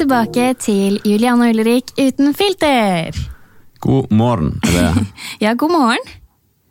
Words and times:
Tilbake 0.00 0.54
til 0.56 0.96
Julian 1.04 1.42
og 1.44 1.50
Ulrik 1.52 1.90
uten 2.00 2.30
filter. 2.36 3.12
God 3.84 4.08
morgen. 4.16 4.54
Det... 4.64 4.84
Ja, 5.44 5.52
god 5.54 5.70
morgen. 5.74 6.06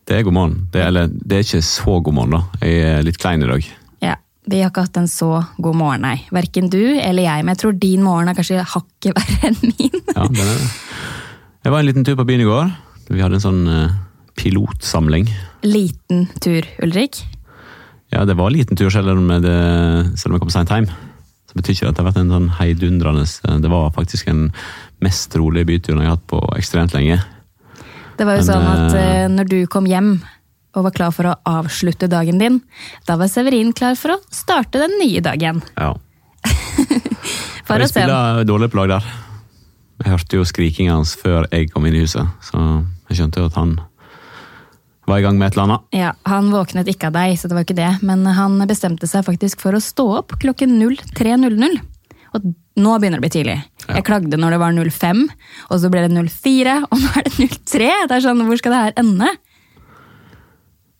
det 0.09 0.15
er 0.17 0.23
god 0.25 0.33
morgen. 0.33 0.55
Det, 0.73 0.81
er- 0.81 0.87
eller, 0.89 1.07
det 1.13 1.37
er 1.37 1.43
ikke 1.45 1.61
så 1.61 1.99
god 2.01 2.13
morgen, 2.17 2.33
da. 2.33 2.65
Jeg 2.65 2.79
er 2.97 3.03
litt 3.05 3.19
klein 3.21 3.43
i 3.45 3.49
dag. 3.51 3.67
Ja, 4.01 4.15
Vi 4.49 4.61
har 4.63 4.71
ikke 4.71 4.81
hatt 4.87 4.97
en 4.97 5.07
så 5.11 5.29
god 5.61 5.77
morgen, 5.77 6.01
nei. 6.07 6.23
Verken 6.33 6.71
du 6.73 6.79
eller 6.97 7.21
jeg, 7.27 7.43
men 7.45 7.53
jeg 7.53 7.61
tror 7.61 7.77
din 7.83 8.01
morgen 8.05 8.31
er 8.31 8.37
kanskje 8.39 8.63
hakket 8.65 9.13
verre 9.19 9.51
enn 9.51 9.59
min. 9.61 9.99
Ja, 10.15 10.25
det 10.25 10.41
er 10.41 10.49
det. 10.49 10.69
Jeg 11.67 11.75
var 11.75 11.79
en 11.83 11.89
liten 11.91 12.07
tur 12.07 12.17
på 12.17 12.25
byen 12.31 12.41
i 12.41 12.49
går. 12.49 12.71
Vi 13.13 13.21
hadde 13.21 13.37
en 13.37 13.45
sånn 13.45 13.61
eh, 13.69 13.93
pilotsamling. 14.41 15.29
Liten 15.69 16.25
tur, 16.41 16.65
Ulrik. 16.81 17.21
Ja, 18.09 18.25
det 18.25 18.33
var 18.39 18.49
en 18.49 18.57
liten 18.57 18.79
tur, 18.79 18.89
selv 18.89 19.13
om, 19.13 19.27
det, 19.43 19.53
selv 20.17 20.33
om 20.33 20.39
jeg 20.39 20.45
kom 20.47 20.53
sent 20.55 20.73
hjem. 20.73 20.89
Så 21.49 21.57
betyr 21.57 21.73
ikke 21.73 21.85
det 21.87 21.89
at 21.89 21.97
det 21.97 22.03
har 22.03 22.09
vært 22.11 22.21
en 22.21 22.33
sånn 22.35 22.49
heidundrende 22.59 23.61
Det 23.63 23.69
var 23.71 23.93
faktisk 23.95 24.27
den 24.29 24.49
mest 25.01 25.33
rolige 25.39 25.65
byturen 25.65 26.03
jeg 26.03 26.11
har 26.11 26.19
hatt 26.19 26.27
på 26.29 26.41
ekstremt 26.59 26.93
lenge. 26.93 27.17
Det 28.19 28.27
var 28.27 28.37
jo 28.37 28.43
Men, 28.43 28.49
sånn 28.51 28.67
at 28.69 28.97
eh, 28.99 29.07
eh, 29.23 29.31
når 29.31 29.49
du 29.49 29.57
kom 29.71 29.87
hjem 29.89 30.19
og 30.77 30.85
var 30.85 30.93
klar 30.93 31.13
for 31.15 31.31
å 31.31 31.37
avslutte 31.49 32.09
dagen 32.11 32.37
din, 32.37 32.59
da 33.07 33.15
var 33.17 33.31
Severin 33.31 33.71
klar 33.73 33.97
for 33.97 34.13
å 34.13 34.19
starte 34.29 34.81
den 34.83 34.93
nye 35.01 35.23
dagen. 35.25 35.63
Ja. 35.73 35.95
For 37.69 37.81
jeg 37.81 37.91
spiller 37.91 38.45
dårlig 38.47 38.71
på 38.73 38.79
lag 38.79 38.93
der. 38.95 39.07
Jeg 39.99 40.13
hørte 40.13 40.37
jo 40.39 40.45
skrikinga 40.47 40.95
hans 40.95 41.11
før 41.19 41.45
jeg 41.51 41.67
kom 41.69 41.85
inn 41.85 41.97
i 41.99 42.01
huset, 42.01 42.25
så 42.41 42.61
jeg 43.09 43.19
skjønte 43.19 43.43
jo 43.43 43.49
at 43.49 43.57
han 43.59 43.75
var 45.09 45.19
i 45.21 45.25
gang 45.25 45.37
med 45.39 45.49
et 45.49 45.57
eller 45.57 45.67
annet. 45.67 45.87
Ja, 45.97 46.13
Han 46.29 46.51
våknet 46.53 46.87
ikke 46.91 47.09
av 47.09 47.17
deg, 47.17 47.35
så 47.39 47.49
det 47.49 47.57
var 47.57 47.65
ikke 47.65 47.77
det, 47.79 47.91
men 48.05 48.23
han 48.37 48.57
bestemte 48.69 49.09
seg 49.09 49.25
faktisk 49.27 49.61
for 49.63 49.75
å 49.77 49.81
stå 49.83 50.05
opp 50.21 50.37
klokken 50.41 50.77
03.00. 50.79 51.79
Og 52.37 52.45
nå 52.79 52.95
begynner 53.01 53.17
det 53.17 53.23
å 53.23 53.25
bli 53.25 53.33
tidlig. 53.33 53.57
Jeg 53.89 54.05
klagde 54.05 54.37
når 54.37 54.53
det 54.55 54.61
var 54.61 54.75
05, 54.77 55.21
og 55.69 55.79
så 55.81 55.89
ble 55.91 56.05
det 56.05 56.13
04, 56.29 56.75
og 56.87 56.97
nå 57.01 57.11
er 57.17 57.25
det 57.27 57.49
03! 57.57 57.91
Det 58.07 58.17
er 58.19 58.25
sånn, 58.25 58.43
Hvor 58.47 58.61
skal 58.61 58.75
det 58.75 58.81
her 58.85 58.99
ende? 59.01 59.31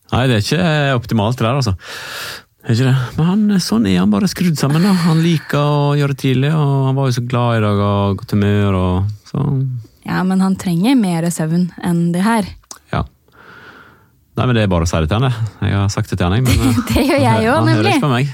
Nei, 0.09 0.23
det 0.25 0.39
er 0.39 0.45
ikke 0.45 0.69
optimalt 0.97 1.37
det 1.37 1.45
der, 1.45 1.59
altså. 1.59 1.75
Det 2.59 2.73
er 2.73 2.75
ikke 2.75 2.87
det. 2.89 3.17
Men 3.19 3.27
han, 3.29 3.43
sånn 3.63 3.85
er 3.87 3.99
han 4.01 4.11
bare 4.11 4.27
skrudd 4.31 4.57
sammen. 4.59 4.83
da. 4.83 4.95
Han 5.05 5.21
liker 5.23 5.59
å 5.61 5.91
gjøre 5.99 6.15
det 6.15 6.23
tidlig, 6.25 6.49
og 6.57 6.87
han 6.89 6.97
var 6.97 7.11
jo 7.11 7.17
så 7.19 7.23
glad 7.29 7.59
i 7.59 7.63
dag 7.63 7.83
og 7.85 8.17
godt 8.23 8.33
humør. 8.35 8.79
og 8.79 9.29
så, 9.29 9.45
Ja, 10.09 10.23
men 10.25 10.41
han 10.41 10.57
trenger 10.59 10.97
mer 10.97 11.29
søvn 11.31 11.69
enn 11.85 12.09
det 12.15 12.25
her. 12.25 12.49
Nei, 14.39 14.45
men 14.47 14.55
Det 14.55 14.61
er 14.63 14.69
bare 14.71 14.85
å 14.87 14.87
si 14.87 14.99
det 15.03 15.09
til 15.11 15.19
han, 15.19 15.25
det. 15.27 15.67
Jeg 15.67 15.75
har 15.75 15.89
sagt 15.91 16.11
det 16.13 16.17
til 16.19 16.29
han, 16.29 16.37
jeg. 16.37 16.45
Men 16.47 16.61
eh, 16.69 16.77
Det 16.93 17.01
gjør 17.03 17.25
jeg 17.25 17.49
òg, 17.51 17.65
nemlig. 17.67 17.91
ikke 17.91 18.05
på 18.05 18.11
meg. 18.13 18.29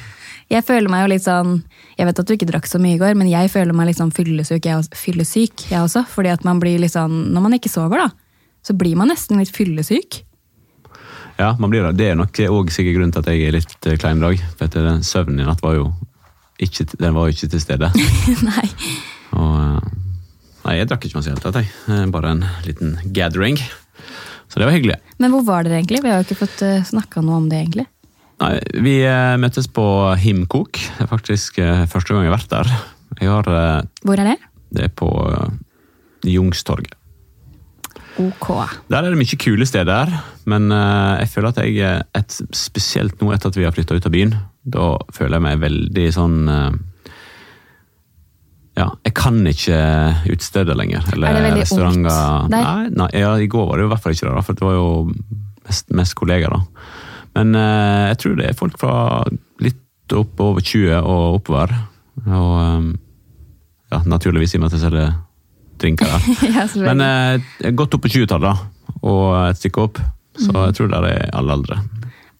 Jeg 0.53 0.61
føler 0.67 0.91
meg 0.93 1.01
jo 1.01 1.09
litt 1.09 1.23
sånn 1.25 1.53
Jeg 1.97 2.05
vet 2.05 2.19
at 2.21 2.27
du 2.29 2.33
ikke 2.35 2.45
drakk 2.45 2.67
så 2.69 2.77
mye 2.77 2.99
i 2.99 2.99
går, 3.01 3.15
men 3.17 3.31
jeg 3.31 3.49
føler 3.49 3.73
meg 3.73 3.89
litt 3.89 3.97
sånn 3.97 4.13
fyllesyk, 4.13 4.67
jeg, 4.69 4.85
fyllesyk, 4.93 5.63
jeg 5.71 5.81
også. 5.81 6.03
Fordi 6.11 6.29
at 6.35 6.45
man 6.45 6.61
blir 6.61 6.77
litt 6.83 6.93
sånn 6.93 7.31
Når 7.33 7.45
man 7.47 7.57
ikke 7.57 7.71
sover, 7.73 8.05
da, 8.05 8.43
så 8.65 8.75
blir 8.77 8.93
man 8.99 9.09
nesten 9.09 9.41
litt 9.41 9.53
fyllesyk. 9.53 10.21
Ja, 11.39 11.55
man 11.59 11.73
blir 11.73 11.87
det. 11.87 11.95
Det 11.97 12.11
er 12.11 12.19
nok 12.19 12.37
òg 12.45 12.69
sikkert 12.71 12.99
grunnen 12.99 13.15
til 13.15 13.25
at 13.25 13.31
jeg 13.33 13.47
er 13.47 13.57
litt 13.57 13.89
eh, 13.89 13.97
klein 13.99 14.21
i 14.21 14.27
dag. 14.27 14.43
For 14.59 14.77
den 14.77 15.01
søvnen 15.03 15.41
i 15.41 15.47
natt 15.47 15.63
var 15.65 15.79
jo 15.79 15.89
ikke, 16.61 16.85
den 16.93 17.17
var 17.17 17.27
jo 17.27 17.35
ikke 17.35 17.49
til 17.55 17.63
stede. 17.63 17.89
Nei. 18.51 18.67
Og, 19.35 19.57
eh, 19.59 19.89
nei, 20.67 20.77
jeg 20.77 20.87
drakk 20.91 21.09
ikke 21.09 21.17
masse 21.17 21.27
i 21.27 21.33
det 21.33 21.41
hele 21.41 21.49
tatt, 21.49 21.65
jeg. 21.65 22.13
Bare 22.13 22.35
en 22.37 22.45
liten 22.69 22.95
gathering. 23.17 23.59
Så 24.49 24.61
det 24.61 24.67
var 24.67 24.75
hyggelig. 24.75 24.97
Men 25.21 25.33
hvor 25.33 25.45
var 25.47 25.65
dere 25.65 25.79
egentlig? 25.79 26.03
Vi 26.03 26.11
har 26.11 26.21
jo 26.21 26.27
ikke 26.27 26.41
fått 26.45 26.63
uh, 26.65 26.83
snakka 26.85 27.23
noe 27.25 27.41
om 27.41 27.47
det, 27.51 27.61
egentlig. 27.63 27.87
Nei, 28.43 28.51
vi 28.83 28.97
eh, 29.07 29.37
møttes 29.39 29.69
på 29.71 29.85
Himkok. 30.19 30.75
Det 30.75 31.05
er 31.05 31.07
faktisk 31.07 31.61
eh, 31.63 31.85
første 31.87 32.11
gang 32.11 32.25
jeg 32.25 32.33
har 32.33 32.35
vært 32.35 32.51
der. 32.51 32.73
Jeg 33.21 33.31
har, 33.31 33.47
eh, 33.47 33.87
Hvor 34.03 34.19
er 34.19 34.33
det? 34.33 34.35
det 34.75 34.89
er 34.89 34.91
på 34.91 35.07
Jungstorget. 36.27 36.97
Ok. 38.15 38.47
Der 38.87 39.03
er 39.03 39.11
det 39.11 39.19
mye 39.19 39.37
kule 39.39 39.65
steder, 39.67 40.11
men 40.47 40.69
eh, 40.71 41.21
jeg 41.23 41.31
føler 41.33 41.51
at 41.51 41.61
jeg, 41.63 41.79
eh, 41.83 42.03
et, 42.15 42.37
spesielt 42.55 43.19
nå 43.19 43.33
etter 43.35 43.51
at 43.51 43.57
vi 43.59 43.65
har 43.67 43.75
flytta 43.75 43.97
ut 43.97 44.07
av 44.07 44.13
byen, 44.13 44.35
da 44.63 44.93
føler 45.15 45.35
jeg 45.35 45.45
meg 45.45 45.63
veldig 45.63 46.05
sånn 46.15 46.37
eh, 46.51 46.77
Ja, 48.75 48.89
jeg 49.07 49.13
kan 49.15 49.37
ikke 49.47 49.77
utesteder 50.27 50.75
lenger. 50.75 51.05
Eller 51.13 51.27
Er 51.31 51.45
det 51.45 51.61
restauranter. 51.61 52.49
Nei, 52.51 52.89
nei, 52.91 53.09
ja, 53.15 53.33
i 53.39 53.47
går 53.47 53.69
var 53.69 53.77
det 53.79 53.85
jo 53.85 53.87
i 53.87 53.93
hvert 53.93 54.03
fall 54.03 54.15
ikke 54.17 54.27
det, 54.35 54.43
for 54.43 54.53
det 54.59 54.65
var 54.67 54.73
jo 54.75 54.87
mest, 55.67 55.91
mest 55.95 56.15
kollegaer. 56.19 56.51
da. 56.51 56.89
Men 57.35 57.55
eh, 57.55 58.07
jeg 58.11 58.17
tror 58.23 58.35
det 58.39 58.49
er 58.49 58.57
folk 58.59 58.75
fra 58.79 58.95
litt 59.63 60.15
opp 60.15 60.39
over 60.43 60.61
20 60.61 60.91
og 61.01 61.37
oppover. 61.39 61.71
Og 62.25 62.51
eh, 62.65 62.89
ja, 63.95 64.01
naturligvis 64.05 64.53
i 64.55 64.59
og 64.59 64.65
med 64.65 64.73
at 64.73 64.77
jeg 64.77 64.83
selger 64.89 65.15
drinker 65.79 66.11
der. 66.11 66.27
ja. 66.57 66.67
Men 66.89 67.05
eh, 67.07 67.71
godt 67.75 67.95
opp 67.95 68.03
på 68.05 68.11
20-tallet, 68.11 68.51
da, 68.51 68.99
og 69.07 69.23
et 69.53 69.61
stykke 69.63 69.87
opp. 69.87 70.03
Så 70.35 70.51
Mm. 70.51 70.65
jeg 70.67 70.73
tror 70.75 70.87
det 70.91 70.97
er 71.15 71.29
alle 71.31 71.53
aldre. 71.55 71.75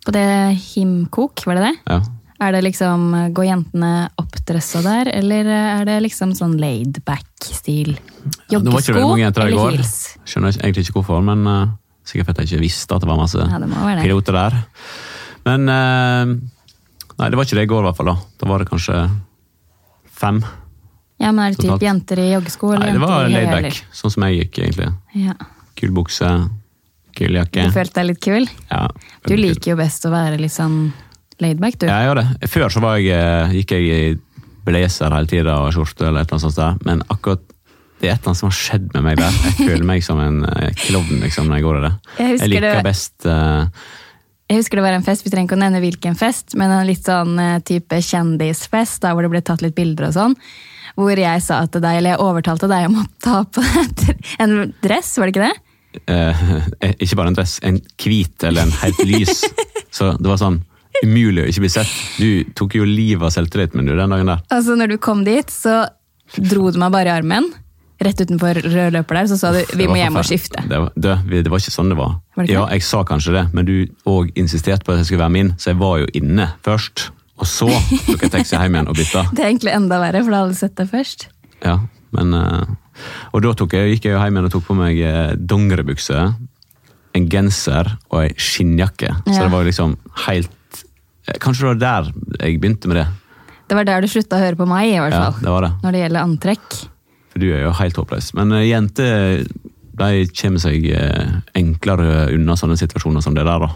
På 0.05 0.11
det 0.11 0.23
Himkok, 0.59 1.45
var 1.47 1.55
det 1.55 1.69
det? 1.69 1.75
Ja. 1.87 2.01
Er 2.41 2.51
det 2.51 2.63
liksom, 2.65 3.05
Går 3.33 3.45
jentene 3.47 4.09
oppdressa 4.19 4.81
der, 4.83 5.07
eller 5.15 5.47
er 5.47 5.85
det 5.87 6.01
liksom 6.03 6.33
sånn 6.35 6.57
laid 6.59 6.99
back-stil? 7.07 7.93
Ja, 8.51 8.59
eller 8.59 9.77
heels? 9.77 9.93
Skjønner 10.27 10.51
egentlig 10.59 10.83
ikke 10.89 10.97
hvorfor, 10.99 11.21
men 11.23 11.45
uh, 11.47 11.69
sikkert 12.03 12.27
fordi 12.33 12.43
jeg 12.43 12.51
ikke 12.57 12.65
visste 12.65 12.97
at 12.97 13.05
det 13.05 13.09
var 13.09 13.21
masse 13.21 13.39
Ja, 13.39 13.59
det 13.61 13.69
det. 14.01 14.03
piloter 14.03 14.35
der. 14.35 14.57
Men 15.47 15.69
uh, 15.69 16.35
Nei, 17.15 17.29
det 17.31 17.37
var 17.39 17.47
ikke 17.47 17.55
det 17.61 17.63
i 17.63 17.71
går, 17.71 17.79
i 17.79 17.87
hvert 17.87 17.95
fall. 18.01 18.09
da. 18.11 18.15
Da 18.41 18.47
var 18.49 18.59
det 18.59 18.67
kanskje 18.67 18.97
fem. 20.11 20.41
Ja, 21.23 21.29
men 21.31 21.45
Er 21.45 21.55
det 21.55 21.63
typ 21.63 21.83
jenter 21.85 22.19
i 22.19 22.25
joggesko? 22.33 22.73
eller 22.75 22.89
Nei, 22.89 22.97
det 22.97 22.99
var 23.07 23.29
laidback, 23.31 23.77
sånn 23.95 24.11
som 24.11 24.25
jeg 24.27 24.41
gikk, 24.41 24.59
egentlig. 24.65 24.89
Ja. 25.15 25.37
Kul 25.79 25.93
bukse, 25.95 26.27
kul 27.15 27.37
jakke. 27.39 27.69
Du 27.69 27.71
følte 27.71 28.01
deg 28.01 28.09
litt 28.09 28.19
kul? 28.25 28.49
Ja, 28.67 28.81
Du 29.23 29.35
liker 29.39 29.61
kul. 29.61 29.71
jo 29.71 29.77
best 29.79 30.03
å 30.03 30.11
være 30.11 30.41
litt 30.41 30.51
sånn 30.51 30.91
laid 31.43 31.59
back, 31.61 31.77
du. 31.79 31.87
Ja, 31.89 31.99
jeg 32.03 32.09
gjør 32.11 32.21
det. 32.21 32.49
Før 32.53 32.71
så 32.73 32.83
var 32.83 32.97
jeg, 33.01 33.11
eh, 33.15 33.55
gikk 33.59 33.73
jeg 33.75 33.89
i 33.89 34.15
blazer 34.65 35.13
hele 35.13 35.29
tida 35.29 35.57
og 35.61 35.73
skjorte 35.75 36.07
eller 36.07 36.23
et 36.23 36.31
eller 36.31 36.39
annet 36.41 36.55
sånt. 36.57 36.85
Men 36.87 37.03
akkurat 37.13 37.43
det 38.01 38.09
er 38.09 38.15
et 38.15 38.19
eller 38.19 38.31
annet 38.33 38.39
som 38.41 38.49
har 38.49 38.57
skjedd 38.59 38.87
med 38.93 39.05
meg 39.05 39.19
der. 39.21 39.37
Jeg 39.45 39.55
føler 39.69 39.85
meg 39.87 40.03
som 40.03 40.19
en 40.19 40.41
eh, 40.49 40.71
klovn 40.85 41.21
liksom, 41.23 41.47
når 41.49 41.59
jeg 41.61 41.65
går 41.67 41.77
i 41.77 41.83
det. 41.85 41.93
Jeg 42.19 42.39
Jeg 42.39 42.51
liker 42.53 42.67
det- 42.69 42.83
best 42.87 43.25
uh... 43.29 43.67
Jeg 44.45 44.59
husker 44.59 44.77
det 44.77 44.83
var 44.85 44.93
en 44.93 45.01
fest, 45.01 45.23
vi 45.25 45.31
trenger 45.33 45.47
ikke 45.49 45.57
å 45.57 45.63
nevne 45.63 45.79
hvilken 45.81 46.15
fest, 46.19 46.53
men 46.53 46.69
en 46.69 46.85
litt 46.85 47.01
sånn 47.01 47.33
type 47.65 47.97
kjendisfest, 47.97 48.99
der 49.01 49.15
hvor 49.17 49.25
det 49.25 49.31
ble 49.33 49.41
tatt 49.41 49.63
litt 49.65 49.73
bilder 49.73 50.11
og 50.11 50.13
sånn. 50.13 50.35
Hvor 50.93 51.17
jeg 51.17 51.41
sa 51.41 51.63
til 51.65 51.81
deg, 51.81 51.97
eller 51.97 52.13
jeg 52.13 52.21
overtalte 52.21 52.69
deg 52.69 52.85
om 52.85 52.99
å 53.01 53.05
ta 53.25 53.39
på 53.49 53.63
en 54.45 54.53
dress, 54.85 55.15
var 55.17 55.31
det 55.31 55.33
ikke 55.33 55.47
det? 55.47 55.55
eh, 56.13 56.93
Ikke 56.99 57.17
bare 57.17 57.31
en 57.33 57.37
dress, 57.37 57.57
en 57.65 57.79
hvit 58.03 58.45
eller 58.47 58.67
en 58.67 58.75
helt 58.83 59.01
lys. 59.07 59.43
Så 59.95 60.13
det 60.19 60.29
var 60.29 60.39
sånn 60.41 60.61
umulig 61.03 61.43
å 61.43 61.49
ikke 61.51 61.65
bli 61.65 61.73
sett. 61.73 61.91
Du 62.21 62.55
tok 62.57 62.77
jo 62.79 62.87
livet 62.87 63.25
av 63.27 63.33
selvtilliten 63.35 63.81
min 63.81 63.91
den 63.91 64.15
dagen 64.15 64.31
der. 64.31 64.41
Altså, 64.53 64.77
når 64.79 64.95
du 64.95 64.97
kom 65.01 65.23
dit, 65.27 65.51
så 65.51 65.83
dro 66.37 66.71
du 66.71 66.79
meg 66.81 66.93
bare 66.95 67.11
i 67.11 67.15
armen, 67.15 67.51
rett 68.03 68.21
utenfor 68.21 68.59
rød 68.63 68.95
løper 68.97 69.19
der, 69.19 69.27
så 69.31 69.37
sa 69.39 69.51
du 69.55 69.61
vi 69.79 69.87
må 69.87 69.97
hjem 69.99 70.19
og 70.19 70.27
skifte. 70.27 70.63
Det 70.67 70.79
var, 70.83 70.95
det, 70.95 71.17
det 71.31 71.51
var 71.51 71.63
ikke 71.63 71.75
sånn 71.75 71.91
det 71.93 71.99
var. 71.99 72.17
Var 72.35 72.47
det 72.47 72.55
ja, 72.55 72.65
jeg 72.75 72.85
sa 72.87 73.03
kanskje 73.07 73.35
det, 73.37 73.45
men 73.55 73.67
du 73.67 73.75
òg 74.11 74.31
insisterte 74.39 74.85
på 74.85 74.95
at 74.95 75.01
jeg 75.01 75.11
skulle 75.11 75.23
være 75.23 75.35
min, 75.37 75.53
så 75.59 75.71
jeg 75.71 75.79
var 75.81 76.01
jo 76.03 76.09
inne 76.17 76.49
først. 76.65 77.09
Og 77.35 77.47
så 77.51 77.67
tok 77.67 78.23
jeg 78.23 78.31
taxi 78.31 78.55
hjem 78.55 78.77
igjen 78.77 78.91
og 78.91 78.97
bytta. 78.97 79.25
Det 79.35 79.43
er 79.43 79.51
egentlig 79.51 79.75
enda 79.75 79.99
verre, 79.99 80.23
for 80.23 80.31
da 80.31 80.41
hadde 80.43 80.55
du 80.55 80.59
sett 80.59 80.75
det 80.79 80.87
først. 80.91 81.27
Ja, 81.65 81.77
men 82.15 82.35
eh, 82.37 82.75
Og 83.35 83.43
da 83.43 83.51
jeg, 83.51 83.95
gikk 83.95 84.07
jeg 84.07 84.15
hjem 84.15 84.37
igjen 84.37 84.49
og 84.49 84.53
tok 84.53 84.67
på 84.69 84.77
meg 84.77 84.99
eh, 85.03 85.33
dongeribukse, 85.35 86.27
en 87.15 87.27
genser 87.31 87.93
og 88.11 88.25
ei 88.25 88.31
skinnjakke. 88.35 89.11
Så 89.23 89.37
det 89.39 89.51
var 89.51 89.67
liksom 89.67 89.95
helt 90.25 90.51
Kanskje 91.41 91.65
det 91.65 91.69
var 91.71 91.79
der 91.81 92.11
jeg 92.45 92.59
begynte 92.61 92.87
med 92.91 92.97
det. 93.01 93.07
Det 93.67 93.75
var 93.79 93.87
der 93.87 94.01
du 94.01 94.07
slutta 94.11 94.37
å 94.37 94.43
høre 94.43 94.55
på 94.59 94.67
meg, 94.69 94.91
i 94.91 94.99
hvert 95.01 95.15
fall. 95.15 95.33
Ja, 95.39 95.45
det 95.47 95.53
var 95.55 95.65
det. 95.65 95.71
Når 95.83 95.91
det 95.95 96.01
gjelder 96.03 96.21
antrekk. 96.27 96.75
For 97.33 97.39
du 97.41 97.47
er 97.51 97.63
jo 97.65 97.71
helt 97.79 97.97
håpløs. 97.97 98.27
Men 98.37 98.51
eh, 98.53 98.67
jenter 98.69 99.45
de 99.95 100.09
kommer 100.37 100.59
seg 100.61 100.85
eh, 100.91 101.33
enklere 101.57 102.27
unna 102.35 102.55
sånne 102.59 102.77
situasjoner 102.77 103.23
som 103.25 103.33
det 103.37 103.45
der, 103.47 103.65
da. 103.65 103.69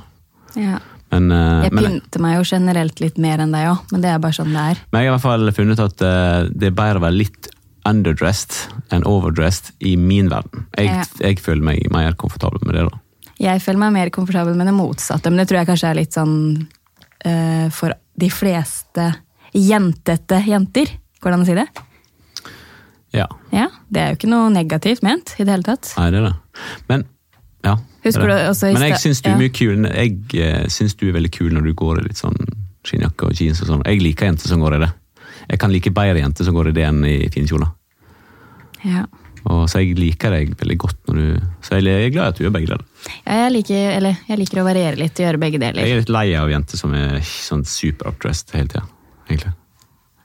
Ja. 0.60 0.80
Men, 1.10 1.32
eh, 1.34 1.64
Jeg 1.66 1.74
pynter 1.74 2.22
meg 2.22 2.36
jo 2.38 2.44
generelt 2.46 3.00
litt 3.02 3.18
mer 3.18 3.40
enn 3.42 3.52
deg 3.56 3.70
òg, 3.72 3.86
men 3.96 4.04
det 4.04 4.12
er 4.14 4.20
bare 4.22 4.36
sånn 4.38 4.52
det 4.54 4.66
er. 4.76 4.82
men 4.92 5.02
jeg 5.02 5.10
har 5.10 5.14
i 5.14 5.16
hvert 5.18 5.26
fall 5.26 5.52
funnet 5.58 5.80
at 5.82 6.02
eh, 6.06 6.50
det 6.54 6.68
er 6.70 6.76
bedre 6.78 7.00
å 7.02 7.06
være 7.08 7.18
litt 7.18 7.50
underdressed 7.90 8.76
enn 8.94 9.06
overdressed 9.10 9.72
i 9.82 9.96
min 9.98 10.30
verden. 10.30 10.68
Jeg, 10.78 10.86
Ja. 10.92 11.04
jeg 11.24 11.40
føler 11.42 11.64
meg 11.64 11.88
mer 11.92 12.14
komfortabel 12.14 12.62
med 12.68 12.76
det, 12.76 12.84
da. 12.92 13.00
Jeg 13.40 13.62
føler 13.64 13.80
meg 13.80 13.94
mer 13.96 14.10
komfortabel 14.14 14.54
med 14.60 14.68
det 14.68 14.76
motsatte, 14.76 15.32
men 15.32 15.38
det 15.42 15.48
tror 15.50 15.62
jeg 15.64 15.68
kanskje 15.72 15.90
er 15.90 15.96
litt 15.96 16.14
sånn 16.14 16.36
eh, 16.60 16.68
for 17.76 17.94
de 18.20 18.30
fleste 18.32 19.10
jentete 19.56 20.40
jenter. 20.48 20.92
Går 21.20 21.32
det 21.32 21.38
an 21.38 21.46
å 21.46 21.48
si 21.48 21.58
det? 21.58 21.68
Ja. 23.16 23.26
Ja, 23.52 23.68
Det 23.90 24.02
er 24.02 24.12
jo 24.12 24.20
ikke 24.20 24.30
noe 24.30 24.50
negativt 24.54 25.02
ment 25.06 25.34
i 25.40 25.46
det 25.46 25.54
hele 25.56 25.66
tatt. 25.66 25.92
Nei, 25.98 26.10
det 26.14 26.22
er 26.22 26.28
det. 26.30 26.36
Men 26.92 27.06
ja. 27.66 27.76
Husker 28.06 28.28
det 28.30 28.36
det. 28.36 28.44
du 28.46 28.50
også 28.54 28.70
i 28.70 28.74
Men 28.78 28.86
jeg 28.88 29.02
syns 29.04 29.22
du 29.26 29.30
ja. 29.32 29.38
eh, 30.40 30.68
syns 30.72 30.96
du 30.96 31.08
er 31.10 31.16
veldig 31.18 31.32
kul 31.36 31.52
når 31.56 31.68
du 31.68 31.74
går 31.82 32.00
i 32.00 32.06
litt 32.08 32.22
sånn 32.22 32.38
skinnjakke 32.88 33.28
og 33.28 33.36
jeans 33.36 33.60
og 33.64 33.72
sånn. 33.74 33.84
Jeg 33.90 34.04
liker 34.04 34.30
jenter 34.30 34.52
som 34.52 34.62
går 34.64 34.78
i 34.78 34.84
det. 34.86 34.92
jeg 35.50 35.60
kan 35.60 35.72
like 35.74 35.92
bedre 35.92 36.22
jenter 36.22 36.46
som 36.46 36.56
går 36.56 36.70
i 36.70 36.76
det 36.78 36.86
enn 36.86 37.02
i 37.06 37.18
finkjoler. 37.34 37.72
Ja. 38.86 39.04
Og 39.48 39.70
så 39.72 39.84
jeg 39.84 39.96
liker 40.00 40.34
deg 40.36 40.52
veldig 40.60 40.78
godt 40.82 40.98
når 41.08 41.20
du 41.20 41.48
Så 41.64 41.80
jeg 41.80 41.88
er 41.94 42.12
glad 42.12 42.26
i 42.26 42.34
at 42.34 42.40
du 42.40 42.44
gjør 42.44 42.56
begge 42.58 42.72
deler. 42.74 42.84
Ja, 43.24 43.38
jeg, 43.46 43.54
liker, 43.56 43.88
eller, 43.96 44.20
jeg 44.28 44.42
liker 44.42 44.62
å 44.62 44.68
variere 44.68 45.00
litt 45.00 45.22
og 45.22 45.26
gjøre 45.28 45.42
begge 45.46 45.62
deler. 45.62 45.86
Jeg 45.86 45.96
er 45.96 46.04
litt 46.04 46.14
lei 46.14 46.28
av 46.40 46.52
jenter 46.52 46.82
som 46.82 46.94
er 46.98 47.18
sånn 47.24 47.64
super 47.68 48.12
updressed 48.12 48.52
hele 48.58 48.72
tida. 48.74 48.84
Egentlig. 49.30 49.56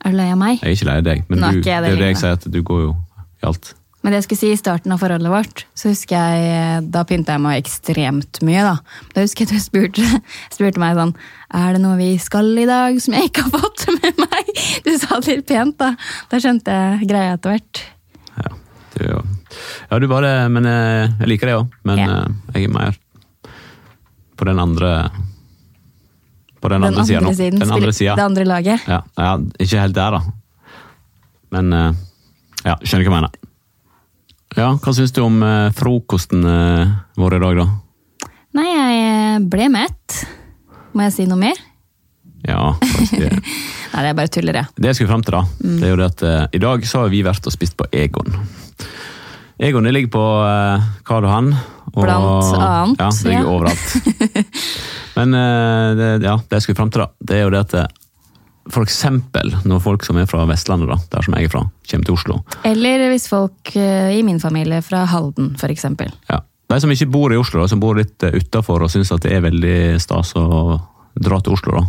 Er 0.05 0.12
du 0.12 0.19
lei 0.19 0.28
av 0.32 0.40
meg? 0.40 0.58
Jeg 0.61 0.69
er 0.69 0.76
ikke 0.78 0.90
lei 0.90 0.99
av 1.00 1.06
deg, 1.06 1.25
men 1.31 1.40
Nå 1.40 1.55
du, 1.55 1.62
det 1.64 1.72
er 1.72 1.88
jo 1.88 1.96
det 1.96 2.02
det 2.02 2.12
jeg 2.12 2.20
sier, 2.25 2.37
at 2.40 2.50
du 2.52 2.61
går 2.66 2.84
jo 2.88 2.93
i 3.40 3.49
alt. 3.49 3.75
Men 4.05 4.12
det 4.12 4.19
jeg 4.19 4.26
skulle 4.26 4.43
si 4.43 4.50
i 4.52 4.61
starten 4.61 4.93
av 4.93 5.00
forholdet 5.00 5.32
vårt, 5.32 5.62
så 5.72 5.88
husker 5.88 6.12
jeg, 6.19 6.49
eh, 6.52 6.81
da 6.93 7.06
pynta 7.08 7.38
jeg 7.38 7.40
meg 7.40 7.62
ekstremt 7.62 8.43
mye. 8.44 8.66
Da 8.66 8.75
Da 9.14 9.25
husker 9.25 9.46
jeg 9.46 9.55
du 9.55 9.64
spurte, 9.64 10.20
spurte 10.55 10.82
meg 10.82 10.99
sånn 10.99 11.14
Er 11.49 11.72
det 11.72 11.81
noe 11.81 11.96
vi 11.96 12.11
skal 12.20 12.52
i 12.61 12.66
dag 12.69 13.00
som 13.00 13.16
jeg 13.16 13.31
ikke 13.31 13.46
har 13.46 13.64
fått 13.64 13.87
med 14.02 14.20
meg? 14.20 14.52
Du 14.84 14.93
sa 15.00 15.22
det 15.25 15.38
litt 15.38 15.49
pent, 15.49 15.78
da. 15.81 15.94
Da 16.28 16.40
skjønte 16.43 16.76
jeg 16.76 17.08
greia 17.08 17.38
etter 17.38 17.55
hvert. 17.55 17.81
Er 19.00 19.23
Ja, 19.91 19.99
du 19.99 20.06
bare 20.08 20.49
Men 20.49 20.67
eh, 20.67 21.08
jeg 21.20 21.29
liker 21.29 21.46
det 21.50 21.55
òg. 21.58 21.70
Men 21.85 21.99
Ja. 21.99 22.05
eh, 22.23 22.29
jeg 22.55 22.64
er 22.69 22.73
mer 22.75 22.96
på 24.37 24.44
den 24.49 24.58
andre 24.58 25.11
På 26.61 26.69
den, 26.70 26.81
Den 26.81 26.94
andre 26.94 27.05
sida 27.05 27.20
nå. 27.20 27.32
siden, 27.35 27.58
Den 27.61 27.70
andre 27.73 27.93
sida. 27.93 28.14
det 28.17 28.25
andre 28.25 28.44
laget. 28.44 28.81
Ja, 28.88 29.02
ja, 29.19 29.37
ikke 29.61 29.81
helt 29.81 29.94
der, 29.94 30.11
da. 30.11 30.20
Men 31.52 31.73
eh, 31.73 31.93
ja, 32.64 32.76
skjønner 32.81 33.05
hva 33.05 33.11
jeg 33.11 33.17
mener. 33.20 33.31
Ja, 34.56 34.70
Hva 34.79 34.93
syns 34.94 35.12
du 35.12 35.20
om 35.25 35.40
frokosten 35.75 36.40
vår 37.19 37.35
i 37.37 37.40
dag, 37.43 37.56
da? 37.58 37.67
Nei, 38.55 38.64
jeg 38.70 39.49
ble 39.50 39.69
mett. 39.69 40.20
Må 40.94 41.02
jeg 41.02 41.12
si 41.12 41.26
noe 41.26 41.37
mer? 41.40 41.58
Ja, 42.49 42.75
faktisk. 42.81 43.38
Nei, 43.94 44.02
det 44.05 44.11
er 44.11 44.17
bare 44.19 44.29
tuller, 44.35 44.52
det. 44.58 44.64
det 44.76 44.91
jeg 44.91 44.99
skulle 44.99 45.12
frem 45.14 45.23
til, 45.25 45.37
da, 45.38 45.43
Mm. 45.64 45.76
det 45.81 45.87
er 45.88 45.93
jo 45.94 45.96
det 46.00 46.08
at 46.11 46.23
uh, 46.26 46.46
i 46.52 46.61
dag 46.62 46.85
så 46.88 47.05
har 47.05 47.12
vi 47.12 47.23
vært 47.25 47.46
og 47.49 47.55
spist 47.55 47.76
på 47.79 47.87
Egon. 47.94 48.35
Egon 49.64 49.87
det 49.87 49.93
ligger 49.94 50.11
på 50.17 50.25
uh, 50.44 50.82
Karl 51.06 51.25
Johan. 51.29 51.52
og- 51.94 52.02
Blant 52.02 52.55
annet, 52.58 52.99
Ja, 53.00 53.08
det 53.11 53.25
ligger 53.31 53.44
ja. 53.44 53.52
overalt. 53.55 54.49
Men 55.17 55.35
uh, 55.38 55.94
det, 55.96 56.08
ja, 56.26 56.37
det 56.43 56.58
jeg 56.58 56.62
skulle 56.67 56.81
frem 56.82 56.91
til, 56.91 57.05
da, 57.05 57.11
det 57.23 57.37
er 57.38 57.44
jo 57.46 57.52
det 57.55 57.62
at 57.69 57.76
for 58.73 58.81
eksempel 58.82 59.52
når 59.69 59.82
folk 59.85 60.05
som 60.06 60.17
er 60.17 60.25
fra 60.26 60.47
Vestlandet, 60.49 60.88
da, 60.88 60.97
der 61.12 61.23
som 61.26 61.35
jeg 61.37 61.44
er 61.47 61.52
fra, 61.52 61.61
kommer 61.90 62.06
til 62.08 62.14
Oslo. 62.17 62.38
Eller 62.64 63.02
hvis 63.12 63.26
folk 63.29 63.75
i 63.76 64.23
min 64.25 64.40
familie 64.40 64.81
fra 64.82 65.02
Halden, 65.11 65.50
eksempel. 65.69 66.08
Ja. 66.31 66.40
De 66.73 66.79
som 66.81 66.90
ikke 66.90 67.11
bor 67.12 67.29
i 67.32 67.37
Oslo, 67.37 67.61
da, 67.61 67.69
som 67.69 67.79
bor 67.82 67.94
litt 68.00 68.25
utafor 68.25 68.87
og 68.87 68.90
syns 68.90 69.12
det 69.20 69.35
er 69.37 69.44
veldig 69.44 70.00
stas 70.00 70.32
å 70.40 70.81
dra 71.20 71.43
til 71.44 71.52
Oslo, 71.58 71.76
da. 71.76 71.85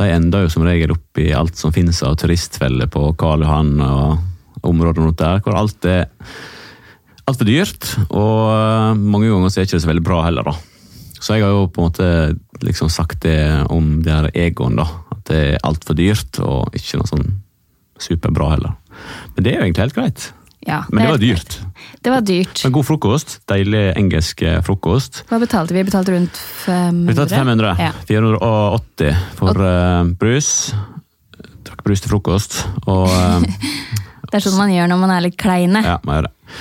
De 0.00 0.08
ender 0.14 0.46
jo 0.46 0.52
som 0.52 0.64
regel 0.66 0.94
opp 0.94 1.20
i 1.20 1.30
alt 1.36 1.58
som 1.58 1.74
finnes 1.74 2.00
av 2.06 2.16
turistfeller 2.20 2.90
på 2.90 3.10
Karl 3.20 3.44
Johan 3.44 3.76
og 3.84 4.66
området 4.66 5.04
rundt 5.04 5.20
der, 5.20 5.40
hvor 5.44 5.56
alt 5.56 5.86
er 5.88 6.08
altfor 7.30 7.46
dyrt, 7.48 7.86
og 8.08 8.40
eh, 8.50 8.98
mange 8.98 9.30
ganger 9.30 9.52
så 9.52 9.60
er 9.60 9.64
det 9.64 9.70
ikke 9.70 9.84
så 9.84 9.90
veldig 9.92 10.06
bra 10.06 10.24
heller, 10.26 10.50
da. 10.50 10.56
Så 11.20 11.36
jeg 11.36 11.44
har 11.44 11.52
jo 11.52 11.68
på 11.68 11.82
en 11.82 11.90
måte 11.90 12.08
liksom 12.64 12.90
sagt 12.92 13.22
det 13.26 13.38
om 13.70 13.98
det 14.04 14.12
her 14.12 14.30
Egon, 14.46 14.78
da. 14.80 14.86
At 15.12 15.22
det 15.28 15.40
er 15.52 15.64
altfor 15.68 15.96
dyrt, 15.98 16.40
og 16.42 16.76
ikke 16.76 17.00
noe 17.00 17.10
sånn 17.10 17.26
superbra 18.00 18.54
heller. 18.54 18.76
Men 19.36 19.44
det 19.44 19.52
er 19.52 19.60
jo 19.60 19.66
egentlig 19.68 19.84
helt 19.84 19.98
greit. 19.98 20.28
Ja, 20.66 20.84
Men 20.90 21.02
det 21.04 21.10
var 21.10 21.18
dyrt. 21.18 21.60
Det 22.00 22.10
var 22.12 22.20
dyrt. 22.20 22.60
Men 22.64 22.72
god 22.72 22.86
frokost. 22.86 23.38
Deilig 23.48 23.84
engelsk 23.96 24.42
eh, 24.44 24.58
frokost. 24.64 25.22
Hva 25.30 25.38
betalte 25.40 25.72
vi? 25.72 25.80
Vi 25.80 25.88
betalte 25.88 26.12
rundt 26.12 26.36
500? 26.66 26.98
Vi 27.00 27.14
betalte 27.14 27.38
500. 27.38 27.76
Ja. 27.80 27.92
480 28.08 29.22
for 29.38 29.62
eh, 29.64 30.10
brus. 30.20 30.50
Drakk 31.64 31.80
brus 31.86 32.04
til 32.04 32.12
frokost. 32.12 32.60
Og 32.84 33.08
eh, 33.08 33.48
Det 34.30 34.38
er 34.38 34.44
sånn 34.44 34.60
man 34.60 34.70
gjør 34.70 34.92
når 34.92 35.00
man 35.00 35.14
er 35.16 35.24
litt 35.24 35.38
kleine. 35.40 35.80
ja, 35.82 35.96
man 36.06 36.20
gjør 36.20 36.28
det. 36.28 36.60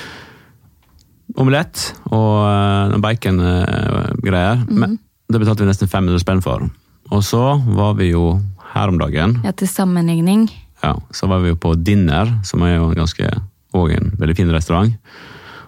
Omelett 1.40 1.84
og 2.10 2.32
uh, 2.42 2.96
bacon-greier. 3.00 4.64
Men 4.74 4.96
Det 5.30 5.38
betalte 5.38 5.62
vi 5.62 5.70
nesten 5.70 5.92
500 5.92 6.24
spenn 6.24 6.42
for. 6.42 6.66
Og 7.14 7.22
så 7.24 7.44
var 7.78 7.94
vi 8.00 8.10
jo 8.10 8.40
her 8.74 8.90
om 8.90 8.98
dagen. 8.98 9.38
Ja, 9.46 9.54
til 9.54 9.70
sammenligning. 9.70 10.48
Ja, 10.82 10.96
så 11.14 11.30
var 11.30 11.44
vi 11.44 11.54
jo 11.54 11.60
på 11.62 11.76
Dinner, 11.78 12.32
som 12.48 12.66
er 12.66 12.80
jo 12.80 12.90
en 12.90 12.98
ganske 12.98 13.30
og 13.74 13.92
en 13.94 14.12
veldig 14.20 14.36
fin 14.38 14.52
restaurant. 14.54 14.94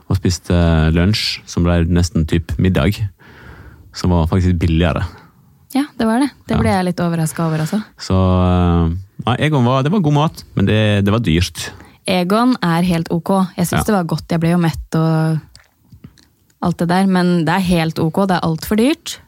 Og 0.10 0.18
spiste 0.18 0.56
lunsj, 0.96 1.42
som 1.48 1.64
ble 1.64 1.86
nesten 1.88 2.26
typ 2.28 2.52
middag. 2.60 2.98
Som 3.96 4.12
var 4.16 4.28
faktisk 4.32 4.58
billigere. 4.60 5.04
Ja, 5.76 5.86
det 5.98 6.06
var 6.08 6.20
det. 6.20 6.30
Det 6.48 6.56
Ja. 6.56 6.60
ble 6.60 6.70
jeg 6.74 6.86
litt 6.86 7.00
overraska 7.00 7.46
over 7.48 7.62
også. 7.64 7.80
Så 8.00 8.16
eh, 8.16 8.96
nei, 9.26 9.36
Egon 9.48 9.64
var, 9.66 9.84
det 9.84 9.92
var 9.92 10.00
god 10.04 10.14
mat, 10.18 10.44
men 10.56 10.66
det, 10.68 11.06
det 11.06 11.12
var 11.14 11.20
dyrt. 11.24 11.72
Egon 12.08 12.58
er 12.64 12.84
helt 12.84 13.08
ok. 13.12 13.30
Jeg 13.56 13.68
syns 13.68 13.80
Ja. 13.82 13.84
det 13.88 13.96
var 13.96 14.04
godt. 14.16 14.28
Jeg 14.32 14.40
ble 14.44 14.52
jo 14.52 14.58
mett 14.58 14.96
og 15.00 15.40
alt 16.62 16.78
det 16.78 16.88
der. 16.92 17.08
Men 17.08 17.46
det 17.46 17.54
er 17.56 17.68
helt 17.70 18.00
ok. 18.00 18.26
Det 18.28 18.36
er 18.38 18.48
altfor 18.48 18.76
dyrt. 18.80 19.20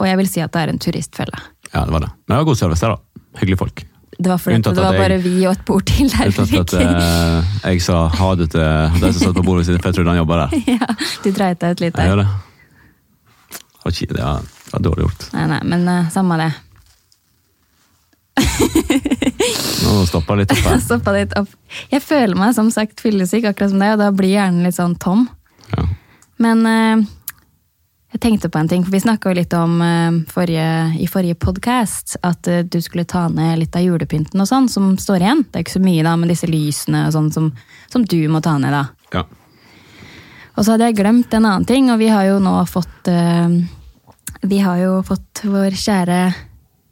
Og 0.00 0.06
jeg 0.08 0.16
vil 0.16 0.28
si 0.30 0.40
at 0.40 0.52
det 0.52 0.62
er 0.62 0.72
en 0.72 0.78
turistfelle. 0.80 1.36
Ja, 1.74 1.84
det 1.84 1.92
var 1.92 2.00
det. 2.00 2.10
Men 2.26 2.36
det 2.36 2.38
var 2.40 2.48
god 2.48 2.56
service 2.56 2.80
der, 2.80 2.96
da. 2.96 3.24
Hyggelige 3.40 3.58
folk. 3.60 3.84
Det 4.20 4.28
var 4.28 4.38
fordi 4.38 4.62
det 4.62 4.76
var 4.76 4.92
jeg- 4.92 5.00
bare 5.00 5.18
vi 5.24 5.46
og 5.46 5.52
et 5.52 5.64
bord 5.64 5.84
til 5.88 6.10
der. 6.12 6.26
Unntatt 6.28 6.52
at 6.60 6.72
uh, 6.76 7.44
jeg 7.64 7.82
sa 7.82 8.06
ha 8.08 8.34
det 8.36 8.50
til 8.52 8.60
de 9.00 9.12
som 9.12 9.20
satt 9.22 9.36
på 9.38 9.44
bordet 9.46 9.66
sitt, 9.66 9.80
for 9.80 9.88
jeg 9.88 9.96
trodde 9.96 10.12
han 10.12 10.20
jobba 10.20 10.40
der. 10.42 10.64
ja, 10.76 10.88
du 11.24 11.30
dreit 11.32 11.60
deg 11.60 11.70
ut 11.70 11.80
litt 11.80 11.94
der. 11.96 12.02
Jeg 12.02 12.12
gjør 12.12 12.22
det. 12.24 12.28
Det 13.80 14.22
var, 14.22 14.42
det 14.44 14.72
var, 14.72 14.82
dårlig 14.84 15.06
gjort. 15.06 15.24
Nei, 15.32 15.46
nei, 15.54 15.60
men 15.72 15.88
uh, 15.88 16.10
samme 16.12 16.36
det. 16.36 16.50
Nå 19.84 20.04
stoppa 20.06 20.36
litt 20.36 20.52
opp 20.52 20.66
her. 20.68 20.82
Stoppa 20.88 21.14
litt 21.16 21.32
opp. 21.38 21.48
Jeg 21.92 22.04
føler 22.04 22.36
meg 22.38 22.52
som 22.56 22.68
sagt 22.74 23.00
fyllesyk, 23.00 23.48
akkurat 23.48 23.72
som 23.72 23.80
deg, 23.80 23.96
og 23.96 24.02
da 24.04 24.10
blir 24.12 24.34
hjernen 24.36 24.68
litt 24.68 24.76
sånn 24.76 24.98
tom. 25.00 25.24
Ja. 25.72 25.86
Men 26.40 26.66
eh, 26.68 27.08
jeg 28.10 28.20
tenkte 28.24 28.48
på 28.50 28.58
en 28.58 28.68
ting, 28.70 28.82
for 28.82 28.90
vi 28.94 29.00
snakka 29.04 29.32
litt 29.38 29.52
om 29.54 29.76
eh, 29.84 30.16
forrige, 30.30 30.68
i 30.98 31.06
forrige 31.10 31.36
podkast 31.38 32.16
at 32.26 32.48
eh, 32.50 32.64
du 32.66 32.80
skulle 32.82 33.06
ta 33.06 33.28
ned 33.30 33.60
litt 33.60 33.76
av 33.78 33.84
julepynten 33.84 34.42
og 34.42 34.48
sånn, 34.50 34.66
som 34.72 34.96
står 34.98 35.22
igjen. 35.22 35.44
Det 35.46 35.60
er 35.60 35.66
ikke 35.66 35.76
så 35.76 35.84
mye 35.84 36.06
da, 36.06 36.16
med 36.18 36.32
disse 36.32 36.48
lysene 36.50 37.04
og 37.06 37.14
sånn 37.14 37.28
som, 37.34 37.50
som 37.92 38.06
du 38.06 38.18
må 38.32 38.42
ta 38.42 38.56
ned, 38.58 38.74
da. 38.74 38.86
ja. 39.14 39.26
Og 40.58 40.66
så 40.66 40.74
hadde 40.74 40.88
jeg 40.90 40.98
glemt 40.98 41.32
en 41.32 41.46
annen 41.46 41.64
ting, 41.64 41.86
og 41.92 42.00
vi 42.02 42.08
har 42.10 42.26
jo 42.26 42.40
nå 42.42 42.56
fått 42.68 43.08
eh, 43.08 43.54
Vi 44.42 44.58
har 44.60 44.80
jo 44.82 44.96
fått 45.06 45.44
vår 45.46 45.76
kjære 45.78 46.18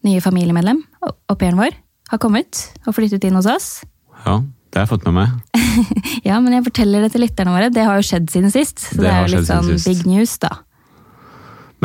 nye 0.06 0.22
familiemedlem, 0.22 0.84
au 1.02 1.10
au 1.28 1.36
pairen 1.36 1.58
vår, 1.58 1.74
har 2.12 2.22
kommet 2.22 2.62
og 2.86 2.94
flyttet 2.94 3.26
inn 3.26 3.36
hos 3.36 3.50
oss. 3.50 3.68
ja, 4.24 4.38
det 4.70 4.78
har 4.78 4.86
jeg 4.86 4.92
fått 4.94 5.10
med 5.10 5.18
meg. 5.18 5.36
Ja, 6.28 6.38
men 6.42 6.52
jeg 6.52 6.64
forteller 6.66 7.04
det 7.04 7.12
til 7.14 7.22
lytterne 7.22 7.52
våre. 7.54 7.68
Det 7.70 7.84
har 7.86 7.98
jo 7.98 8.04
skjedd 8.06 8.30
siden 8.30 8.50
sist. 8.50 8.80
Så 8.82 8.96
Det 8.98 9.04
det, 9.04 9.10
er 9.10 9.20
jo 9.26 9.36
litt 9.36 9.46
sånn 9.48 9.68
big 9.84 10.06
news, 10.08 10.32
da. 10.42 10.50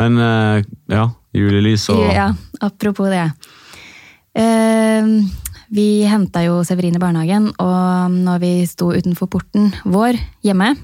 Men 0.00 0.18
eh, 0.18 0.64
ja, 0.90 1.08
julelys 1.34 1.88
og 1.92 2.02
Ja, 2.14 2.28
apropos 2.64 3.10
det. 3.12 3.28
Eh, 4.34 5.10
vi 5.74 5.86
henta 6.06 6.44
jo 6.44 6.60
Severin 6.66 6.98
i 6.98 7.02
barnehagen, 7.02 7.50
og 7.62 8.14
når 8.14 8.42
vi 8.42 8.52
sto 8.68 8.90
utenfor 8.94 9.30
porten 9.30 9.72
vår 9.86 10.18
hjemme, 10.44 10.74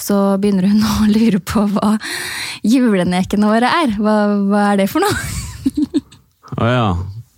så 0.00 0.38
begynner 0.40 0.70
hun 0.70 0.82
å 0.92 1.10
lure 1.10 1.42
på 1.42 1.66
hva 1.74 1.96
julenekene 2.66 3.50
våre 3.50 3.70
er. 3.84 3.94
Hva, 4.00 4.16
hva 4.50 4.66
er 4.72 4.82
det 4.82 4.90
for 4.92 5.04
noe? 5.04 5.14
Å 6.60 6.68
ja. 6.70 6.86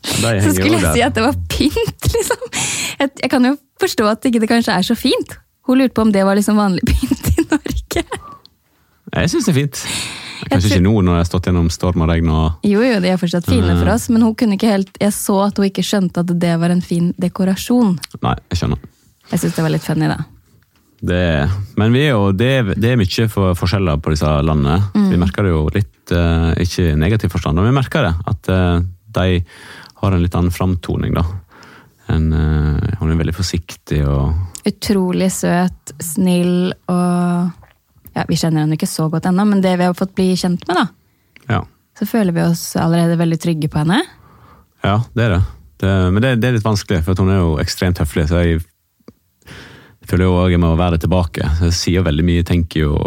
De 0.03 0.31
Så 0.43 0.55
skulle 0.57 0.81
jeg 0.81 0.97
si 0.97 1.03
at 1.05 1.15
det 1.15 1.23
var 1.23 1.37
pynt, 1.53 2.09
liksom. 2.11 2.47
Jeg, 2.99 3.11
jeg 3.23 3.31
kan 3.31 3.45
jo 3.47 3.53
forstå 3.83 4.09
at 4.11 4.27
ikke 4.27 4.41
det 4.43 4.49
kanskje 4.51 4.75
er 4.75 4.87
så 4.87 4.97
fint. 4.99 5.37
Hun 5.69 5.79
lurte 5.79 5.95
på 5.95 6.03
om 6.07 6.11
det 6.15 6.25
var 6.27 6.39
liksom 6.39 6.59
vanlig 6.59 6.83
pynt 6.89 7.29
i 7.31 7.45
Norge. 7.47 8.03
Jeg 9.13 9.31
syns 9.31 9.47
det 9.47 9.53
er 9.53 9.59
fint. 9.61 9.83
Kanskje 10.51 10.69
tror- 10.69 10.79
ikke 10.81 10.85
nå 10.89 10.93
når 11.03 11.13
jeg 11.15 11.23
har 11.23 11.29
stått 11.31 11.47
gjennom 11.49 11.71
storm 11.71 12.03
og 12.03 12.09
regn 12.11 12.29
og 12.33 12.65
Jo, 12.67 12.81
jo, 12.83 13.01
de 13.01 13.09
er 13.13 13.17
fortsatt 13.21 13.47
fine 13.47 13.77
for 13.79 13.89
oss, 13.95 14.09
men 14.11 14.23
hun 14.23 14.35
kunne 14.35 14.57
ikke 14.59 14.71
helt, 14.73 14.91
jeg 15.01 15.13
så 15.13 15.37
at 15.47 15.57
hun 15.57 15.67
ikke 15.69 15.85
skjønte 15.87 16.21
at 16.25 16.33
det 16.39 16.55
var 16.61 16.71
en 16.75 16.81
fin 16.83 17.13
dekorasjon. 17.21 17.99
Nei, 18.23 18.35
jeg 18.51 18.59
skjønner. 18.63 18.79
Jeg 19.31 19.39
syns 19.41 19.55
det 19.57 19.63
var 19.65 19.71
litt 19.71 19.87
funny, 19.87 20.09
da. 20.11 20.19
Det, 21.03 21.51
men 21.77 21.93
vi 21.93 22.05
er 22.07 22.11
jo, 22.15 22.33
det, 22.33 22.51
er- 22.61 22.75
det 22.79 22.91
er 22.93 22.97
mye 23.01 23.29
for, 23.29 23.55
forskjeller 23.59 23.99
på 24.03 24.13
disse 24.15 24.29
landene. 24.47 24.77
Mm. 24.95 25.09
Vi 25.11 25.17
merker 25.19 25.43
det 25.43 25.51
jo 25.55 25.63
litt, 25.75 26.13
eh, 26.15 26.51
ikke 26.63 26.93
i 26.93 26.99
negativ 26.99 27.33
forstand, 27.35 27.57
men 27.59 27.67
vi 27.71 27.79
merker 27.81 28.07
det. 28.07 28.13
At 28.31 28.49
eh, 28.55 28.81
de 29.19 29.45
har 30.03 30.13
en 30.15 30.23
litt 30.23 30.35
annen 30.39 30.55
framtoning, 30.55 31.15
da. 31.15 31.25
En, 32.13 32.29
eh, 32.33 32.95
hun 33.01 33.11
er 33.11 33.19
veldig 33.19 33.35
forsiktig 33.35 34.03
og 34.07 34.35
Utrolig 34.67 35.27
søt, 35.35 35.91
snill 35.99 36.71
og 36.87 37.51
Ja, 38.17 38.25
vi 38.29 38.37
kjenner 38.37 38.65
henne 38.65 38.77
ikke 38.77 38.91
så 38.91 39.09
godt 39.13 39.27
ennå, 39.31 39.47
men 39.49 39.63
det 39.65 39.77
vi 39.81 39.87
har 39.89 39.97
fått 39.97 40.15
bli 40.17 40.33
kjent 40.37 40.67
med, 40.69 40.77
da, 40.77 40.87
Ja, 41.49 41.63
så 41.99 42.09
føler 42.09 42.33
vi 42.33 42.45
oss 42.45 42.65
allerede 42.81 43.19
veldig 43.21 43.39
trygge 43.41 43.69
på 43.73 43.83
henne. 43.83 44.03
ja 44.85 44.99
det 45.15 45.25
er 45.25 45.37
det. 45.37 45.43
det 45.83 45.95
men 46.13 46.23
det, 46.23 46.37
det 46.41 46.49
er 46.49 46.57
litt 46.59 46.67
vanskelig, 46.67 47.03
for 47.05 47.19
hun 47.19 47.33
er 47.33 47.41
jo 47.41 47.57
ekstremt 47.63 48.01
høflig. 48.03 48.29
så 48.29 48.43
jeg 48.45 48.63
føler 50.09 50.27
jo 50.27 50.37
òg 50.41 50.53
jeg 50.55 50.61
må 50.63 50.75
være 50.77 50.99
tilbake. 51.03 51.47
Så 51.59 51.71
jeg 51.71 51.79
sier 51.79 52.07
veldig 52.07 52.25
mye, 52.27 52.45
tenker 52.45 52.87
jo 52.87 52.99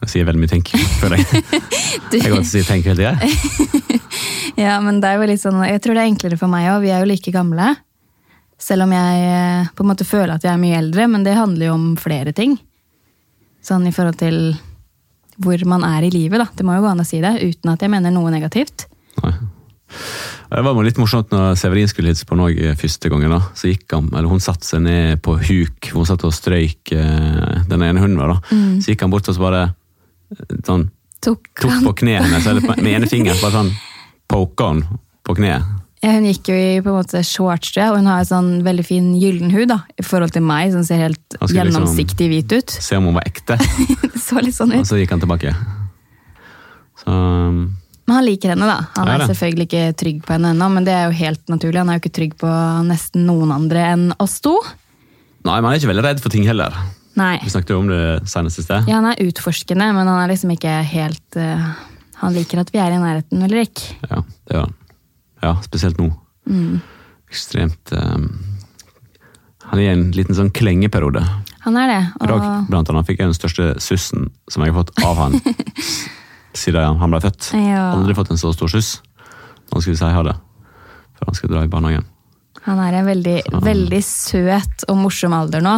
Jeg 0.00 0.08
sier 0.08 0.24
veldig 0.24 0.40
mye 0.40 0.48
tenk, 0.48 0.72
føler 1.00 1.20
jeg. 1.20 1.44
Jeg 2.12 2.22
kan 2.24 2.38
ikke 2.40 2.48
si 2.48 2.64
tenk 2.64 2.88
hele 2.88 3.00
tida. 3.04 3.16
Ja, 4.60 4.74
men 4.82 4.98
det 5.00 5.08
er 5.08 5.20
jo 5.20 5.28
litt 5.30 5.40
sånn, 5.40 5.60
jeg 5.64 5.80
tror 5.80 5.96
det 5.96 6.02
er 6.02 6.10
enklere 6.10 6.36
for 6.36 6.50
meg 6.50 6.66
òg. 6.68 6.82
Vi 6.82 6.90
er 6.92 7.00
jo 7.00 7.08
like 7.08 7.32
gamle. 7.32 7.70
Selv 8.60 8.84
om 8.84 8.90
jeg 8.92 9.20
eh, 9.24 9.68
på 9.72 9.84
en 9.84 9.88
måte 9.88 10.04
føler 10.04 10.34
at 10.34 10.44
jeg 10.44 10.52
er 10.52 10.60
mye 10.60 10.80
eldre, 10.80 11.06
men 11.08 11.24
det 11.24 11.36
handler 11.38 11.70
jo 11.70 11.76
om 11.78 11.86
flere 12.00 12.34
ting. 12.36 12.58
Sånn 13.64 13.86
i 13.88 13.94
forhold 13.94 14.18
til 14.20 14.40
hvor 15.40 15.62
man 15.68 15.84
er 15.86 16.04
i 16.04 16.12
livet, 16.12 16.40
da. 16.40 16.48
Det 16.52 16.66
må 16.66 16.76
jo 16.76 16.84
gå 16.84 16.90
an 16.90 17.00
å 17.00 17.06
si 17.08 17.20
det, 17.22 17.32
uten 17.40 17.72
at 17.72 17.80
jeg 17.80 17.92
mener 17.92 18.12
noe 18.12 18.32
negativt. 18.32 18.86
Nei. 19.22 19.32
Det 20.50 20.62
var 20.66 20.82
litt 20.84 20.98
morsomt 20.98 21.30
når 21.34 21.54
Severin 21.58 21.88
skulle 21.90 22.10
hilse 22.10 22.26
på 22.26 22.36
Norge 22.38 22.74
første 22.78 23.10
gangen. 23.10 23.30
da, 23.30 23.40
så 23.54 23.70
gikk 23.70 23.94
han, 23.94 24.08
eller 24.12 24.28
Hun 24.30 24.42
satte 24.42 24.66
seg 24.66 24.82
ned 24.82 25.22
på 25.22 25.36
huk, 25.38 25.90
hun 25.94 26.06
satt 26.06 26.24
og 26.26 26.34
strøyk 26.34 26.92
eh, 26.94 27.60
den 27.70 27.84
ene 27.86 28.02
hunden. 28.02 28.18
da. 28.18 28.40
Mm. 28.50 28.80
Så 28.82 28.92
gikk 28.92 29.06
han 29.06 29.12
bort 29.14 29.28
og 29.30 29.36
så 29.36 29.44
bare 29.44 29.68
sånn, 30.66 30.90
Tok 31.20 31.50
tok 31.60 31.82
på 31.84 31.92
kneet 32.00 32.24
hennes, 32.24 32.46
eller 32.48 32.64
med 32.64 32.94
ene 32.94 33.08
fingeren, 33.10 33.36
bare 33.42 33.52
sånn 33.58 33.72
poka 34.30 34.70
han 34.70 34.78
på 35.26 35.34
kneet. 35.36 35.66
Hun 36.00 36.24
gikk 36.24 36.48
jo 36.48 36.54
i 36.56 36.78
på 36.80 36.88
en 36.88 36.96
måte 36.96 37.20
shorts, 37.28 37.74
og 37.84 37.98
hun 37.98 38.06
har 38.08 38.22
en 38.22 38.28
sånn 38.28 38.50
veldig 38.64 38.84
fin 38.88 39.10
gyllen 39.20 39.50
hud, 39.52 39.66
da, 39.68 39.82
i 40.00 40.04
forhold 40.06 40.32
til 40.32 40.44
meg, 40.48 40.70
som 40.72 40.84
ser 40.86 41.02
helt 41.02 41.20
Han 41.36 41.42
liksom- 41.44 41.58
gjennomsiktig 41.58 42.28
hvit 42.30 42.54
ut. 42.56 42.70
Se 42.70 42.96
om 42.96 43.10
hun 43.10 43.18
var 43.18 43.28
ekte, 43.28 43.58
så 44.26 44.40
litt 44.40 44.56
sånn 44.56 44.72
og 44.78 44.88
så 44.88 44.96
gikk 44.96 45.12
han 45.12 45.20
tilbake. 45.20 45.52
Så 47.02 47.08
um, 47.12 47.76
Men 48.08 48.16
han 48.16 48.24
liker 48.24 48.54
henne, 48.54 48.64
da. 48.66 48.78
Han 48.96 49.12
er 49.12 49.26
selvfølgelig 49.28 49.66
ikke 49.68 49.96
trygg 50.00 50.24
på 50.24 50.34
henne 50.34 50.54
ennå, 50.54 50.70
men 50.72 50.88
det 50.88 50.96
er 50.96 51.04
jo 51.10 51.18
helt 51.20 51.44
naturlig. 51.52 51.78
Han 51.78 51.92
er 51.92 52.00
jo 52.00 52.02
ikke 52.02 52.16
trygg 52.16 52.32
på 52.40 52.54
nesten 52.88 53.28
noen 53.28 53.52
andre 53.54 53.84
enn 53.92 54.08
oss 54.18 54.40
to. 54.40 54.56
Nei, 55.44 55.60
men 55.60 55.68
han 55.68 55.74
er 55.74 55.82
ikke 55.82 55.92
veldig 55.92 56.06
redd 56.08 56.24
for 56.24 56.32
ting 56.32 56.48
heller. 56.48 56.74
Nei. 57.20 57.36
Vi 57.44 57.52
snakket 57.52 57.76
jo 57.76 57.84
om 57.84 57.92
det 57.92 58.02
senest 58.30 58.58
i 58.58 58.64
sted. 58.64 58.88
Ja, 58.88 58.98
han 58.98 59.12
er 59.12 59.20
utforskende, 59.28 59.92
men 59.92 60.08
han 60.08 60.24
er 60.24 60.32
liksom 60.32 60.56
ikke 60.56 60.80
helt 60.96 61.40
uh... 61.40 61.70
Han 62.20 62.34
liker 62.36 62.60
at 62.60 62.68
vi 62.68 62.80
er 62.82 62.92
i 62.92 62.98
nærheten, 63.00 63.46
ikke? 63.48 63.94
Ja, 64.10 64.18
det 64.20 64.58
var, 64.58 64.72
ja 65.42 65.56
spesielt 65.64 66.00
nå. 66.00 66.10
Mm. 66.50 66.80
Ekstremt 67.30 67.92
um, 67.94 68.30
Han 69.70 69.78
er 69.78 69.84
i 69.84 69.90
en 69.92 70.08
liten 70.16 70.34
sånn 70.34 70.50
klengeperiode. 70.54 71.22
Han 71.66 71.76
er 71.76 71.90
det. 71.92 72.00
I 72.24 72.30
dag 72.30 72.46
blant 72.70 72.90
annet 72.90 73.06
fikk 73.06 73.20
jeg 73.20 73.30
den 73.30 73.36
største 73.36 73.66
sussen 73.82 74.30
som 74.50 74.64
jeg 74.64 74.72
har 74.72 74.80
fått 74.80 75.04
av 75.06 75.18
han 75.20 75.36
siden 76.60 76.98
han 76.98 77.12
ble 77.12 77.20
født. 77.22 77.52
Ja. 77.54 77.90
Aldri 77.94 78.16
fått 78.18 78.32
en 78.34 78.40
så 78.40 78.52
stor 78.56 78.72
suss. 78.72 78.96
Nå 79.70 79.82
skal 79.82 79.92
vi 79.92 79.98
si 80.00 80.08
ha 80.16 80.22
det, 80.26 80.34
før 81.18 81.30
han 81.30 81.38
skal 81.38 81.52
dra 81.52 81.62
i 81.62 81.70
barnehagen. 81.70 82.08
han 82.64 82.80
er 82.82 82.98
en 82.98 83.06
veldig, 83.06 83.36
veldig 83.62 84.00
søt 84.02 84.88
og 84.88 84.98
morsom 85.04 85.36
alder 85.36 85.62
nå. 85.62 85.76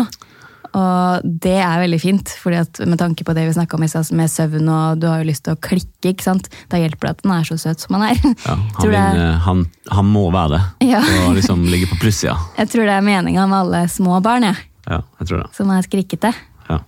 Og 0.73 1.25
det 1.45 1.59
er 1.61 1.83
veldig 1.83 1.99
fint, 2.01 2.31
fordi 2.41 2.57
at 2.63 2.79
med 2.89 2.97
tanke 3.01 3.27
på 3.29 3.35
det 3.37 3.45
vi 3.45 3.53
snakka 3.53 3.77
om 3.77 3.83
med 4.17 4.31
søvn, 4.33 4.69
og 4.73 5.01
du 5.03 5.07
har 5.11 5.21
jo 5.21 5.29
lyst 5.29 5.45
til 5.45 5.53
å 5.57 5.61
klikke, 5.61 6.13
ikke 6.15 6.25
sant? 6.25 6.49
da 6.73 6.81
hjelper 6.81 7.09
det 7.09 7.11
at 7.13 7.23
den 7.27 7.33
er 7.35 7.45
så 7.45 7.59
søt 7.61 7.83
som 7.85 7.99
han 7.99 8.07
er. 8.09 8.21
Ja, 8.47 8.55
han, 8.57 8.89
vil, 8.89 8.97
eh, 8.97 9.37
han, 9.45 9.65
han 9.93 10.09
må 10.09 10.23
være 10.33 10.57
det, 10.57 10.89
Ja. 10.95 11.03
og 11.27 11.37
liksom 11.37 11.67
ligge 11.69 11.91
på 11.93 11.99
plussida. 12.01 12.39
Jeg 12.57 12.71
tror 12.73 12.89
det 12.89 12.95
er 12.97 13.05
meninga 13.05 13.45
med 13.51 13.59
alle 13.59 13.83
små 13.93 14.21
barn, 14.25 14.49
jeg, 14.49 14.57
Ja, 14.89 15.03
jeg 15.21 15.29
tror 15.29 15.43
det. 15.45 15.49
som 15.59 15.71
er 15.71 15.85
skrikete. 15.85 16.33
Ja. 16.71 16.79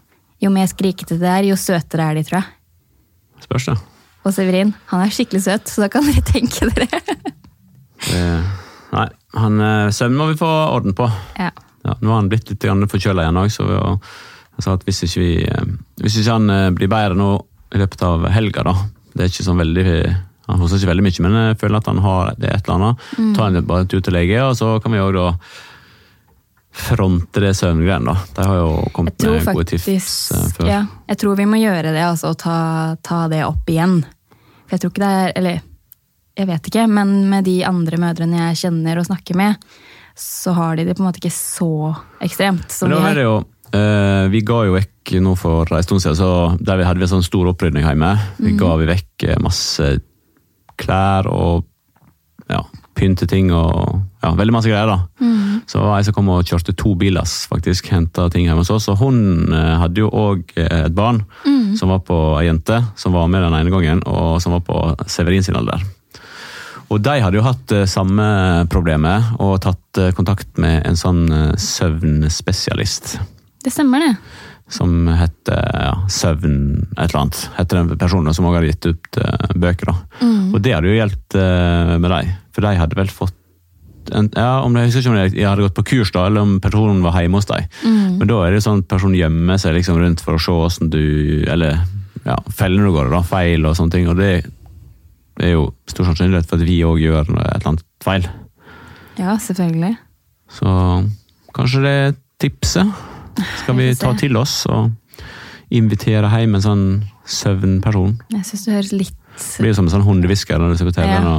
Jo 0.40 0.50
mer 0.54 0.66
skrikete 0.72 1.18
det 1.20 1.28
er, 1.28 1.50
jo 1.52 1.56
søtere 1.60 2.08
er 2.08 2.14
de, 2.18 2.24
tror 2.24 2.40
jeg. 2.40 2.48
Spørs 3.44 3.68
det. 3.68 3.76
Og 4.24 4.32
Severin, 4.32 4.72
han 4.88 5.04
er 5.04 5.12
skikkelig 5.12 5.42
søt, 5.44 5.68
så 5.68 5.84
da 5.84 5.90
kan 5.92 6.06
dere 6.08 6.24
tenke 6.24 6.70
dere. 6.72 6.88
det 8.08 8.24
nei, 8.94 9.08
han, 9.34 9.60
eh, 9.60 9.90
søvn 9.92 10.16
må 10.16 10.30
vi 10.32 10.38
få 10.40 10.48
orden 10.48 10.94
på. 10.96 11.10
Ja. 11.36 11.50
Ja, 11.84 11.96
nå 12.00 12.12
har 12.12 12.22
han 12.22 12.30
blitt 12.32 12.48
litt 12.50 12.64
forkjøla 12.64 13.26
igjen 13.26 13.40
òg, 13.42 13.50
så 13.52 13.66
jeg 13.68 14.64
sa 14.64 14.76
at 14.78 14.84
hvis 14.86 15.02
ikke, 15.06 15.20
vi, 15.20 15.32
eh, 15.44 15.74
hvis 16.00 16.20
ikke 16.20 16.36
han 16.38 16.52
eh, 16.52 16.70
blir 16.76 16.90
bedre 16.92 17.18
nå 17.18 17.32
i 17.74 17.80
løpet 17.82 18.04
av 18.06 18.28
helga, 18.30 18.62
da 18.62 18.74
Det 19.14 19.24
er 19.24 19.30
ikke 19.30 19.46
sånn 19.46 19.58
veldig 19.58 19.84
Han 20.46 20.60
hoster 20.60 20.78
ikke 20.78 20.92
veldig 20.92 21.04
mye, 21.06 21.22
men 21.24 21.36
jeg 21.40 21.58
føler 21.60 21.78
at 21.80 21.86
han 21.90 22.00
har 22.04 22.34
det 22.38 22.50
et 22.52 22.66
eller 22.66 22.74
annet. 22.74 23.04
Ta 23.36 23.46
han 23.46 23.62
bare 23.64 23.84
en 23.86 23.88
tur 23.88 24.02
til 24.04 24.12
lege, 24.12 24.42
og 24.44 24.56
så 24.58 24.74
kan 24.84 24.92
vi 24.92 25.00
òg 25.00 25.14
da 25.16 25.28
fronte 26.74 27.40
det 27.40 27.52
søvngreiene, 27.54 28.10
da. 28.10 28.16
De 28.34 28.46
har 28.48 28.58
jo 28.58 28.72
kommet 28.92 29.22
med 29.22 29.46
gode 29.46 29.64
tips 29.70 30.16
eh, 30.34 30.48
før. 30.56 30.68
ja, 30.68 30.80
Jeg 31.08 31.20
tror 31.22 31.38
vi 31.38 31.46
må 31.46 31.60
gjøre 31.62 31.94
det, 31.94 32.02
altså, 32.02 32.34
og 32.34 32.38
ta, 32.42 32.56
ta 33.00 33.22
det 33.30 33.44
opp 33.46 33.70
igjen. 33.70 34.00
For 34.66 34.74
jeg 34.76 34.82
tror 34.82 34.92
ikke 34.92 35.04
det 35.04 35.14
er 35.22 35.32
Eller 35.38 35.62
jeg 36.34 36.50
vet 36.50 36.66
ikke, 36.66 36.86
men 36.90 37.12
med 37.30 37.46
de 37.46 37.60
andre 37.64 38.00
mødrene 38.02 38.40
jeg 38.48 38.60
kjenner 38.64 38.98
og 38.98 39.06
snakker 39.06 39.38
med, 39.38 39.68
så 40.14 40.54
har 40.54 40.76
de 40.78 40.86
det 40.86 40.94
på 40.94 41.02
en 41.02 41.08
måte 41.08 41.20
ikke 41.22 41.34
så 41.34 41.94
ekstremt 42.22 42.70
som 42.70 42.90
Men 42.90 43.00
da 43.00 43.10
er 43.10 43.18
det 43.18 43.26
jo, 43.26 43.36
Uh, 43.74 44.30
vi 44.30 44.44
ga 44.46 44.60
jo 44.68 44.74
vekk 44.76 45.16
nå 45.24 45.34
for 45.38 45.66
en 45.74 45.82
stund 45.82 46.02
siden, 46.04 46.18
så 46.18 46.30
der 46.62 46.78
vi 46.78 46.86
hadde 46.86 47.00
vi 47.00 47.08
en 47.08 47.14
sånn 47.16 47.26
stor 47.26 47.48
opprydning 47.50 47.82
hjemme. 47.82 48.12
Vi 48.38 48.54
ga 48.58 48.74
vi 48.78 48.86
vekk 48.86 49.24
eh, 49.26 49.40
masse 49.42 49.88
klær 50.78 51.26
og 51.30 51.64
ja, 52.46 52.60
pynteting 52.94 53.50
og 53.56 53.98
ja, 54.22 54.30
veldig 54.38 54.54
masse 54.54 54.70
greier. 54.70 54.92
da. 54.92 55.32
Så 55.66 55.82
var 55.82 55.98
jeg 55.98 56.06
som 56.06 56.16
kom 56.16 56.30
og 56.36 56.46
kjørte 56.46 56.76
to 56.78 56.94
billass, 57.00 57.48
faktisk, 57.50 57.90
henta 57.90 58.28
ting 58.30 58.46
hjemme 58.46 58.62
hos 58.62 58.70
oss. 58.74 58.86
Og 58.92 59.00
hun 59.02 59.18
uh, 59.50 59.74
hadde 59.82 60.04
jo 60.04 60.12
òg 60.12 60.54
et 60.60 60.94
barn 60.94 61.24
som 61.74 61.90
var 61.90 62.04
på 62.06 62.18
ei 62.38 62.46
jente, 62.46 62.78
som 63.00 63.16
var 63.16 63.26
med 63.32 63.42
den 63.42 63.58
ene 63.58 63.74
gangen, 63.74 64.04
og 64.06 64.38
som 64.44 64.54
var 64.54 64.62
på 64.68 65.08
Severin 65.10 65.42
sin 65.42 65.58
alder. 65.58 65.82
Og 66.94 67.02
de 67.02 67.14
hadde 67.18 67.40
jo 67.40 67.42
hatt 67.42 67.72
eh, 67.74 67.88
samme 67.90 68.24
problemet 68.70 69.34
og 69.42 69.56
tatt 69.64 69.98
eh, 69.98 70.12
kontakt 70.14 70.60
med 70.62 70.84
en 70.86 70.98
sånn 70.98 71.24
eh, 71.26 71.54
søvnspesialist. 71.58 73.16
Det 73.64 73.72
stemmer, 73.74 74.04
det. 74.04 74.12
Som 74.70 75.08
heter 75.10 75.58
ja, 75.58 75.94
Søvn 76.08 76.58
et 76.94 77.08
eller 77.08 77.20
annet. 77.24 77.40
Heter 77.58 77.80
den 77.80 77.98
personen 78.00 78.36
som 78.36 78.46
også 78.46 78.60
hadde 78.60 78.70
gitt 78.70 78.86
ut 78.92 79.18
bøker. 79.60 79.90
da. 79.90 80.28
Og 80.54 80.62
det 80.62 80.76
hadde 80.76 80.92
jo 80.92 81.02
eh, 81.02 81.96
med 81.98 82.08
dem. 82.14 82.32
For 82.54 82.64
de 82.64 82.74
hadde 82.78 83.00
vel 83.00 83.12
fått 83.12 83.40
en, 84.12 84.28
ja, 84.36 84.60
om 84.60 84.74
Jeg 84.76 84.90
husker 84.90 85.00
ikke 85.00 85.12
om 85.14 85.34
de 85.34 85.44
hadde 85.48 85.64
gått 85.64 85.76
på 85.78 85.86
kurs, 85.88 86.10
da, 86.12 86.26
eller 86.28 86.44
om 86.44 86.58
personen 86.60 87.00
var 87.02 87.16
hjemme 87.16 87.40
hos 87.40 87.48
dem. 87.48 87.70
Men 88.20 88.28
da 88.28 88.42
er 88.44 88.52
det 88.52 88.64
sånn 88.64 88.82
at 88.82 88.90
personen 88.90 89.16
gjemmer 89.16 89.60
seg 89.60 89.78
liksom 89.78 89.96
rundt 89.98 90.20
for 90.22 90.36
å 90.36 90.42
se 90.44 90.52
hvordan 90.52 90.90
du 90.92 91.04
Eller 91.48 91.80
ja, 92.24 92.36
fellene 92.52 92.84
du 92.84 92.94
går 92.94 93.08
i, 93.10 93.22
feil 93.26 93.64
og 93.64 93.78
sånne 93.78 93.96
ting. 93.96 94.10
Og 94.12 94.20
det 94.20 94.44
er 95.42 95.54
jo 95.54 95.64
stor 95.90 96.08
sannsynlighet 96.10 96.46
for 96.48 96.60
at 96.60 96.68
vi 96.68 96.78
òg 96.86 97.00
gjør 97.02 97.22
et 97.24 97.32
eller 97.34 97.70
annet 97.72 97.84
feil. 98.04 98.28
Ja, 99.18 99.36
selvfølgelig. 99.38 99.96
Så 100.50 100.70
kanskje 101.54 101.82
det 101.84 101.94
er 102.04 102.16
tipset. 102.42 103.02
Skal 103.62 103.78
vi 103.78 103.88
ta 103.98 104.12
til 104.18 104.36
oss 104.38 104.60
og 104.70 104.92
invitere 105.74 106.30
hjem 106.30 106.58
en 106.58 106.64
sånn 106.64 106.86
søvnperson? 107.26 108.18
Jeg 108.34 108.46
syns 108.46 108.66
det 108.66 108.74
høres 108.76 108.92
litt 108.94 109.20
Det 109.34 109.64
blir 109.64 109.74
som 109.74 109.88
en 109.88 109.94
sånn 109.96 110.04
hundehvisker 110.06 110.60
når 110.60 110.74
du 110.74 110.78
ser 110.78 110.90
på 110.90 110.94
TV. 110.94 111.10
Ja. 111.10 111.38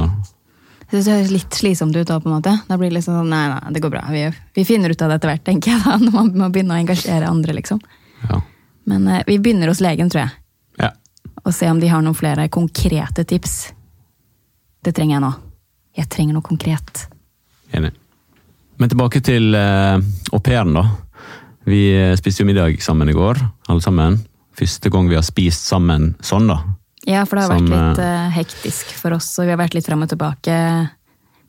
Jeg 0.86 0.90
synes 0.90 1.06
det 1.06 1.14
høres 1.14 1.32
litt 1.34 1.56
slitsomt 1.56 1.96
ut 1.96 2.06
da, 2.06 2.18
på 2.20 2.28
en 2.28 2.36
måte. 2.36 2.52
Da 2.68 2.76
blir 2.78 2.92
det 2.92 2.98
liksom 2.98 3.16
sånn, 3.16 3.30
nei, 3.32 3.46
nei, 3.50 3.72
det 3.74 3.80
går 3.82 3.94
bra. 3.94 4.02
Vi, 4.12 4.26
vi 4.54 4.64
finner 4.68 4.92
ut 4.92 5.00
av 5.02 5.10
det 5.10 5.16
etter 5.18 5.32
hvert, 5.32 5.44
tenker 5.48 5.72
jeg 5.72 5.80
da, 5.82 5.96
når 6.04 6.14
man 6.14 6.28
må 6.44 6.50
begynne 6.52 6.76
å 6.76 6.82
engasjere 6.84 7.30
andre, 7.30 7.56
liksom. 7.56 7.80
Ja. 8.28 8.42
Men 8.86 9.08
eh, 9.10 9.24
vi 9.26 9.40
begynner 9.42 9.72
hos 9.72 9.80
legen, 9.82 10.12
tror 10.12 10.26
jeg. 10.26 10.36
ja. 10.84 10.92
Og 11.46 11.54
se 11.54 11.68
om 11.70 11.80
de 11.82 11.88
har 11.90 12.04
noen 12.04 12.16
flere 12.18 12.46
konkrete 12.52 13.24
tips. 13.26 13.56
Det 14.86 14.94
trenger 14.94 15.16
jeg 15.16 15.24
nå. 15.24 15.32
Jeg 15.98 16.10
trenger 16.12 16.36
noe 16.36 16.46
konkret. 16.46 17.06
Enig. 17.74 17.90
Men 18.78 18.92
tilbake 18.92 19.22
til 19.24 19.56
uh, 19.56 19.98
au 20.30 20.40
pairen, 20.44 20.76
da. 20.76 20.84
Vi 21.66 21.80
eh, 21.90 22.14
spiste 22.14 22.44
jo 22.44 22.46
middag 22.46 22.76
sammen 22.82 23.08
i 23.10 23.14
går, 23.16 23.40
alle 23.66 23.82
sammen. 23.82 24.20
Første 24.54 24.90
gang 24.92 25.08
vi 25.10 25.16
har 25.18 25.24
spist 25.26 25.66
sammen 25.66 26.12
sånn, 26.22 26.46
da. 26.46 26.60
Ja, 27.06 27.24
for 27.26 27.38
det 27.38 27.46
har 27.46 27.56
Som, 27.56 27.66
vært 27.66 27.96
litt 27.96 28.02
eh, 28.04 28.28
hektisk 28.36 28.92
for 29.00 29.16
oss, 29.16 29.32
og 29.40 29.48
vi 29.48 29.54
har 29.54 29.58
vært 29.58 29.74
litt 29.74 29.88
fram 29.88 30.04
og 30.06 30.12
tilbake 30.12 30.58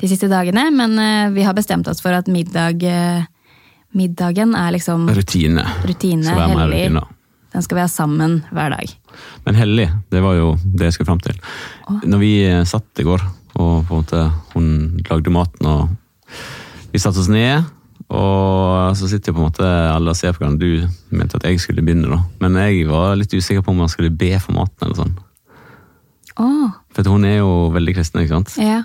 de 0.01 0.09
siste 0.09 0.29
dagene. 0.31 0.63
Men 0.73 0.97
eh, 1.03 1.27
vi 1.35 1.45
har 1.45 1.53
bestemt 1.57 1.85
oss 1.91 2.01
for 2.01 2.17
at 2.17 2.31
middag, 2.33 2.81
middagen 3.93 4.57
er 4.57 4.73
liksom 4.73 5.05
Rutine. 5.13 5.67
rutine, 5.85 6.25
Skal 6.25 6.41
være 6.41 6.57
mer 6.63 6.73
rutine. 6.73 7.05
Den 7.53 7.63
skal 7.63 7.77
vi 7.79 7.83
ha 7.85 7.89
sammen 7.91 8.41
hver 8.53 8.73
dag. 8.75 8.91
Men 9.47 9.55
hellig, 9.57 9.87
det 10.11 10.21
var 10.23 10.35
jo 10.37 10.49
det 10.63 10.89
jeg 10.89 10.97
skulle 10.97 11.09
fram 11.13 11.21
til. 11.23 11.37
Når 12.03 12.21
vi 12.21 12.31
eh, 12.45 12.63
satt 12.67 13.01
i 13.01 13.05
går, 13.07 13.23
og 13.57 13.87
på 13.87 13.95
en 13.95 14.01
måte 14.03 14.25
hun 14.53 14.67
lagde 15.09 15.33
maten, 15.33 15.65
og 15.65 16.91
vi 16.93 17.01
satte 17.01 17.23
oss 17.23 17.31
ned, 17.31 17.65
og 18.07 18.93
så 18.95 19.09
sitter 19.11 19.31
jo 19.33 19.37
på 19.37 19.41
en 19.41 19.47
måte 19.49 19.67
alle 19.67 20.13
og 20.13 20.19
ser 20.19 20.35
på 20.35 20.43
hverandre. 20.43 20.67
Du 20.67 21.15
mente 21.17 21.39
at 21.39 21.47
jeg 21.49 21.59
skulle 21.59 21.83
begynne, 21.83 22.07
da. 22.11 22.21
Men 22.43 22.59
jeg 22.61 22.85
var 22.87 23.17
litt 23.19 23.33
usikker 23.33 23.65
på 23.65 23.73
om 23.73 23.81
han 23.83 23.91
skulle 23.91 24.13
be 24.15 24.31
for 24.39 24.55
maten, 24.55 24.85
eller 24.85 24.99
sånn. 25.01 25.15
Åh, 26.37 26.69
For 26.93 27.09
hun 27.09 27.25
er 27.25 27.39
jo 27.39 27.49
veldig 27.73 27.95
kristen, 27.97 28.21
ikke 28.23 28.35
sant? 28.37 28.53
ja. 28.61 28.83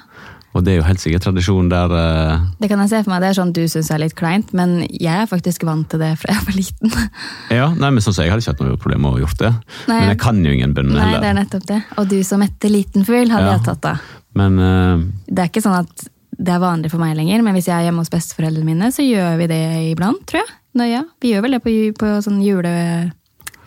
Og 0.52 0.64
det 0.64 0.74
er 0.74 0.80
jo 0.82 0.84
helt 0.84 1.00
sikkert 1.00 1.24
tradisjon 1.24 1.70
der 1.72 1.92
uh... 1.92 2.42
Det 2.60 2.68
kan 2.68 2.80
jeg 2.84 2.90
se 2.92 3.00
for 3.06 3.14
meg, 3.14 3.22
det 3.24 3.30
er 3.30 3.36
sånn 3.38 3.54
du 3.56 3.62
syns 3.72 3.88
er 3.94 4.02
litt 4.02 4.14
kleint, 4.18 4.52
men 4.56 4.82
jeg 4.90 5.24
er 5.24 5.28
faktisk 5.30 5.64
vant 5.64 5.88
til 5.88 6.02
det 6.02 6.10
fra 6.20 6.34
jeg 6.34 6.46
var 6.48 6.58
liten. 6.58 6.96
Ja, 7.62 7.68
nei, 7.72 7.88
men 7.88 8.04
sånn 8.04 8.16
så 8.16 8.26
jeg 8.26 8.32
hadde 8.34 8.44
ikke 8.44 8.54
hatt 8.54 8.64
noe 8.64 8.80
problem 8.80 9.04
med 9.06 9.16
å 9.16 9.22
gjort 9.22 9.40
det. 9.40 9.52
Nei. 9.88 9.98
Men 9.98 10.10
jeg 10.12 10.20
kan 10.22 10.40
jo 10.44 10.52
ingen 10.52 10.74
bønn 10.76 10.92
Nei, 10.92 11.12
det 11.22 11.30
er 11.30 11.38
nettopp 11.40 11.68
det. 11.68 11.80
Og 12.00 12.10
du 12.12 12.18
som 12.26 12.44
etter 12.44 12.72
liten 12.72 13.08
fugl 13.08 13.32
hadde 13.32 13.48
Ja. 13.48 13.56
jeg 13.56 13.66
tatt 13.70 13.88
av. 13.94 14.10
Men 14.36 14.60
uh... 14.60 15.06
Det 15.28 15.46
er 15.46 15.52
ikke 15.52 15.64
sånn 15.64 15.80
at 15.80 16.08
det 16.42 16.52
er 16.52 16.62
vanlig 16.62 16.90
for 16.92 17.00
meg 17.00 17.16
lenger, 17.16 17.42
men 17.44 17.56
hvis 17.56 17.68
jeg 17.68 17.76
er 17.76 17.88
hjemme 17.88 18.02
hos 18.02 18.12
besteforeldrene 18.12 18.66
mine, 18.66 18.92
så 18.92 19.04
gjør 19.04 19.36
vi 19.40 19.48
det 19.52 19.62
iblant, 19.92 20.24
tror 20.28 20.42
jeg. 20.42 20.54
Nå, 20.80 20.86
ja, 20.88 21.02
vi 21.20 21.32
gjør 21.34 21.44
vel 21.44 21.56
det 21.56 21.60
på, 21.64 21.74
på 22.00 22.14
sånn 22.24 22.40
jule, 22.44 22.72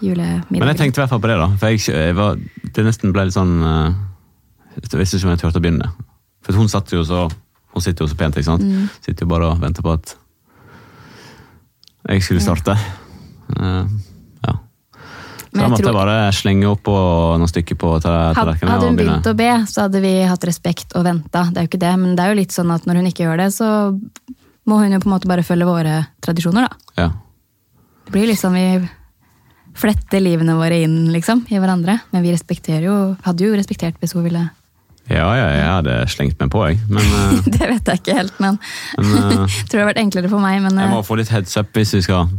julemiddag. 0.02 0.58
Men 0.58 0.74
jeg 0.74 0.82
tenkte 0.82 1.00
i 1.00 1.04
hvert 1.04 1.14
fall 1.14 1.22
på 1.24 1.30
det, 1.30 1.38
da. 1.42 1.52
For 1.62 1.74
jeg, 1.74 1.86
jeg 1.94 2.18
var, 2.18 2.42
det 2.76 2.86
nesten 2.88 3.14
ble 3.16 3.28
litt 3.30 3.38
sånn 3.38 3.54
uh, 3.62 3.94
Jeg 4.76 5.00
visste 5.00 5.20
ikke 5.20 5.30
om 5.30 5.36
jeg 5.36 5.44
turte 5.46 5.62
å 5.62 5.64
begynne. 5.64 5.92
For 6.46 6.58
hun 6.60 6.70
satt 6.72 6.94
jo 6.94 7.02
så 7.08 7.26
Hun 7.76 7.84
sitter 7.84 8.06
jo 8.06 8.08
så 8.08 8.16
pent, 8.16 8.38
ikke 8.40 8.48
sant. 8.48 8.62
Mm. 8.64 8.86
Sitter 9.04 9.26
jo 9.26 9.32
bare 9.34 9.50
og 9.52 9.58
venter 9.60 9.84
på 9.84 9.92
at 9.92 10.14
jeg 12.08 12.22
skulle 12.24 12.40
starte. 12.44 12.72
Eh, 13.52 13.88
ja. 14.46 14.54
Så 14.54 15.52
da 15.52 15.60
jeg 15.66 15.72
måtte 15.74 15.82
tror- 15.84 15.92
jeg 15.92 15.98
bare 15.98 16.32
slenge 16.38 16.70
opp 16.70 16.88
og 16.88 17.40
noen 17.42 17.52
stykker 17.52 17.76
på 17.76 17.90
tallerkenen. 18.00 18.72
Hadde 18.72 18.88
hun 18.88 18.96
begynt 18.96 19.28
å 19.28 19.36
be, 19.36 19.50
så 19.68 19.90
hadde 19.90 20.00
vi 20.06 20.14
hatt 20.24 20.48
respekt 20.48 20.96
og 20.96 21.04
venta. 21.04 21.50
Det 21.52 21.58
er 21.58 21.66
jo 21.68 21.72
ikke 21.74 21.84
det, 21.84 21.94
men 22.00 22.16
det 22.16 22.24
er 22.24 22.32
jo 22.32 22.40
litt 22.40 22.56
sånn 22.56 22.72
at 22.72 22.86
når 22.88 22.96
hun 23.02 23.12
ikke 23.12 23.26
gjør 23.28 23.38
det, 23.44 23.50
så 23.52 23.70
må 24.66 24.80
hun 24.80 24.92
jo 24.96 25.00
på 25.00 25.10
en 25.10 25.16
måte 25.20 25.28
bare 25.28 25.44
følge 25.44 25.68
våre 25.68 26.08
tradisjoner, 26.22 26.70
da. 26.70 27.02
Ja. 27.02 27.10
Det 28.06 28.14
blir 28.14 28.28
liksom 28.32 28.54
vi 28.54 28.90
fletter 29.76 30.22
livene 30.24 30.56
våre 30.56 30.80
inn, 30.84 31.12
liksom, 31.12 31.44
i 31.52 31.60
hverandre. 31.60 32.00
Men 32.14 32.24
vi 32.24 32.32
respekterer 32.32 32.88
jo, 32.88 33.18
hadde 33.26 33.44
jo 33.44 33.56
respektert 33.58 34.00
hvis 34.00 34.14
hun 34.16 34.24
ville. 34.24 34.50
Ja, 35.06 35.26
ja, 35.38 35.46
jeg 35.54 35.66
hadde 35.70 35.96
slengt 36.10 36.40
meg 36.42 36.50
på, 36.54 36.64
jeg. 36.66 36.80
Men 36.90 37.06
eh, 37.20 37.46
Det 37.46 37.70
vet 37.70 37.92
jeg 37.92 38.02
ikke 38.02 38.18
helt, 38.18 38.40
men 38.42 38.60
Men, 38.98 39.40
uh, 39.46 39.58
tror 39.70 39.78
det 39.78 39.84
har 39.84 39.92
vært 39.92 40.02
enklere 40.02 40.32
for 40.32 40.42
meg. 40.42 40.60
Men 40.66 40.82
jeg 40.82 40.92
må 40.92 41.02
eh, 41.02 41.08
få 41.08 41.20
litt 41.20 41.32
heads 41.34 41.56
up 41.62 41.70
hvis 41.78 41.94
vi 41.98 42.02
skal, 42.08 42.30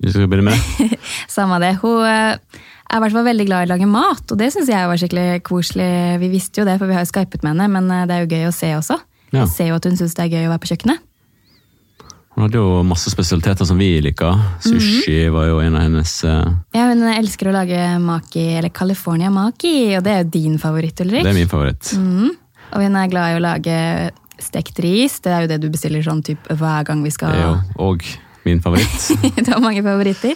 hvis 0.00 0.12
vi 0.12 0.16
skal 0.16 0.30
begynne 0.32 0.52
med 0.52 0.56
det. 0.56 0.98
samme 1.36 1.60
det. 1.62 1.74
Hun 1.82 2.06
er 2.08 2.40
i 2.40 3.00
hvert 3.04 3.16
fall 3.16 3.28
veldig 3.28 3.48
glad 3.48 3.64
i 3.64 3.70
å 3.70 3.72
lage 3.74 3.88
mat, 3.88 4.24
og 4.32 4.40
det 4.40 4.50
syns 4.52 4.72
jeg 4.72 4.88
var 4.88 5.00
skikkelig 5.00 5.28
koselig. 5.48 5.92
Vi 6.24 6.32
visste 6.32 6.62
jo 6.62 6.68
det, 6.68 6.78
for 6.80 6.88
vi 6.88 6.96
har 6.96 7.04
jo 7.04 7.12
skypet 7.12 7.44
med 7.44 7.54
henne, 7.54 7.68
men 7.72 8.08
det 8.08 8.16
er 8.16 8.24
jo 8.24 8.32
gøy 8.32 8.48
å 8.48 8.56
se 8.56 8.72
også. 8.76 9.00
Ja. 9.32 9.44
Jeg 9.44 9.52
ser 9.52 9.72
jo 9.72 9.78
at 9.80 9.88
hun 9.88 9.96
syns 9.96 10.16
det 10.16 10.26
er 10.26 10.34
gøy 10.34 10.48
å 10.48 10.52
være 10.52 10.64
på 10.64 10.72
kjøkkenet. 10.74 11.04
Hun 12.32 12.46
hadde 12.46 12.56
jo 12.56 12.80
masse 12.88 13.10
spesialiteter 13.12 13.68
som 13.68 13.76
vi 13.76 13.90
liker. 14.00 14.38
Sushi 14.64 15.28
var 15.34 15.50
jo 15.50 15.58
en 15.60 15.76
av 15.76 15.84
hennes 15.84 16.12
eh, 16.24 16.46
Ja, 16.72 16.86
hun 16.88 17.04
elsker 17.10 17.50
å 17.50 17.54
lage 17.58 17.80
maki, 18.00 18.46
eller 18.56 18.72
California 18.72 19.28
maki, 19.32 19.74
og 19.98 20.06
det 20.06 20.14
er 20.14 20.22
jo 20.22 20.30
din 20.38 20.56
favoritt, 20.62 21.02
Ulrik. 21.04 21.26
Det 21.26 21.34
er 21.34 21.36
min 21.36 21.50
favoritt. 21.50 21.92
Mhm. 21.98 22.30
Og 22.72 22.80
hun 22.86 22.96
er 22.96 23.10
glad 23.12 23.34
i 23.34 23.36
å 23.36 23.42
lage 23.44 23.78
stekt 24.40 24.80
ris. 24.80 25.18
Det 25.20 25.32
er 25.32 25.44
jo 25.44 25.50
det 25.50 25.58
du 25.60 25.68
bestiller 25.72 26.04
sånn 26.04 26.22
typ 26.24 26.48
hver 26.48 26.86
gang 26.88 27.02
vi 27.04 27.12
skal 27.12 27.34
Det 27.34 27.42
er 27.42 27.50
jo 27.50 27.90
òg 27.90 28.06
min 28.46 28.62
favoritt. 28.64 29.10
Du 29.44 29.50
har 29.52 29.60
mange 29.60 29.84
favoritter. 29.84 30.32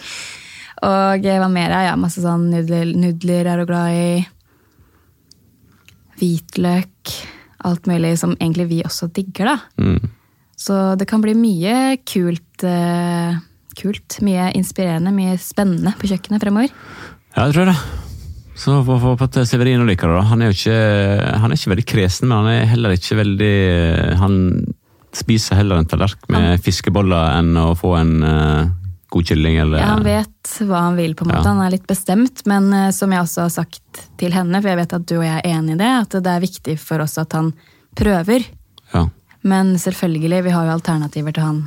Og 0.85 1.25
eh, 1.25 1.39
hva 1.41 1.49
mer? 1.49 1.73
Ja, 1.89 1.97
masse 1.97 2.21
sånn 2.21 2.51
nudler, 2.53 2.93
nudler 2.93 3.49
er 3.49 3.63
hun 3.65 3.71
glad 3.71 3.97
i. 3.97 4.11
Hvitløk. 6.21 7.17
Alt 7.67 7.89
mulig 7.89 8.13
som 8.21 8.37
egentlig 8.37 8.69
vi 8.71 8.83
også 8.85 9.09
digger, 9.17 9.55
da. 9.55 9.57
Mm. 9.81 10.13
Så 10.57 10.97
det 10.97 11.09
kan 11.11 11.21
bli 11.25 11.35
mye 11.37 11.99
kult. 12.09 12.65
uh, 12.65 13.37
kult. 13.77 14.19
Mye 14.25 14.51
inspirerende, 14.57 15.13
mye 15.15 15.37
spennende 15.41 15.93
på 16.01 16.09
kjøkkenet 16.11 16.43
fremover. 16.43 16.73
Ja, 17.37 17.47
jeg 17.47 17.57
tror 17.59 17.71
det. 17.71 17.77
Så 18.57 18.79
får 18.87 19.01
få 19.03 19.13
håpe 19.13 19.27
at 19.29 19.37
Severino 19.49 19.85
liker 19.85 20.09
det. 20.09 20.17
da. 20.17 20.25
Han 20.31 20.43
er 20.43 20.49
jo 20.49 20.57
ikke, 20.57 20.79
han 21.43 21.53
er 21.53 21.59
ikke 21.61 21.73
veldig 21.75 21.87
kresen, 21.91 22.31
men 22.31 22.39
han 22.39 22.49
er 22.55 22.71
heller 22.71 22.97
ikke 22.97 23.19
veldig 23.19 23.57
Han 24.23 24.39
spiser 25.17 25.61
heller 25.61 25.81
en 25.81 25.89
tallerken 25.89 26.33
med 26.33 26.65
fiskeboller 26.65 27.39
enn 27.39 27.55
å 27.57 27.71
få 27.77 27.95
en 27.97 28.15
uh, 28.21 28.69
god 29.13 29.31
kylling 29.31 29.57
eller 29.63 29.81
Ja, 29.81 29.93
han 29.95 30.05
vet 30.05 30.57
hva 30.69 30.83
han 30.89 30.99
vil, 30.99 31.15
på 31.17 31.25
en 31.25 31.31
måte. 31.33 31.45
Ja. 31.45 31.53
Han 31.55 31.63
er 31.65 31.73
litt 31.77 31.87
bestemt. 31.89 32.43
Men 32.49 32.69
uh, 32.73 32.89
som 32.97 33.13
jeg 33.13 33.25
også 33.25 33.45
har 33.47 33.53
sagt 33.55 34.03
til 34.21 34.37
henne, 34.37 34.61
for 34.61 34.73
jeg 34.73 34.81
vet 34.81 34.97
at 34.99 35.07
du 35.09 35.17
og 35.19 35.27
jeg 35.29 35.37
er 35.37 35.53
enig 35.53 35.77
i 35.77 35.81
det, 35.85 35.93
at 36.01 36.17
det 36.25 36.33
er 36.33 36.45
viktig 36.45 36.79
for 36.81 37.05
oss 37.05 37.17
at 37.21 37.37
han 37.37 37.53
prøver. 37.97 38.49
Ja. 38.95 39.07
Men 39.47 39.77
selvfølgelig, 39.79 40.43
vi 40.45 40.55
har 40.55 40.67
jo 40.67 40.75
alternativer 40.75 41.35
til 41.35 41.45
han. 41.47 41.59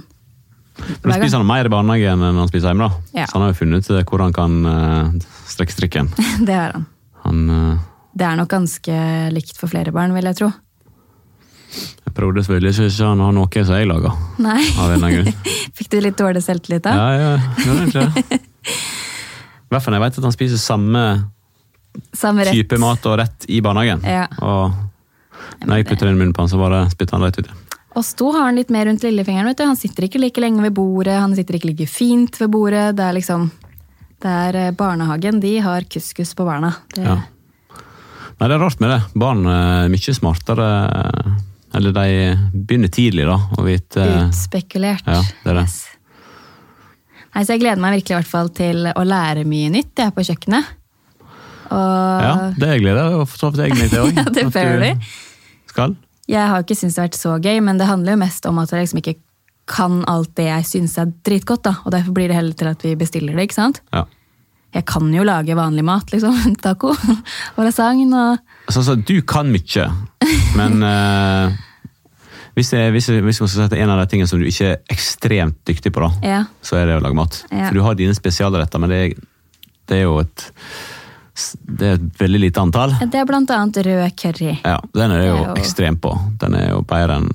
Men 1.04 1.14
spiser 1.16 1.40
han 1.40 1.48
mer 1.48 1.68
i 1.68 1.72
barnehagen 1.72 2.24
enn 2.24 2.40
han 2.40 2.50
spiser 2.50 2.72
hjemme, 2.72 2.88
da. 2.88 3.20
Ja. 3.22 3.28
Så 3.28 3.38
han 3.38 3.46
har 3.46 3.54
jo 3.54 3.60
funnet 3.60 3.88
ut 3.88 4.10
hvor 4.12 4.24
han 4.24 4.36
kan 4.36 4.58
uh, 4.68 5.30
strekke 5.48 5.76
strikken. 5.76 6.10
Det 6.48 6.56
har 6.56 6.76
han. 6.76 6.88
Han 7.26 7.46
uh... 7.50 7.86
Det 8.20 8.26
er 8.26 8.36
nok 8.40 8.50
ganske 8.52 8.98
likt 9.32 9.56
for 9.60 9.72
flere 9.72 9.94
barn, 9.96 10.12
vil 10.16 10.28
jeg 10.28 10.40
tro. 10.42 10.50
Jeg 11.70 12.14
prøvde 12.18 12.42
selvfølgelig 12.44 12.74
så 12.76 12.88
ikke 12.90 13.10
han 13.12 13.24
har 13.24 13.36
noe 13.38 13.64
som 13.64 13.78
jeg 13.78 13.88
lager. 13.88 14.20
Nei. 14.42 14.60
Av 14.82 14.96
en 14.96 15.06
grunn. 15.06 15.32
Fikk 15.78 15.92
du 15.94 16.00
litt 16.04 16.18
dårlig 16.20 16.44
selvtillit 16.44 16.84
da? 16.84 16.96
Ja, 16.98 17.10
ja, 17.16 17.64
gjør 17.64 17.84
egentlig 17.84 18.06
det. 18.10 18.40
I 19.70 19.72
hvert 19.72 19.86
fall 19.86 19.94
når 19.94 20.02
jeg 20.02 20.08
vet 20.08 20.20
at 20.20 20.26
han 20.26 20.36
spiser 20.36 20.62
samme 20.62 21.04
Samme 22.16 22.46
type 22.50 22.78
mat 22.82 23.06
og 23.10 23.18
rett 23.22 23.46
i 23.50 23.60
barnehagen. 23.66 24.02
Ja. 24.06 24.28
Og 24.46 25.68
når 25.68 25.82
jeg 25.82 25.88
putter 25.90 26.08
den 26.10 26.18
i 26.18 26.20
munnen 26.20 26.36
på 26.36 26.44
han, 26.44 26.52
så 26.52 26.60
bare 26.60 26.84
spytter 26.92 27.18
han 27.18 27.26
rett 27.28 27.40
ut. 27.42 27.50
Og 28.00 28.06
Sto 28.08 28.30
har 28.32 28.48
han 28.48 28.56
litt 28.56 28.70
mer 28.72 28.88
rundt 28.88 29.04
lillefingeren. 29.04 29.50
vet 29.52 29.60
du. 29.60 29.66
Han 29.68 29.76
sitter 29.80 30.08
ikke 30.08 30.22
like 30.24 30.40
lenge 30.40 30.64
ved 30.64 30.78
bordet, 30.78 31.18
han 31.20 31.36
sitter 31.36 31.58
ikke 31.58 31.74
like 31.74 31.88
fint 31.92 32.40
ved 32.40 32.52
bordet. 32.54 32.94
Det 32.96 33.04
er 33.04 33.18
liksom 33.18 33.50
det 34.20 34.32
er 34.32 34.56
eh, 34.60 34.72
Barnehagen 34.76 35.40
de 35.40 35.60
har 35.64 35.86
kuskus 35.88 36.34
på 36.36 36.48
barna. 36.48 36.74
Det, 36.96 37.04
Ja. 37.04 37.20
Nei, 38.40 38.48
det 38.48 38.56
er 38.56 38.62
rart 38.64 38.80
med 38.80 38.92
det. 38.94 39.00
Barn 39.20 39.46
er 39.52 39.90
mye 39.92 40.14
smartere 40.16 40.66
Eller 41.76 41.92
de 41.92 42.04
begynner 42.54 42.88
tidlig, 42.88 43.26
da, 43.28 43.36
å 43.36 43.66
vite 43.68 44.06
Utspekulert. 44.30 45.04
Ja, 45.06 45.20
det 45.44 45.52
er 45.52 45.60
det. 45.60 45.66
Yes. 45.68 45.88
Nei, 47.36 47.44
så 47.44 47.54
Jeg 47.54 47.62
gleder 47.66 47.82
meg 47.84 47.98
virkelig 48.00 48.16
i 48.16 48.20
hvert 48.22 48.32
fall 48.32 48.50
til 48.50 48.88
å 48.90 49.04
lære 49.06 49.44
mye 49.46 49.70
nytt 49.76 50.02
jeg, 50.02 50.16
på 50.16 50.26
kjøkkenet. 50.32 50.72
Og 51.70 52.24
Ja, 52.24 52.34
det 52.58 52.80
gleder 52.82 53.12
jeg 53.12 53.76
meg 53.76 53.84
jeg 53.84 53.92
til 53.92 54.06
òg. 54.08 54.16
Ja, 54.24 54.30
det 54.40 54.48
bør 54.56 54.86
du. 54.88 55.12
Skal. 55.70 56.00
Jeg 56.30 56.46
har 56.52 56.62
ikke 56.62 56.78
syntes 56.78 56.96
det 56.96 57.02
har 57.02 57.08
vært 57.10 57.18
så 57.20 57.36
gøy, 57.42 57.58
men 57.66 57.80
det 57.82 57.88
handler 57.90 58.14
jo 58.16 58.22
mest 58.22 58.46
om 58.50 58.60
at 58.62 58.72
jeg 58.76 58.86
liksom 58.86 59.02
ikke 59.02 59.16
kan 59.70 60.00
alt 60.10 60.32
det 60.38 60.48
jeg 60.48 60.66
syns 60.66 60.96
er 61.02 61.12
dritgodt. 61.26 61.64
da, 61.66 61.76
Og 61.86 61.92
derfor 61.94 62.14
blir 62.16 62.30
det 62.32 62.38
heller 62.38 62.54
til 62.58 62.70
at 62.72 62.84
vi 62.86 62.96
bestiller 62.98 63.36
det. 63.38 63.48
ikke 63.50 63.58
sant? 63.58 63.82
Ja. 63.94 64.06
Jeg 64.74 64.86
kan 64.86 65.08
jo 65.14 65.24
lage 65.26 65.56
vanlig 65.58 65.84
mat, 65.86 66.12
liksom. 66.14 66.36
Taco 66.64 66.92
og 67.58 67.64
lasagne 67.66 68.14
og 68.14 68.38
Altså, 68.70 68.80
altså, 68.84 68.96
du 69.02 69.22
kan 69.26 69.50
mye, 69.50 69.88
men 70.58 70.84
uh, 70.86 71.50
hvis, 72.58 72.74
jeg, 72.74 72.92
hvis, 72.94 73.10
jeg, 73.10 73.24
hvis 73.26 73.40
jeg 73.42 73.50
skal 73.50 73.66
er 73.74 73.82
en 73.82 73.90
av 73.96 74.04
de 74.04 74.06
tingene 74.12 74.30
som 74.30 74.38
du 74.42 74.46
ikke 74.46 74.76
er 74.76 74.82
ekstremt 74.94 75.58
dyktig 75.66 75.90
på, 75.96 76.04
da, 76.06 76.12
Ja. 76.28 76.44
så 76.62 76.78
er 76.78 76.86
det 76.86 77.00
å 77.00 77.02
lage 77.02 77.18
mat. 77.18 77.40
Ja. 77.50 77.66
For 77.72 77.80
du 77.80 77.82
har 77.86 77.98
dine 77.98 78.14
spesialretter, 78.14 78.82
men 78.84 78.94
det 78.94 79.00
er, 79.08 79.16
det 79.90 79.98
er 79.98 80.06
jo 80.06 80.20
et 80.22 80.46
det 81.66 81.88
er 81.88 81.94
et 82.00 82.20
veldig 82.20 82.40
lite 82.46 82.62
antall. 82.62 82.94
Det 83.00 83.16
er 83.22 83.26
blant 83.30 83.50
annet 83.56 83.78
rød 83.86 84.16
curry. 84.20 84.54
Ja, 84.66 84.78
Den 84.94 85.12
er 85.12 85.22
jeg 85.24 85.30
jo 85.30 85.36
Det 85.38 85.44
er 85.46 85.56
jo- 85.56 85.62
ekstrem 85.64 85.98
på. 85.98 86.14
Den 86.40 86.56
er 86.56 86.70
jo 86.70 86.82
bedre 86.82 87.18
enn 87.20 87.30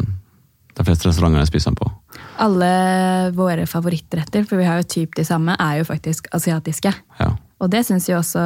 de 0.74 0.84
fleste 0.84 1.06
restauranter 1.08 1.38
jeg 1.44 1.46
spiser 1.52 1.70
den 1.70 1.76
på. 1.76 1.90
Alle 2.38 3.30
våre 3.34 3.66
favorittretter, 3.70 4.44
for 4.48 4.56
vi 4.58 4.64
har 4.66 4.80
jo 4.82 4.88
typ 4.90 5.14
de 5.14 5.22
samme, 5.24 5.54
er 5.60 5.78
jo 5.78 5.84
faktisk 5.84 6.26
asiatiske. 6.34 6.92
Ja. 7.20 7.30
Og 7.60 7.70
det 7.70 7.84
syns 7.86 8.08
jo 8.08 8.16
også 8.18 8.42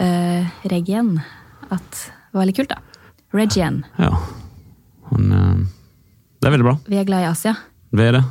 uh, 0.00 0.50
Regien 0.68 1.20
at 1.70 2.10
var 2.32 2.42
veldig 2.44 2.56
kult, 2.56 2.68
da. 2.72 2.78
Regien. 3.32 3.84
ja. 3.98 4.10
Han 5.12 5.32
eh, 5.32 5.66
det 6.40 6.48
er 6.48 6.52
veldig 6.56 6.64
bra. 6.66 6.76
Vi 6.88 6.96
er 6.98 7.04
glad 7.04 7.22
i 7.22 7.28
Asia, 7.30 7.54
Det 7.92 8.00
er 8.08 8.12
det. 8.18 8.24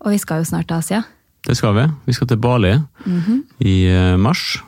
og 0.00 0.10
vi 0.10 0.18
skal 0.18 0.40
jo 0.42 0.44
snart 0.48 0.66
til 0.68 0.76
Asia. 0.76 1.02
Det 1.46 1.56
skal 1.56 1.74
vi. 1.76 1.84
Vi 2.06 2.12
skal 2.16 2.26
til 2.26 2.36
Bali 2.42 2.72
Mhm. 3.06 3.42
i 3.60 3.86
eh, 3.86 4.16
mars. 4.16 4.58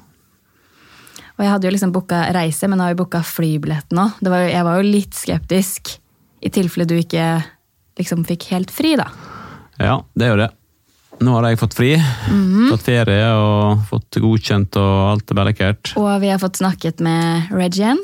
Og 1.39 1.45
jeg 1.47 1.53
hadde 1.55 1.69
jo 1.69 1.75
liksom 1.75 1.95
booka 1.95 2.25
reise, 2.35 2.67
men 2.67 2.81
nå 2.81 2.85
har 2.87 2.95
vi 2.97 2.99
booka 2.99 3.23
flybillett 3.23 3.95
nå. 3.95 4.09
Det 4.19 4.31
var 4.33 4.43
jo, 4.43 4.51
jeg 4.51 4.67
var 4.67 4.79
jo 4.79 4.87
litt 4.91 5.15
skeptisk, 5.15 5.93
i 6.43 6.51
tilfelle 6.55 6.87
du 6.91 6.97
ikke 6.99 7.27
liksom 7.99 8.25
fikk 8.27 8.49
helt 8.51 8.73
fri, 8.75 8.97
da. 8.99 9.07
Ja, 9.79 10.01
det 10.19 10.27
er 10.27 10.35
jo 10.35 10.41
det. 10.41 10.49
Nå 11.23 11.35
har 11.35 11.49
jeg 11.49 11.59
fått 11.59 11.75
fri, 11.75 11.97
Mm 12.31 12.45
-hmm. 12.47 12.71
Fått 12.71 12.83
ferie 12.83 13.27
og 13.35 13.87
fått 13.91 14.19
godkjent, 14.23 14.77
og 14.77 15.13
alt 15.13 15.31
er 15.31 15.35
bellekert. 15.35 15.93
Og 15.97 16.21
vi 16.21 16.29
har 16.29 16.39
fått 16.39 16.57
snakket 16.57 17.01
med 17.01 17.51
Regien. 17.51 17.99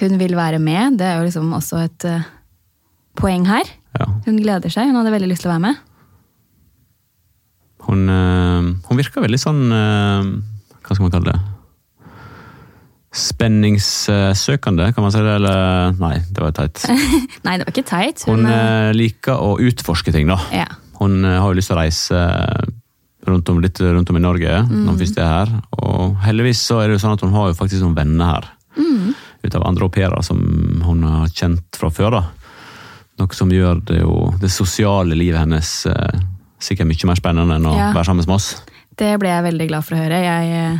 Hun 0.00 0.18
vil 0.18 0.36
være 0.36 0.58
med, 0.58 0.98
det 0.98 1.06
er 1.06 1.18
jo 1.18 1.24
liksom 1.24 1.52
også 1.52 1.84
et 1.84 2.04
uh, 2.04 2.22
poeng 3.16 3.46
her. 3.46 3.64
Ja. 3.98 4.06
Hun 4.26 4.36
gleder 4.36 4.68
seg, 4.70 4.86
hun 4.86 4.96
hadde 4.96 5.12
veldig 5.12 5.28
lyst 5.28 5.42
til 5.42 5.50
å 5.50 5.54
være 5.54 5.60
med. 5.60 5.76
Hun, 7.80 8.08
uh, 8.08 8.74
hun 8.88 8.96
virker 8.96 9.20
veldig 9.20 9.38
sånn 9.38 9.72
uh, 9.72 10.24
Hva 10.82 10.94
skal 10.94 11.02
man 11.02 11.10
kalle 11.10 11.32
det? 11.32 11.53
Spenningssøkende, 13.34 14.92
kan 14.94 15.04
man 15.04 15.12
si 15.12 15.18
det? 15.22 15.34
Eller 15.40 15.92
Nei, 15.98 16.14
det 16.30 16.42
var 16.42 16.54
teit. 16.56 16.84
Nei, 17.46 17.56
det 17.58 17.66
var 17.66 17.72
ikke 17.74 17.86
teit. 17.88 18.24
Hun 18.28 18.42
Hun, 18.44 18.46
eh, 18.50 18.88
eh, 18.88 18.94
liker 18.96 19.40
å 19.42 19.56
utforske 19.62 20.12
ting, 20.14 20.30
da. 20.30 20.38
ja. 20.54 20.66
Hun 21.00 21.24
eh, 21.26 21.38
har 21.42 21.50
jo 21.50 21.58
lyst 21.58 21.70
til 21.72 21.76
å 21.76 21.80
reise 21.82 22.20
rundt 23.24 23.48
om, 23.48 23.60
litt 23.64 23.80
rundt 23.80 24.10
om 24.12 24.18
i 24.18 24.22
Norge 24.22 24.58
når 24.68 24.90
hun 24.92 24.98
først 25.00 25.18
er 25.18 25.30
her. 25.30 25.52
Og 25.80 26.16
heldigvis 26.26 26.60
så 26.60 26.82
er 26.82 26.88
det 26.92 26.98
jo 26.98 27.02
sånn 27.06 27.16
at 27.16 27.24
hun 27.24 27.32
har 27.34 27.50
jo 27.50 27.56
faktisk 27.58 27.80
noen 27.84 27.96
venner 27.96 28.30
her. 28.34 28.50
Ut 29.44 29.54
av 29.58 29.64
andre 29.68 29.84
au 29.86 29.92
pairer 29.92 30.22
som 30.24 30.38
hun 30.84 31.02
har 31.08 31.28
kjent 31.32 31.76
fra 31.80 31.90
før. 31.92 32.18
da. 32.18 32.22
Noe 33.20 33.36
som 33.36 33.50
gjør 33.52 33.80
det 33.88 33.98
jo 34.02 34.14
det 34.42 34.50
sosiale 34.52 35.16
livet 35.16 35.40
hennes 35.40 35.72
eh, 35.88 36.20
sikkert 36.64 36.88
mye 36.90 37.08
mer 37.10 37.20
spennende 37.20 37.56
enn 37.58 37.68
å 37.70 37.74
Ja. 37.76 37.90
være 37.96 38.04
sammen 38.10 38.24
med 38.28 38.36
oss. 38.36 38.50
Det 38.96 39.12
ble 39.20 39.28
jeg 39.32 39.44
veldig 39.48 39.68
glad 39.72 39.84
for 39.88 39.96
å 39.96 40.02
høre. 40.04 40.20
Jeg 40.24 40.52
eh, 40.60 40.78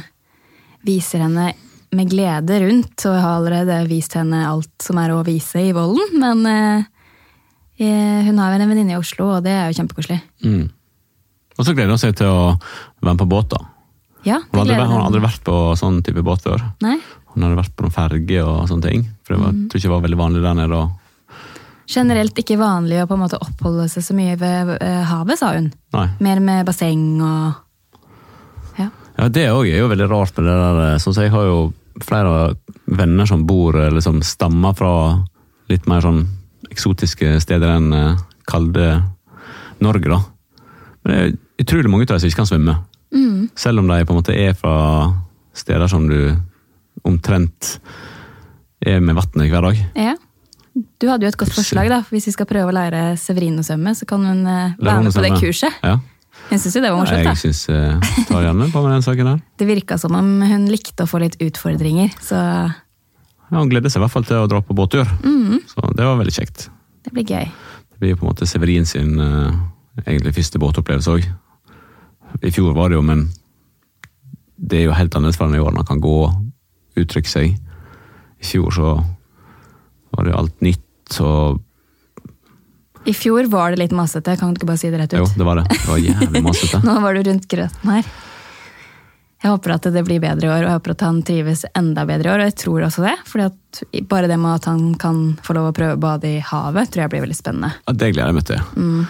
viser 0.84 1.24
henne 1.24 1.52
med 1.96 2.10
glede 2.10 2.60
rundt, 2.64 2.94
og 3.06 3.14
jeg 3.14 3.22
har 3.24 3.36
allerede 3.38 3.78
vist 3.90 4.14
henne 4.18 4.42
alt 4.48 4.72
som 4.82 4.98
er 5.02 5.10
å 5.14 5.22
vise 5.26 5.62
i 5.62 5.72
volden. 5.76 6.14
Men 6.20 6.44
eh, 6.46 6.84
eh, 7.78 8.22
hun 8.28 8.38
har 8.42 8.52
jo 8.54 8.60
en 8.62 8.68
venninne 8.72 8.94
i 8.96 8.98
Oslo, 9.00 9.30
og 9.36 9.44
det 9.46 9.52
er 9.54 9.68
jo 9.70 9.78
kjempekoselig. 9.82 10.20
Mm. 10.44 10.68
Og 11.58 11.62
så 11.68 11.74
gleder 11.74 11.94
hun 11.94 12.02
seg 12.02 12.16
til 12.18 12.26
å 12.26 12.56
være 12.56 13.12
med 13.14 13.20
på 13.22 13.28
båt. 13.30 13.48
da. 13.54 13.62
Ja, 14.24 14.38
Hun 14.50 14.62
hadde, 14.62 14.74
hun 14.80 14.90
hadde 14.96 15.06
aldri 15.10 15.20
vært 15.22 15.42
på 15.44 15.54
sånn 15.78 16.02
type 16.02 16.22
båt 16.24 16.42
før. 16.42 16.62
Nei? 16.82 16.96
Hun 17.34 17.42
hadde 17.44 17.58
vært 17.60 17.74
på 17.76 17.84
noen 17.84 17.94
ferge 17.94 18.40
og 18.46 18.68
sånne 18.70 18.88
ting. 18.90 19.02
For 19.22 19.34
det 19.36 19.42
var, 19.42 19.52
Mm. 19.52 19.68
tror 19.68 19.78
ikke 19.78 19.88
det 19.88 19.94
var 19.94 20.04
veldig 20.06 20.18
vanlig 20.22 20.42
der 20.42 20.54
nede. 20.54 20.82
Generelt 21.94 22.38
ikke 22.40 22.56
vanlig 22.56 23.02
å 23.02 23.06
på 23.06 23.12
en 23.18 23.20
måte 23.26 23.36
oppholde 23.44 23.84
seg 23.92 24.02
så 24.06 24.14
mye 24.16 24.38
ved 24.40 24.70
eh, 24.80 25.02
havet, 25.04 25.36
sa 25.38 25.50
hun. 25.52 25.66
Nei. 25.92 26.06
Mer 26.24 26.40
med 26.40 26.64
basseng 26.66 27.20
og 27.20 27.60
Ja. 28.80 28.88
Ja, 29.18 29.28
det 29.28 29.44
òg 29.52 29.68
er 29.70 29.78
jo 29.84 29.88
veldig 29.92 30.08
rart 30.10 30.32
med 30.38 30.48
det 30.48 30.54
der. 30.58 30.78
eh, 30.94 30.98
Sånn 30.98 31.14
som 31.14 31.22
jeg 31.22 31.30
har 31.30 31.44
jo 31.44 31.58
flere 32.02 32.54
venner 32.86 33.28
som 33.28 33.44
bor 33.46 33.76
eller 33.78 34.02
som 34.02 34.22
stammer 34.22 34.74
fra 34.74 34.94
litt 35.70 35.86
mer 35.90 36.02
sånn 36.04 36.24
eksotiske 36.72 37.36
steder 37.44 37.76
enn 37.76 37.92
eh, 37.94 38.24
kalde 38.48 38.88
Norge, 39.84 40.08
da. 40.10 40.20
Men 41.04 41.12
det 41.12 41.20
er 41.20 41.32
utrolig 41.64 41.90
mange 41.92 42.06
av 42.06 42.14
dem 42.14 42.22
som 42.22 42.30
ikke 42.30 42.42
kan 42.42 42.50
svømme. 42.50 42.76
Selv 43.54 43.82
om 43.82 43.88
de 43.88 44.04
på 44.04 44.14
en 44.14 44.18
måte 44.18 44.34
er 44.34 44.54
fra 44.58 44.76
steder 45.54 45.90
som 45.90 46.06
du 46.08 46.34
omtrent 47.06 47.76
er 48.84 49.00
med 49.00 49.16
vannet 49.18 49.50
hver 49.50 49.68
dag. 49.70 49.82
ja. 49.96 50.14
Du 50.74 51.06
hadde 51.06 51.22
jo 51.22 51.30
et 51.30 51.36
godt 51.38 51.54
forslag, 51.54 51.86
da. 51.86 52.00
Hvis 52.10 52.24
vi 52.26 52.32
skal 52.34 52.48
prøve 52.50 52.72
å 52.72 52.74
lære 52.74 53.12
Severin 53.20 53.60
å 53.60 53.62
svømme, 53.62 53.92
så 53.94 54.08
kan 54.10 54.24
hun 54.26 54.40
eh, 54.42 54.72
være 54.74 55.04
med 55.04 55.14
på 55.14 55.22
det 55.22 55.30
kurset. 55.38 55.76
Ja. 55.86 56.00
Hun 56.50 56.60
syns 56.60 56.76
jo 56.76 56.82
det 56.84 56.90
var 56.92 57.00
morsomt, 57.00 57.24
Jeg 57.24 57.40
synes 57.40 57.60
syns 57.64 58.00
uh, 58.04 58.24
tar 58.28 58.44
gjerne 58.44 58.66
på 58.72 58.82
med 58.84 58.92
den 58.94 59.04
saken 59.06 59.30
der. 59.30 59.38
Det 59.58 59.68
virka 59.68 59.98
som 59.98 60.14
om 60.18 60.32
hun 60.44 60.66
likte 60.70 61.06
å 61.06 61.10
få 61.10 61.22
litt 61.22 61.38
utfordringer, 61.42 62.12
så 62.22 62.40
Ja, 63.50 63.60
Hun 63.60 63.70
gleder 63.70 63.92
seg 63.92 64.00
i 64.00 64.04
hvert 64.04 64.12
fall 64.14 64.26
til 64.26 64.40
å 64.42 64.48
dra 64.50 64.60
på 64.64 64.74
båttur. 64.76 65.04
Så 65.70 65.90
det 65.94 66.04
var 66.04 66.18
veldig 66.18 66.34
kjekt. 66.34 66.68
det 67.04 67.12
blir 67.12 67.24
gøy. 67.28 67.48
Det 67.94 68.00
blir 68.00 68.14
jo 68.14 68.16
på 68.20 68.26
en 68.26 68.32
måte 68.32 68.46
Severin 68.48 68.86
sin 68.88 69.18
uh, 69.20 69.52
egentlig 70.06 70.34
første 70.34 70.58
båtopplevelse 70.58 71.16
òg. 71.16 71.26
I 72.42 72.50
fjor 72.50 72.74
var 72.74 72.90
det 72.90 72.96
jo, 72.98 73.02
men 73.06 73.28
det 74.56 74.80
er 74.80 74.88
jo 74.88 74.96
helt 74.96 75.14
annerledes 75.14 75.38
henne 75.38 75.58
i 75.58 75.62
år. 75.62 75.74
Man 75.76 75.86
kan 75.86 76.00
gå 76.02 76.14
og 76.24 76.98
uttrykke 76.98 77.30
seg. 77.30 77.54
I 78.40 78.46
fjor 78.48 78.74
så 78.74 78.88
var 80.14 80.24
det 80.24 80.32
jo 80.32 80.40
alt 80.40 80.64
nytt 80.64 81.20
og 81.22 81.60
I 83.04 83.14
fjor 83.14 83.44
var 83.52 83.74
det 83.74 83.82
litt 83.82 83.92
masete, 83.92 84.36
kan 84.40 84.52
du 84.52 84.60
ikke 84.60 84.68
bare 84.70 84.80
si 84.80 84.90
det 84.92 85.00
rett 85.02 85.12
ut? 85.12 85.18
Jo, 85.20 85.26
det 85.36 85.44
var 85.44 85.60
det. 85.60 85.66
Det 85.72 85.88
var 85.90 85.98
jævlig 86.00 86.44
masete. 86.44 86.80
Nå 86.88 86.94
var 87.04 87.14
du 87.16 87.26
rundt 87.28 87.48
grøten 87.50 87.90
her. 87.96 88.14
Jeg 89.44 89.52
håper 89.52 89.74
at 89.74 89.86
det 89.92 90.02
blir 90.06 90.22
bedre 90.22 90.46
i 90.46 90.48
år, 90.48 90.62
og 90.62 90.70
jeg 90.70 90.76
håper 90.78 90.92
at 90.94 91.02
han 91.04 91.18
trives 91.28 91.66
enda 91.76 92.06
bedre 92.08 92.30
i 92.30 92.32
år. 92.32 92.40
Og 92.40 92.48
jeg 92.48 92.56
tror 92.62 92.86
også 92.86 93.04
det, 93.04 93.12
fordi 93.28 93.48
at 93.50 93.82
bare 94.08 94.30
det 94.30 94.38
med 94.40 94.54
at 94.54 94.68
han 94.70 94.86
kan 94.96 95.18
få 95.44 95.56
lov 95.58 95.68
å 95.68 95.74
prøve 95.76 95.98
å 95.98 96.00
bade 96.00 96.30
i 96.30 96.40
havet, 96.40 96.88
tror 96.88 97.04
jeg 97.04 97.12
blir 97.12 97.24
veldig 97.26 97.36
spennende. 97.36 97.74
Ja, 97.84 97.92
det 97.92 98.08
gleder 98.14 98.32
jeg 98.32 98.38
meg 98.38 98.46
til. 98.48 98.62
Mm. 98.78 99.04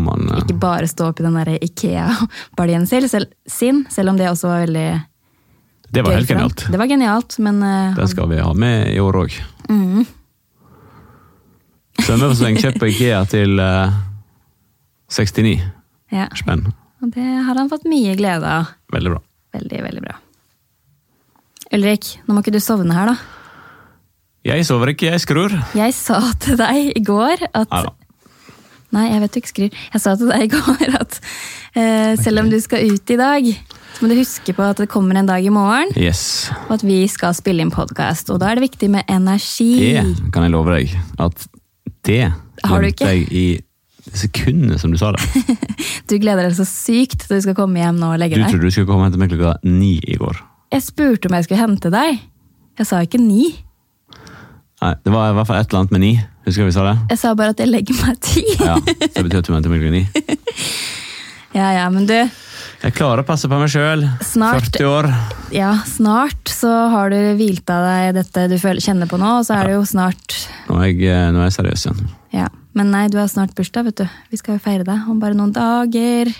om 0.00 0.10
han 0.10 0.26
eh, 0.32 0.42
Ikke 0.42 0.58
bare 0.58 0.90
stå 0.90 1.12
opp 1.12 1.22
i 1.22 1.28
den 1.28 1.38
der 1.38 1.52
Ikea-baljen 1.62 2.90
selv, 2.90 3.30
sin, 3.46 3.84
selv 3.94 4.10
om 4.10 4.18
det 4.18 4.26
også 4.32 4.50
var 4.50 4.66
veldig 4.66 4.88
Det 5.94 6.02
var 6.02 6.18
helt 6.18 6.34
genialt. 6.34 6.66
Det 6.74 6.82
var 6.82 6.90
genialt, 6.90 7.38
men 7.38 7.62
uh, 7.62 7.94
Det 7.94 8.10
skal 8.10 8.34
vi 8.34 8.42
ha 8.42 8.50
med 8.58 8.90
i 8.90 8.98
år 8.98 9.22
òg. 9.22 9.38
Mm. 9.70 10.02
Svømmebasseng 12.02 12.58
kjøpt 12.60 12.78
på 12.82 12.88
Ikea 12.92 13.22
til 13.30 13.58
uh, 13.60 13.92
69 15.12 15.56
ja. 16.14 16.28
spenn. 16.38 16.68
Og 17.02 17.12
det 17.14 17.26
har 17.46 17.58
han 17.58 17.70
fått 17.70 17.86
mye 17.88 18.14
glede 18.18 18.48
av. 18.48 18.72
Veldig 18.94 19.12
bra. 19.14 19.20
Veldig, 19.58 19.82
veldig 19.86 20.04
bra. 20.04 20.16
Ulrik, 21.74 22.14
nå 22.26 22.34
må 22.36 22.42
ikke 22.42 22.54
du 22.54 22.62
sovne 22.64 22.96
her, 22.96 23.12
da. 23.12 23.16
Jeg 24.48 24.64
sover 24.64 24.94
ikke, 24.94 25.10
jeg 25.12 25.20
skrur. 25.20 25.52
Jeg 25.76 25.94
sa 25.96 26.20
til 26.40 26.56
deg 26.60 26.92
i 26.96 27.02
går 27.04 27.42
at 27.50 27.72
Nei. 27.74 27.88
Nei, 28.96 29.02
jeg 29.10 29.20
vet 29.20 29.34
du 29.34 29.38
ikke 29.42 29.50
skrur. 29.50 29.74
Jeg 29.92 30.00
sa 30.00 30.14
til 30.16 30.30
deg 30.30 30.46
i 30.46 30.48
går 30.54 30.94
at 30.96 31.18
eh, 31.76 32.14
selv 32.16 32.40
om 32.40 32.48
du 32.48 32.56
skal 32.64 32.88
ut 32.88 33.12
i 33.12 33.18
dag, 33.20 33.50
så 33.92 34.00
må 34.00 34.08
du 34.08 34.16
huske 34.16 34.54
på 34.56 34.64
at 34.64 34.80
det 34.80 34.86
kommer 34.88 35.18
en 35.20 35.28
dag 35.28 35.44
i 35.44 35.52
morgen, 35.52 35.92
Yes. 36.00 36.48
og 36.70 36.78
at 36.78 36.86
vi 36.88 37.02
skal 37.10 37.36
spille 37.36 37.60
inn 37.66 37.74
podkast. 37.74 38.32
Og 38.32 38.40
da 38.40 38.48
er 38.48 38.56
det 38.56 38.70
viktig 38.70 38.88
med 38.94 39.04
energi. 39.12 39.74
Det 39.98 40.32
kan 40.32 40.46
jeg 40.46 40.54
love 40.54 40.78
deg. 40.78 40.94
At 41.20 41.44
det 42.08 42.20
Har 42.64 42.82
du 42.82 42.88
ikke? 42.90 43.06
jeg 43.12 43.28
i 43.30 43.46
sekundene 44.16 44.78
som 44.80 44.90
du 44.94 44.98
sa 45.00 45.12
det. 45.12 45.20
Du 46.08 46.14
gleder 46.16 46.46
deg 46.48 46.54
så 46.56 46.64
sykt 46.64 47.26
til 47.26 47.36
du 47.36 47.44
skal 47.44 47.56
komme 47.58 47.82
hjem 47.82 47.98
nå 48.00 48.14
og 48.14 48.20
legge 48.22 48.38
deg. 48.38 48.46
Du 48.48 48.54
trodde 48.56 48.70
du 48.70 48.72
skulle 48.72 48.88
komme 48.88 49.04
og 49.04 49.10
hente 49.10 49.20
meg 49.20 49.28
klokka 49.34 49.58
ni 49.68 49.98
i 50.08 50.16
går. 50.16 50.38
Jeg 50.72 50.84
spurte 50.86 51.28
om 51.28 51.36
jeg 51.36 51.44
skulle 51.44 51.60
hente 51.60 51.90
deg. 51.92 52.22
Jeg 52.80 52.88
sa 52.88 53.02
ikke 53.04 53.20
ni. 53.20 53.50
Nei, 54.80 54.94
Det 55.04 55.12
var 55.12 55.32
i 55.32 55.36
hvert 55.36 55.48
fall 55.50 55.58
et 55.60 55.68
eller 55.68 55.82
annet 55.82 55.92
med 55.96 56.02
ni. 56.06 56.12
Husker 56.46 56.64
du 56.64 56.70
vi 56.70 56.76
sa 56.78 56.84
det? 56.86 56.96
Jeg 57.12 57.20
sa 57.20 57.34
bare 57.36 57.52
at 57.52 57.60
jeg 57.60 57.68
legger 57.68 57.98
meg 58.00 58.20
ti. 58.24 58.44
Ja, 58.56 58.78
så 58.80 59.10
det 59.18 59.24
betyr 59.26 59.42
at 59.42 59.48
du 59.48 59.52
venter 59.52 59.72
meg 59.74 59.84
klokka 59.84 59.96
ni. 59.98 60.04
Ja, 61.56 61.70
ja, 61.72 61.86
men 61.90 62.04
du, 62.06 62.12
Jeg 62.78 62.94
klarer 62.94 63.24
å 63.24 63.26
passe 63.26 63.48
på 63.50 63.58
meg 63.58 63.70
sjøl. 63.72 64.04
40 64.22 64.86
år. 64.86 65.08
ja, 65.54 65.72
snart 65.88 66.50
så 66.52 66.70
har 66.92 67.10
du 67.10 67.16
hvilt 67.38 67.68
av 67.74 67.82
deg 67.88 68.18
dette 68.20 68.44
du 68.52 68.54
føler, 68.60 68.82
kjenner 68.84 69.10
på 69.10 69.18
nå, 69.18 69.32
og 69.40 69.46
så 69.48 69.56
er 69.58 69.70
det 69.70 69.74
jo 69.74 69.82
snart 69.88 70.36
Nå 70.68 70.78
er 70.78 70.92
jeg, 70.92 71.00
eh, 71.10 71.24
nå 71.34 71.42
er 71.42 71.48
jeg 71.48 71.56
seriøs 71.58 71.86
igjen. 71.88 72.04
Ja, 72.36 72.46
men 72.78 72.92
nei, 72.94 73.08
du 73.10 73.18
har 73.18 73.26
snart 73.30 73.56
bursdag, 73.58 73.88
vet 73.90 74.04
du. 74.04 74.06
Vi 74.30 74.38
skal 74.38 74.58
jo 74.58 74.62
feire 74.62 74.86
deg 74.86 75.08
om 75.10 75.18
bare 75.22 75.34
noen 75.38 75.50
dager. 75.56 76.30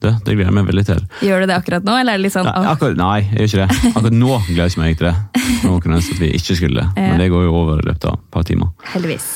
Det, 0.00 0.14
det 0.24 0.32
gleder 0.32 0.48
jeg 0.48 0.56
meg 0.56 0.68
veldig 0.70 0.84
til. 0.88 1.00
Gjør 1.28 1.42
du 1.44 1.50
det 1.50 1.56
akkurat 1.60 1.84
nå, 1.84 1.94
eller 2.00 2.16
er 2.16 2.20
det 2.22 2.24
litt 2.24 2.32
sånn 2.34 2.48
Nei, 2.48 2.60
akkurat, 2.72 2.96
nei, 2.96 3.18
jeg 3.36 3.50
gjør 3.50 3.50
ikke 3.50 3.64
det. 3.66 3.94
Akkurat 3.94 4.16
nå 4.16 4.36
gleder 4.48 4.62
jeg 4.64 4.94
ikke 4.96 5.02
til 5.02 5.10
det. 5.10 5.48
Nå 5.60 5.74
kunne 5.84 5.98
jeg 5.98 6.00
ønske 6.02 6.14
at 6.16 6.22
vi 6.24 6.30
ikke 6.40 6.56
skulle, 6.62 6.86
det, 6.96 7.08
men 7.12 7.20
det 7.20 7.26
går 7.34 7.44
jo 7.46 7.56
over 7.62 7.82
i 7.84 7.90
løpet 7.90 8.06
av 8.10 8.16
et 8.16 8.30
par 8.32 8.48
timer. 8.48 8.72
heldigvis. 8.94 9.28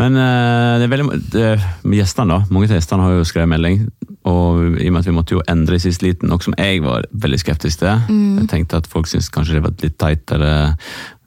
Men 0.00 0.16
eh, 0.16 0.78
det 0.80 0.86
er 0.86 0.92
veldig, 0.94 1.18
det, 1.34 1.46
gjestene 1.98 2.32
da, 2.32 2.40
mange 2.48 2.70
av 2.70 2.78
gjestene 2.78 3.04
har 3.04 3.18
jo 3.18 3.28
skrevet 3.28 3.52
melding, 3.52 3.82
og 4.30 4.80
i 4.80 4.88
og 4.88 4.94
med 4.94 5.02
at 5.02 5.08
vi 5.10 5.16
måtte 5.16 5.36
jo 5.36 5.44
endre 5.50 5.76
i 5.76 5.82
siste 5.82 6.06
liten, 6.06 6.30
noe 6.32 6.40
som 6.44 6.56
jeg 6.56 6.80
var 6.84 7.04
veldig 7.24 7.40
skeptisk 7.42 7.82
til. 7.82 8.02
Mm. 8.08 8.40
Jeg 8.42 8.50
tenkte 8.54 8.80
at 8.80 8.88
folk 8.90 9.10
syntes 9.10 9.28
kanskje 9.34 9.58
det 9.58 9.64
var 9.66 9.76
litt 9.84 9.98
teit, 10.00 10.24
eller 10.36 10.72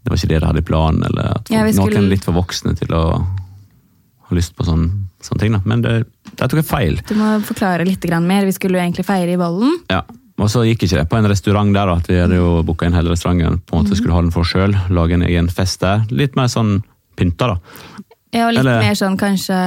det 0.04 0.12
var 0.12 0.20
ikke 0.20 0.32
det 0.34 0.42
de 0.42 0.50
hadde 0.50 0.64
i 0.64 0.68
planen, 0.68 1.06
eller 1.12 1.38
at 1.38 1.54
Ja, 1.54 1.64
skulle... 1.70 1.94
noen 1.94 2.10
er 2.10 2.14
litt 2.16 2.26
for 2.26 2.36
voksne 2.36 2.74
til 2.80 2.98
å 2.98 3.04
ha 3.24 4.36
lyst 4.36 4.56
på 4.58 4.66
sånn, 4.68 4.90
sånne 5.24 5.44
ting. 5.44 5.56
Da. 5.56 5.62
Men 5.70 5.86
det, 5.86 5.94
der 6.34 6.50
tok 6.50 6.64
jeg 6.64 6.68
feil. 6.68 7.00
Du 7.08 7.16
må 7.20 7.36
forklare 7.46 7.86
litt 7.88 8.10
mer. 8.26 8.48
Vi 8.50 8.56
skulle 8.56 8.80
jo 8.80 8.84
egentlig 8.84 9.06
feire 9.08 9.36
i 9.36 9.40
Vollen. 9.40 9.78
Ja, 9.92 10.02
og 10.42 10.50
så 10.50 10.64
gikk 10.66 10.88
ikke 10.88 10.98
det 10.98 11.10
på 11.12 11.20
en 11.20 11.30
restaurant 11.30 11.76
der, 11.76 11.88
da, 11.88 12.00
at 12.02 12.10
vi 12.10 12.18
hadde 12.18 12.40
jo 12.40 12.64
booka 12.66 12.88
inn 12.88 12.98
hele 12.98 13.14
restauranten, 13.14 13.62
på 13.62 13.78
en 13.78 13.84
måte 13.84 14.00
skulle 14.00 14.16
ha 14.16 14.24
den 14.24 14.34
for 14.34 14.48
sjøl, 14.48 14.74
lage 14.90 15.20
en 15.20 15.26
egen 15.28 15.52
fest 15.54 15.84
der. 15.84 16.04
Litt 16.10 16.36
mer 16.40 16.50
sånn 16.52 16.80
pynta, 17.20 17.54
da. 17.54 18.10
Ja, 18.34 18.48
og 18.48 18.54
litt 18.56 18.64
Eller- 18.64 18.82
mer 18.82 18.98
sånn 18.98 19.18
kanskje 19.20 19.58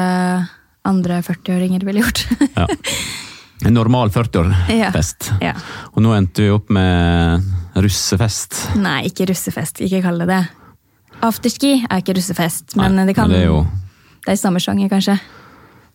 andre 0.87 1.21
40-åringer 1.23 1.85
ville 1.87 2.03
gjort. 2.03 2.27
Ja. 2.57 2.67
En 3.65 3.73
normal 3.73 4.11
40-årsfest. 4.13 5.31
Ja. 5.41 5.55
Ja. 5.55 5.55
Og 5.95 6.03
nå 6.05 6.13
endte 6.13 6.45
vi 6.45 6.51
opp 6.53 6.69
med 6.71 7.47
russefest. 7.81 8.77
Nei, 8.77 9.07
ikke 9.09 9.25
russefest. 9.31 9.81
Ikke 9.87 10.03
kall 10.05 10.21
det 10.23 10.29
det. 10.29 10.43
Afterski 11.25 11.79
er 11.87 12.03
ikke 12.03 12.19
russefest, 12.19 12.75
men 12.77 12.99
Nei, 12.99 13.07
det 13.09 13.15
kan 13.17 13.31
men 13.31 13.39
det 13.39 13.47
er 13.47 13.49
jo 13.49 13.63
Det 14.27 14.35
er 14.35 14.41
samme 14.41 14.61
sjanger, 14.61 14.91
kanskje. 14.93 15.17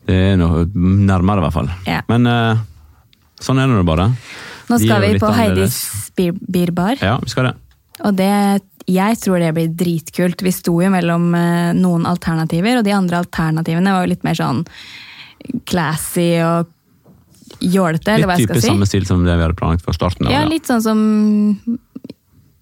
det 0.07 0.15
er 0.31 0.37
noe 0.41 0.63
nærmere, 0.73 1.43
i 1.43 1.45
hvert 1.45 1.53
fall. 1.53 1.69
Ja. 1.85 1.99
Men 2.09 2.25
uh, 2.25 2.57
sånn 3.43 3.59
er 3.61 3.69
det 3.69 3.75
nå 3.77 3.85
bare. 3.85 4.07
Nå 4.71 4.79
skal 4.81 5.03
vi 5.03 5.19
på 5.19 5.29
annerledes. 5.29 5.77
Heidis 5.83 6.11
beer, 6.17 6.33
beer 6.57 6.71
bar. 6.73 6.95
Ja, 7.03 7.17
vi 7.21 7.29
skal 7.29 7.51
det. 7.51 7.55
Og 8.07 8.15
det, 8.17 8.31
jeg 8.93 9.17
tror 9.23 9.39
det 9.41 9.53
blir 9.55 9.71
dritkult. 9.77 10.41
Vi 10.45 10.51
sto 10.55 10.75
jo 10.83 10.89
mellom 10.93 11.29
eh, 11.37 11.71
noen 11.77 12.05
alternativer, 12.09 12.79
og 12.81 12.85
de 12.87 12.93
andre 12.95 13.21
alternativene 13.23 13.95
var 13.95 14.05
jo 14.05 14.11
litt 14.13 14.23
mer 14.27 14.37
sånn 14.39 14.63
classy 15.69 16.29
og 16.45 16.69
jålete, 17.61 18.13
eller 18.15 18.37
Litt 18.37 18.47
type 18.47 18.61
si. 18.61 18.67
samme 18.69 18.87
stil 18.89 19.05
som 19.05 19.23
det 19.25 19.35
vi 19.35 19.43
hadde 19.43 19.57
planlagt 19.59 19.85
fra 19.85 19.93
starten 19.93 20.27
av. 20.27 20.33
Ja, 20.33 20.43
litt 20.49 20.69
sånn 20.69 20.81
som 20.85 21.01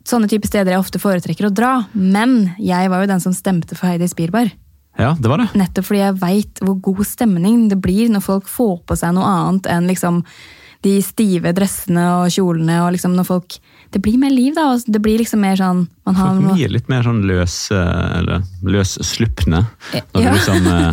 sånne 0.10 0.30
type 0.32 0.48
steder 0.50 0.74
jeg 0.74 0.82
ofte 0.82 1.00
foretrekker 1.02 1.50
å 1.50 1.54
dra. 1.54 1.74
Men 1.94 2.56
jeg 2.58 2.90
var 2.90 3.04
jo 3.04 3.12
den 3.12 3.22
som 3.24 3.36
stemte 3.36 3.78
for 3.78 3.92
Heidi 3.92 4.08
Spirbar. 4.10 4.50
ja, 4.98 5.14
det 5.20 5.30
var 5.30 5.44
det. 5.44 5.50
Nettopp 5.60 5.86
fordi 5.86 6.02
jeg 6.02 6.18
veit 6.20 6.62
hvor 6.66 6.80
god 6.90 7.06
stemning 7.08 7.68
det 7.70 7.78
blir 7.80 8.10
når 8.10 8.24
folk 8.26 8.50
får 8.50 8.80
på 8.90 8.98
seg 9.00 9.14
noe 9.16 9.28
annet 9.30 9.70
enn 9.70 9.88
liksom 9.88 10.24
de 10.84 10.96
stive 11.04 11.52
dressene 11.54 12.04
og 12.24 12.32
kjolene. 12.34 12.82
og 12.86 12.94
liksom 12.96 13.14
når 13.16 13.28
folk, 13.28 13.60
Det 13.92 14.00
blir 14.06 14.20
mer 14.22 14.30
liv, 14.30 14.54
da. 14.54 14.68
og 14.76 14.84
Det 14.86 15.00
blir 15.02 15.18
liksom 15.18 15.42
mer 15.42 15.56
sånn 15.58 15.88
man 16.06 16.16
har 16.16 16.36
For 16.36 16.54
blir 16.56 16.70
litt 16.76 16.90
mer 16.92 17.02
sånn 17.06 17.24
løs, 17.26 17.56
eh, 17.74 18.18
eller 18.20 18.44
løsslupne. 18.64 19.64
Når 20.14 20.22
Ja. 20.22 20.30
du 20.30 20.38
liksom 20.38 20.68
eh, 20.68 20.92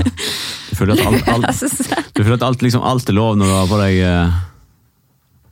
Du 0.71 0.77
føler 0.79 0.93
at 0.97 1.07
alt, 1.07 1.29
alt, 1.35 2.15
du 2.17 2.23
føler 2.25 2.35
at 2.39 2.43
alt, 2.43 2.63
liksom, 2.65 2.83
alt 2.83 3.09
er 3.09 3.13
lov 3.19 3.37
når 3.37 3.47
du 3.53 3.53
har 3.53 3.69
på 3.69 3.81
deg 3.83 4.01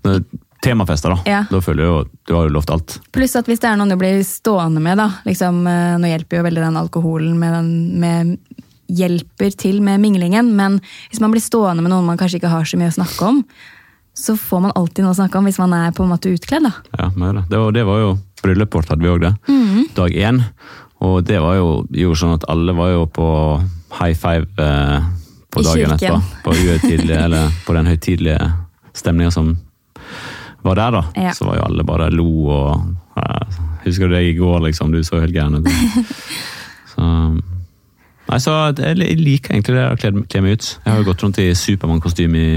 eh, 0.08 0.20
temafester. 0.64 1.10
da. 1.14 1.20
Ja. 1.28 1.44
Da 1.50 1.60
føler 1.60 1.82
du 1.84 1.88
jo 1.90 2.00
du 2.26 2.34
har 2.34 2.48
jo 2.48 2.54
lovt 2.56 2.70
alt. 2.72 2.96
Pluss 3.12 3.36
at 3.36 3.46
hvis 3.50 3.60
det 3.60 3.68
er 3.68 3.76
noen 3.76 3.92
du 3.92 3.98
blir 4.00 4.22
stående 4.24 4.80
med, 4.80 4.96
da 5.00 5.10
liksom, 5.28 5.62
Nå 6.00 6.08
hjelper 6.08 6.40
jo 6.40 6.46
veldig 6.48 6.64
den 6.64 6.80
alkoholen 6.80 7.36
med, 7.38 7.52
den, 7.52 8.00
med 8.00 8.38
hjelper 8.88 9.52
til 9.60 9.80
med 9.84 10.00
minglingen, 10.00 10.50
men 10.56 10.78
hvis 11.10 11.20
man 11.20 11.32
blir 11.32 11.44
stående 11.44 11.84
med 11.84 11.92
noen 11.92 12.04
man 12.08 12.18
kanskje 12.20 12.40
ikke 12.40 12.52
har 12.52 12.64
så 12.68 12.76
mye 12.80 12.92
å 12.92 12.96
snakke 12.98 13.28
om, 13.28 13.42
så 14.14 14.36
får 14.38 14.60
man 14.62 14.74
alltid 14.78 15.04
noe 15.04 15.12
å 15.14 15.18
snakke 15.18 15.38
om 15.40 15.48
hvis 15.48 15.58
man 15.58 15.74
er 15.76 15.94
på 15.94 16.04
en 16.04 16.12
måte 16.12 16.30
utkledd. 16.30 16.64
da. 16.68 16.72
Ja, 16.94 17.08
det, 17.10 17.44
det, 17.50 17.58
var, 17.58 17.74
det 17.74 17.84
var 17.88 18.00
jo 18.02 18.14
Bryllupet 18.44 18.76
vårt 18.76 18.90
hadde 18.92 19.02
vi 19.02 19.10
òg 19.10 19.22
det. 19.24 19.32
Mm. 19.48 19.84
Dag 19.96 20.14
én. 20.14 20.42
Og 21.04 21.24
det 21.26 21.40
var 21.40 21.56
jo 21.58 21.68
gjorde 21.96 22.20
sånn 22.20 22.36
at 22.36 22.44
alle 22.52 22.74
var 22.76 22.92
jo 22.92 23.06
på 23.10 23.28
high 23.98 24.16
five 24.16 24.46
eh, 24.60 25.06
på 25.50 25.62
I 25.62 25.66
dagen 25.66 25.94
kirken. 25.96 26.20
etterpå. 26.20 26.44
På, 26.44 27.14
eller 27.24 27.56
på 27.66 27.76
den 27.76 27.88
høytidelige 27.90 28.50
stemninga 28.94 29.32
som 29.34 29.54
var 30.64 30.78
der, 30.80 30.98
da. 30.98 31.02
Ja. 31.26 31.32
Så 31.36 31.48
var 31.48 31.58
jo 31.58 31.66
alle 31.66 31.84
bare 31.88 32.10
lo 32.14 32.28
og 32.52 33.18
eh, 33.20 33.58
Husker 33.84 34.08
du 34.08 34.14
deg 34.16 34.30
i 34.30 34.36
går, 34.38 34.62
liksom? 34.64 34.94
Du 34.94 35.02
så 35.04 35.18
helt 35.20 35.34
gæren 35.36 35.58
ut. 35.60 35.68
Så 36.94 37.04
Nei, 38.24 38.38
så 38.40 38.52
Jeg 38.78 39.18
liker 39.18 39.52
egentlig 39.52 39.74
det 39.76 39.84
å 39.84 39.96
kle 40.00 40.40
meg 40.40 40.54
ut. 40.56 40.68
Jeg 40.78 40.88
har 40.88 41.02
jo 41.02 41.06
gått 41.10 41.22
rundt 41.26 41.40
i 41.42 41.50
Supermann-kostyme 41.58 42.40
i 42.40 42.52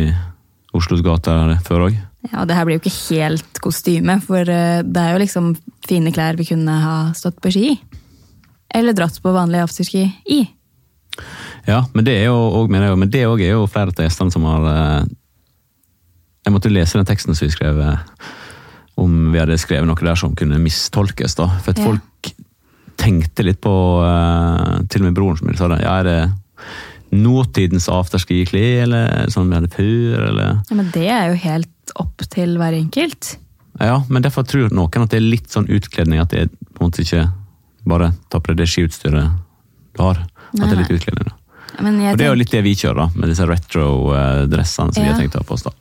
Oslos 0.75 1.01
gater 1.05 1.55
før 1.65 1.87
òg. 1.87 1.97
Ja, 2.31 2.43
det 2.43 2.55
her 2.57 2.65
blir 2.67 2.77
jo 2.77 2.81
ikke 2.83 3.15
helt 3.15 3.59
kostyme, 3.63 4.17
for 4.25 4.41
eh, 4.51 4.81
det 4.83 4.99
er 5.03 5.13
jo 5.15 5.21
liksom 5.23 5.53
fine 5.87 6.11
klær 6.11 6.35
vi 6.39 6.47
kunne 6.49 6.73
ha 6.83 6.95
stått 7.15 7.39
på 7.43 7.51
ski 7.53 7.69
i. 7.71 7.77
Eller 8.75 8.95
dratt 8.97 9.15
på 9.23 9.31
vanlig 9.31 9.61
afterski 9.63 10.03
i. 10.33 10.41
Ja, 11.67 11.85
men 11.93 12.05
det 12.07 12.17
er 12.19 12.27
jo 12.29 12.65
men 12.67 13.09
det 13.09 13.23
også 13.27 13.43
er 13.45 13.53
jo 13.55 13.67
flere 13.71 13.93
av 13.95 14.03
gjestene 14.05 14.31
som 14.31 14.43
har 14.47 14.67
eh, 14.71 15.05
Jeg 16.45 16.53
måtte 16.53 16.69
lese 16.71 16.99
den 16.99 17.07
teksten 17.09 17.35
som 17.35 17.47
vi 17.47 17.51
skrev 17.55 17.79
eh, 17.83 18.03
om 18.97 19.31
vi 19.33 19.39
hadde 19.39 19.57
skrevet 19.61 19.87
noe 19.87 19.99
der 20.01 20.17
som 20.17 20.35
kunne 20.35 20.57
mistolkes. 20.61 21.35
da. 21.37 21.47
For 21.61 21.71
at 21.71 21.77
Ja. 21.79 21.85
folk 21.85 22.31
tenkte 22.97 23.43
litt 23.45 23.59
på 23.61 23.73
Til 24.89 25.01
og 25.03 25.05
med 25.05 25.15
broren 25.15 25.37
som 25.37 25.53
sa 25.55 25.67
det. 25.69 25.81
Ja, 25.83 25.99
er 25.99 26.03
det 26.03 26.19
nåtidens 27.21 27.89
afterski-klær, 27.91 28.85
eller 28.85 29.33
sånn 29.33 29.49
vi 29.49 29.57
hadde 29.59 29.73
før, 29.73 30.27
eller 30.29 30.53
Ja, 30.69 30.77
Men 30.77 30.91
det 30.93 31.07
er 31.09 31.31
jo 31.31 31.41
helt 31.43 31.95
opp 31.95 32.23
til 32.29 32.57
hver 32.59 32.75
enkelt. 32.77 33.37
Ja, 33.79 34.01
men 34.09 34.23
derfor 34.25 34.45
tror 34.47 34.73
noen 34.73 35.03
at 35.03 35.13
det 35.13 35.19
er 35.19 35.27
litt 35.27 35.51
sånn 35.53 35.69
utkledning, 35.69 36.21
at 36.21 36.33
det 36.33 36.47
på 36.73 36.81
en 36.81 36.89
måte 36.89 37.03
ikke 37.05 37.27
bare 37.87 38.11
ta 38.31 38.41
på 38.41 38.51
deg 38.51 38.63
det 38.63 38.69
skiutstyret 38.71 39.35
du 39.97 40.01
har. 40.01 40.23
At 40.53 40.63
det 40.63 40.71
er 40.73 40.81
litt 40.81 40.95
utkledning. 40.97 41.33
Ja, 41.77 41.83
Og 42.11 42.17
det 42.17 42.25
er 42.25 42.31
jo 42.31 42.39
litt 42.39 42.53
det 42.53 42.63
vi 42.65 42.73
kjører, 42.77 43.03
da, 43.03 43.09
med 43.13 43.29
disse 43.29 43.45
retro-dressene 43.45 44.95
som 44.95 45.03
vi 45.03 45.11
har 45.11 45.19
tenkt 45.19 45.37
å 45.37 45.43
ha 45.43 45.47
på 45.47 45.57
oss. 45.57 45.67
da. 45.67 45.73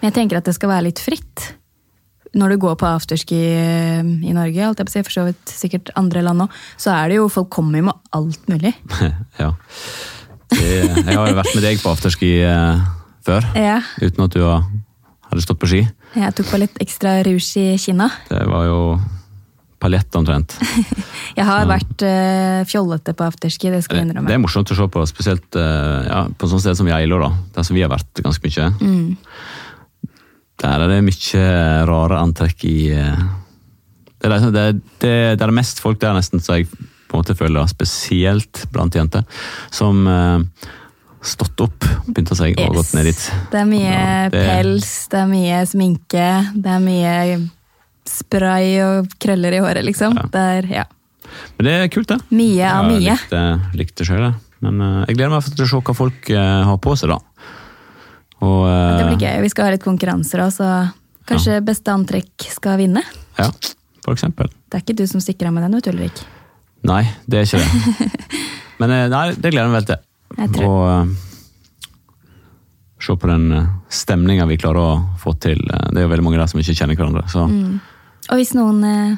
men 0.00 0.08
jeg 0.08 0.16
tenker 0.16 0.40
at 0.40 0.48
det 0.48 0.54
skal 0.56 0.72
være 0.72 0.88
litt 0.88 1.02
fritt. 1.02 1.50
Når 2.32 2.54
du 2.54 2.56
går 2.62 2.78
på 2.80 2.88
afterski 2.88 3.36
eh, 3.36 4.00
i 4.00 4.32
Norge, 4.32 4.64
alt 4.64 4.80
jeg 4.80 4.88
på 4.88 4.90
å 4.90 4.94
si, 4.94 5.02
for 5.04 5.12
så 5.18 5.24
vidt 5.26 5.52
sikkert 5.52 5.92
andre 6.00 6.22
land 6.24 6.46
òg, 6.46 6.54
så 6.80 6.94
er 6.94 7.12
det 7.12 7.18
jo 7.18 7.28
folk 7.28 7.50
kommer 7.52 7.82
jo 7.82 7.90
med 7.90 7.98
alt 8.16 8.48
mulig. 8.48 8.72
ja. 9.42 9.50
Jeg 10.62 11.16
har 11.16 11.30
jo 11.30 11.38
vært 11.38 11.54
med 11.56 11.64
deg 11.64 11.80
på 11.82 11.90
afterski 11.92 12.30
eh, 12.46 12.82
før, 13.26 13.46
Ja, 13.58 13.80
uten 14.02 14.26
at 14.26 14.36
du 14.36 14.42
hadde 14.44 15.42
stått 15.44 15.60
på 15.62 15.70
ski. 15.70 15.82
jeg 16.14 16.36
tok 16.38 16.48
på 16.52 16.60
litt 16.62 16.78
ekstra 16.82 17.18
rouge 17.26 17.58
i 17.58 17.74
kinna. 17.80 18.10
Det 18.28 18.42
var 18.48 18.68
jo 18.68 18.78
paljett 19.82 20.14
omtrent. 20.14 20.54
Jeg 21.38 21.46
har 21.48 21.64
vært 21.66 22.02
eh, 22.06 22.60
fjollete 22.68 23.14
på 23.18 23.24
afterski, 23.26 23.70
det 23.72 23.80
skal 23.82 23.98
jeg 23.98 24.06
innrømme. 24.06 24.28
det 24.28 24.36
er 24.36 24.42
morsomt 24.42 24.70
å 24.70 24.76
se 24.78 24.84
på, 24.94 25.02
spesielt 25.08 25.56
eh, 25.58 26.04
ja, 26.06 26.20
på 26.28 26.50
sånne 26.50 26.62
steder 26.62 26.78
som 26.78 26.90
Geilo, 26.90 27.18
da, 27.22 27.30
der 27.56 27.66
som 27.66 27.74
vi 27.78 27.82
har 27.82 27.90
vært 27.90 28.20
ganske 28.22 28.46
mye. 28.46 28.68
Mm. 28.78 30.12
Der 30.62 30.84
er 30.84 30.92
det 30.92 31.00
mye 31.02 31.46
rare 31.88 32.20
antrekk 32.22 32.62
i 32.68 32.76
Det 32.92 34.28
er, 34.28 34.44
det, 34.54 34.66
det, 35.02 35.14
det 35.40 35.46
er 35.48 35.54
mest 35.56 35.80
folk 35.82 35.98
der 36.04 36.14
nesten 36.14 36.44
så 36.44 36.60
jeg 36.60 36.68
på 37.12 37.18
en 37.18 37.22
måte 37.22 37.36
føler, 37.36 37.68
spesielt 37.70 38.64
blant 38.72 38.96
jenter, 38.96 39.26
som 39.70 40.06
eh, 40.08 40.68
stått 41.22 41.60
opp, 41.62 41.84
pynta 42.16 42.34
seg 42.34 42.56
og 42.58 42.72
Yes. 42.72 42.78
gått 42.80 42.94
ned 42.96 43.04
dit. 43.10 43.24
Det 43.52 43.60
er 43.60 43.68
mye 43.68 43.90
Ja, 43.92 44.28
det- 44.32 44.46
pels, 44.48 44.88
det 45.12 45.20
er 45.20 45.28
mye 45.30 45.60
sminke, 45.70 46.28
det 46.56 46.72
er 46.72 46.80
mye 46.82 47.50
spray 48.08 48.80
og 48.82 49.12
krøller 49.22 49.54
i 49.54 49.60
håret, 49.62 49.84
liksom. 49.86 50.16
Ja. 50.18 50.22
Det 50.32 50.40
er 50.56 50.70
ja, 50.72 50.84
Men 51.58 51.64
det 51.68 51.74
er 51.78 51.88
kult, 51.94 52.08
det. 52.08 52.18
mye 52.34 52.64
av 52.66 52.90
Jeg 52.90 53.00
mye. 53.02 53.14
likte, 53.14 53.42
likte 53.78 54.04
sjøl, 54.08 54.24
det. 54.32 54.34
Men 54.62 54.80
uh, 54.80 55.04
jeg 55.06 55.16
gleder 55.16 55.30
meg 55.30 55.42
til 55.44 55.64
å 55.64 55.68
se 55.68 55.80
hva 55.86 55.94
folk 55.96 56.30
uh, 56.30 56.64
har 56.68 56.76
på 56.78 56.96
seg, 56.98 57.08
da. 57.10 57.18
Og, 58.42 58.66
uh, 58.66 58.98
Det 58.98 59.06
blir 59.18 59.22
gøy. 59.28 59.40
Vi 59.42 59.48
skal 59.52 59.64
ha 59.64 59.70
litt 59.76 59.82
konkurranser 59.84 60.42
òg, 60.44 60.52
så 60.54 60.68
kanskje 61.26 61.60
beste 61.64 61.90
antrekk 61.94 62.48
skal 62.50 62.78
vinne. 62.78 63.02
Ja, 63.38 63.48
for 64.04 64.14
eksempel. 64.14 64.50
Det 64.70 64.78
er 64.80 64.84
ikke 64.84 64.96
du 64.98 65.06
som 65.06 65.20
stikker 65.22 65.46
av 65.48 65.52
med 65.54 65.62
den, 65.66 65.74
vet 65.78 65.84
du, 65.84 65.92
Ulrik. 65.94 66.22
Nei, 66.84 67.02
det 67.30 67.38
er 67.38 67.44
ikke 67.46 67.60
det. 67.62 68.08
Men 68.82 68.90
eh, 68.90 69.04
nei, 69.12 69.26
det 69.34 69.52
gleder 69.52 69.68
jeg 69.68 69.74
meg 69.76 69.86
til. 69.86 70.00
Jeg 70.38 70.50
tror- 70.56 70.66
Og 70.72 71.06
uh, 71.06 71.14
se 73.02 73.16
på 73.18 73.26
den 73.30 73.44
uh, 73.52 73.66
stemninga 73.92 74.46
vi 74.50 74.56
klarer 74.62 74.80
å 74.82 74.92
få 75.22 75.34
til. 75.42 75.58
Eh, 75.70 75.88
Det 75.92 75.98
er 76.02 76.06
jo 76.06 76.12
veldig 76.12 76.24
mange 76.26 76.38
der 76.40 76.50
som 76.50 76.60
ikke 76.62 76.74
kjenner 76.78 76.96
hverandre. 76.98 77.24
Så 77.30 77.46
Mm. 77.48 77.80
Og 78.30 78.38
hvis 78.38 78.52
noen, 78.54 78.84
eh, 78.86 79.16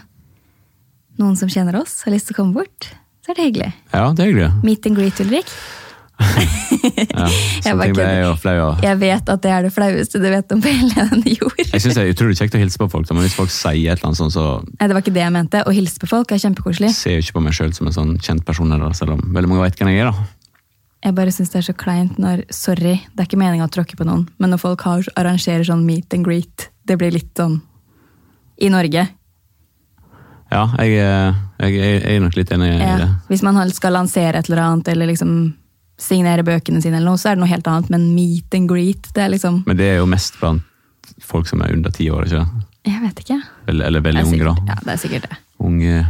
noen 1.21 1.37
som 1.37 1.49
kjenner 1.53 1.77
oss, 1.83 2.03
har 2.05 2.13
lyst 2.15 2.27
til 2.31 2.35
å 2.35 2.39
komme 2.41 2.55
bort, 2.57 2.89
så 3.25 3.31
er 3.33 3.35
det 3.37 3.45
hyggelig. 3.53 3.73
ja, 3.93 4.13
det 4.13 4.21
er 4.25 4.31
hyggelig. 4.33 4.63
Meet 4.65 4.87
and 4.87 4.97
greet, 4.97 5.21
Ulrik. 5.21 5.47
Ja, 6.21 7.27
Sånne 7.65 7.87
ting 7.89 7.95
ble 7.97 8.05
jeg 8.07 8.21
jo 8.23 8.35
flau 8.39 8.55
av. 8.69 8.83
Jeg 8.85 8.99
vet 9.01 9.31
at 9.33 9.43
det 9.43 9.51
er 9.51 9.67
det 9.67 9.73
flaueste 9.75 10.21
du 10.23 10.27
vet 10.31 10.53
om 10.55 10.61
på 10.63 10.71
hele 10.71 11.07
denne 11.11 11.33
jord. 11.35 11.57
Jeg 11.65 11.81
synes 11.83 11.97
det 11.99 12.05
er 12.05 12.13
utrolig 12.15 12.37
kjekt 12.39 12.55
å 12.55 12.61
hilse 12.63 12.79
på 12.81 12.89
folk, 12.93 13.09
men 13.11 13.25
hvis 13.27 13.35
folk 13.39 13.51
sier 13.55 13.93
et 13.93 13.99
eller 13.99 14.11
annet 14.13 14.21
sånt, 14.21 14.35
så 14.37 14.45
Nei, 14.79 14.87
det 14.91 14.95
var 14.95 15.03
ikke 15.05 15.15
det 15.17 15.25
jeg 15.25 15.35
mente. 15.35 15.63
Å 15.67 15.75
hilse 15.75 15.99
på 16.03 16.11
folk 16.11 16.35
er 16.35 16.43
kjempekoselig. 16.45 16.93
ser 16.95 17.17
jo 17.19 17.25
ikke 17.25 17.39
på 17.39 17.45
meg 17.49 17.57
sjøl 17.59 17.75
som 17.77 17.91
en 17.91 17.97
sånn 17.97 18.15
kjent 18.23 18.45
person, 18.47 18.71
eller, 18.77 18.95
selv 18.99 19.17
om 19.17 19.25
veldig 19.35 19.51
mange 19.51 19.65
veit 19.67 19.81
hvem 19.81 19.91
jeg 19.95 20.05
er. 20.05 20.13
da. 20.13 20.29
Jeg 21.05 21.17
bare 21.19 21.35
syns 21.37 21.51
det 21.53 21.59
er 21.61 21.67
så 21.67 21.75
kleint 21.77 22.15
når 22.23 22.45
Sorry, 22.55 22.95
det 23.13 23.21
er 23.25 23.27
ikke 23.29 23.41
meninga 23.43 23.67
å 23.67 23.73
tråkke 23.75 23.99
på 23.99 24.07
noen, 24.09 24.23
men 24.41 24.55
når 24.55 24.63
folk 24.63 24.87
har, 24.89 25.05
arrangerer 25.21 25.67
sånn 25.69 25.83
meet 25.85 26.15
and 26.17 26.25
greet, 26.25 26.71
det 26.89 26.97
blir 27.01 27.13
litt 27.13 27.35
sånn 27.37 27.59
I 28.65 28.71
Norge. 28.73 29.03
Ja, 30.55 30.63
jeg, 30.79 30.95
eh, 31.03 31.35
jeg, 31.65 31.75
jeg 31.81 32.01
er 32.15 32.23
nok 32.23 32.37
litt 32.39 32.53
enig 32.55 32.71
i 32.71 32.79
Ja. 32.79 32.97
det. 33.03 33.09
Hvis 33.29 33.43
man 33.43 33.59
skal 33.75 33.93
lansere 33.97 34.39
et 34.39 34.49
eller 34.49 34.63
annet, 34.63 34.89
eller 34.95 35.11
liksom 35.11 35.35
signere 36.01 36.43
bøkene 36.47 36.81
sine, 36.83 36.97
eller 36.99 37.13
noe, 37.15 37.21
så 37.21 37.31
er 37.31 37.37
det 37.37 37.45
noe 37.45 37.51
helt 37.53 37.67
annet. 37.71 37.91
Men 37.95 38.09
meet 38.17 38.55
and 38.59 38.69
greet, 38.71 39.11
det 39.15 39.23
er 39.25 39.33
liksom 39.35 39.63
Men 39.67 39.77
det 39.79 39.87
er 39.93 39.97
jo 40.01 40.07
mest 40.11 40.39
blant 40.41 40.63
folk 41.23 41.47
som 41.47 41.63
er 41.63 41.73
under 41.77 41.91
ti 41.95 42.09
år, 42.11 42.27
ikke 42.27 42.43
sant? 42.43 42.71
Jeg 42.85 43.01
vet 43.01 43.21
ikke. 43.23 43.39
Eller, 43.71 43.87
eller 43.89 44.01
veldig 44.05 44.25
unge, 44.27 44.45
da. 44.45 44.55
ja, 44.69 44.75
det 44.85 44.93
er 44.93 45.01
sikkert 45.01 45.29
det. 45.31 45.37
Unge, 45.65 46.03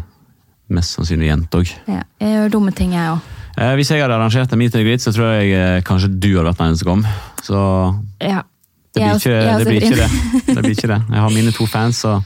mest 0.75 0.97
sannsynlig 0.97 1.29
jenter 1.29 1.61
òg. 1.63 1.73
Ja. 1.87 2.01
Jeg 2.23 2.33
gjør 2.35 2.55
dumme 2.57 2.73
ting, 2.75 2.95
jeg 2.97 3.13
òg. 3.13 3.29
Eh, 3.55 3.75
hvis 3.79 3.93
jeg 3.93 4.03
hadde 4.03 4.17
arrangert 4.17 4.51
en 4.53 4.59
meet 4.59 4.75
and 4.75 4.83
greet, 4.89 5.05
så 5.05 5.13
tror 5.15 5.29
jeg 5.37 5.53
eh, 5.55 5.83
kanskje 5.87 6.09
du 6.19 6.31
hadde 6.33 6.49
vært 6.49 6.63
den 6.65 6.81
som 6.81 6.89
kom. 6.91 7.05
Så 7.47 7.61
Ja. 8.25 8.41
det 8.97 9.03
blir 9.05 9.15
ikke 9.15 9.15
også, 9.15 9.31
det. 9.31 9.69
Blir 9.69 10.01
det. 10.01 10.09
Det 10.49 10.57
blir 10.65 10.75
ikke 10.75 10.91
det. 10.91 11.01
Jeg 11.13 11.23
har 11.27 11.31
mine 11.37 11.53
to 11.55 11.67
fans, 11.71 12.01
så 12.03 12.17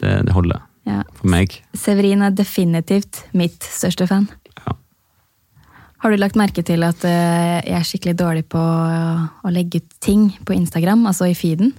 det, 0.00 0.14
det 0.30 0.32
holder 0.32 0.62
Ja. 0.86 1.02
for 1.18 1.26
meg. 1.28 1.58
Severin 1.74 2.22
er 2.22 2.30
definitivt 2.30 3.24
mitt 3.34 3.60
største 3.60 4.06
fan. 4.08 4.28
Har 6.06 6.12
du 6.14 6.20
lagt 6.22 6.36
merke 6.38 6.62
til 6.62 6.84
at 6.86 7.02
eh, 7.02 7.56
jeg 7.66 7.74
er 7.80 7.86
skikkelig 7.88 8.12
dårlig 8.20 8.44
på 8.52 8.60
å 8.62 9.50
legge 9.50 9.80
ut 9.82 9.88
ting 10.04 10.28
på 10.46 10.54
Instagram, 10.54 11.00
altså 11.10 11.26
i 11.26 11.34
feeden? 11.34 11.72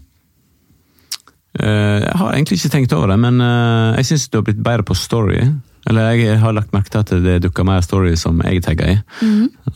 Eh, 1.55 2.03
Jeg 2.03 2.17
har 2.19 2.33
egentlig 2.35 2.57
ikke 2.59 2.71
tenkt 2.73 2.95
over 2.97 3.13
det, 3.13 3.15
men 3.23 3.39
eh, 3.39 4.01
jeg 4.01 4.09
syns 4.09 4.25
du 4.27 4.35
har 4.41 4.43
blitt 4.49 4.59
bedre 4.59 4.83
på 4.83 4.97
story. 4.99 5.39
Eller 5.87 6.09
jeg 6.19 6.41
har 6.41 6.51
lagt 6.57 6.75
merke 6.75 6.91
til 6.91 7.05
at 7.05 7.13
det 7.23 7.37
dukker 7.45 7.63
mer 7.69 7.79
story 7.85 8.17
som 8.19 8.41
jeg 8.43 8.59
tagger 8.67 8.97
i. 8.97 8.97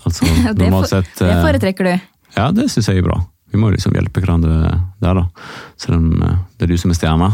Altså, 0.04 0.28
Mhm. 0.28 0.52
det, 0.60 0.68
for, 0.76 0.90
sett 0.92 1.14
det 1.24 1.38
foretrekker 1.46 1.88
du. 1.88 1.94
Ja, 2.36 2.50
det 2.52 2.68
syns 2.76 2.92
jeg 2.92 3.00
er 3.00 3.08
bra. 3.08 3.22
Vi 3.56 3.60
må 3.60 3.72
liksom 3.72 3.96
hjelpe 3.96 4.20
hverandre 4.20 4.60
der, 5.00 5.16
da. 5.16 5.24
Selv 5.80 5.96
om 6.02 6.12
det 6.20 6.68
er 6.68 6.74
du 6.74 6.78
som 6.84 6.92
er 6.92 7.00
stjerna. 7.00 7.32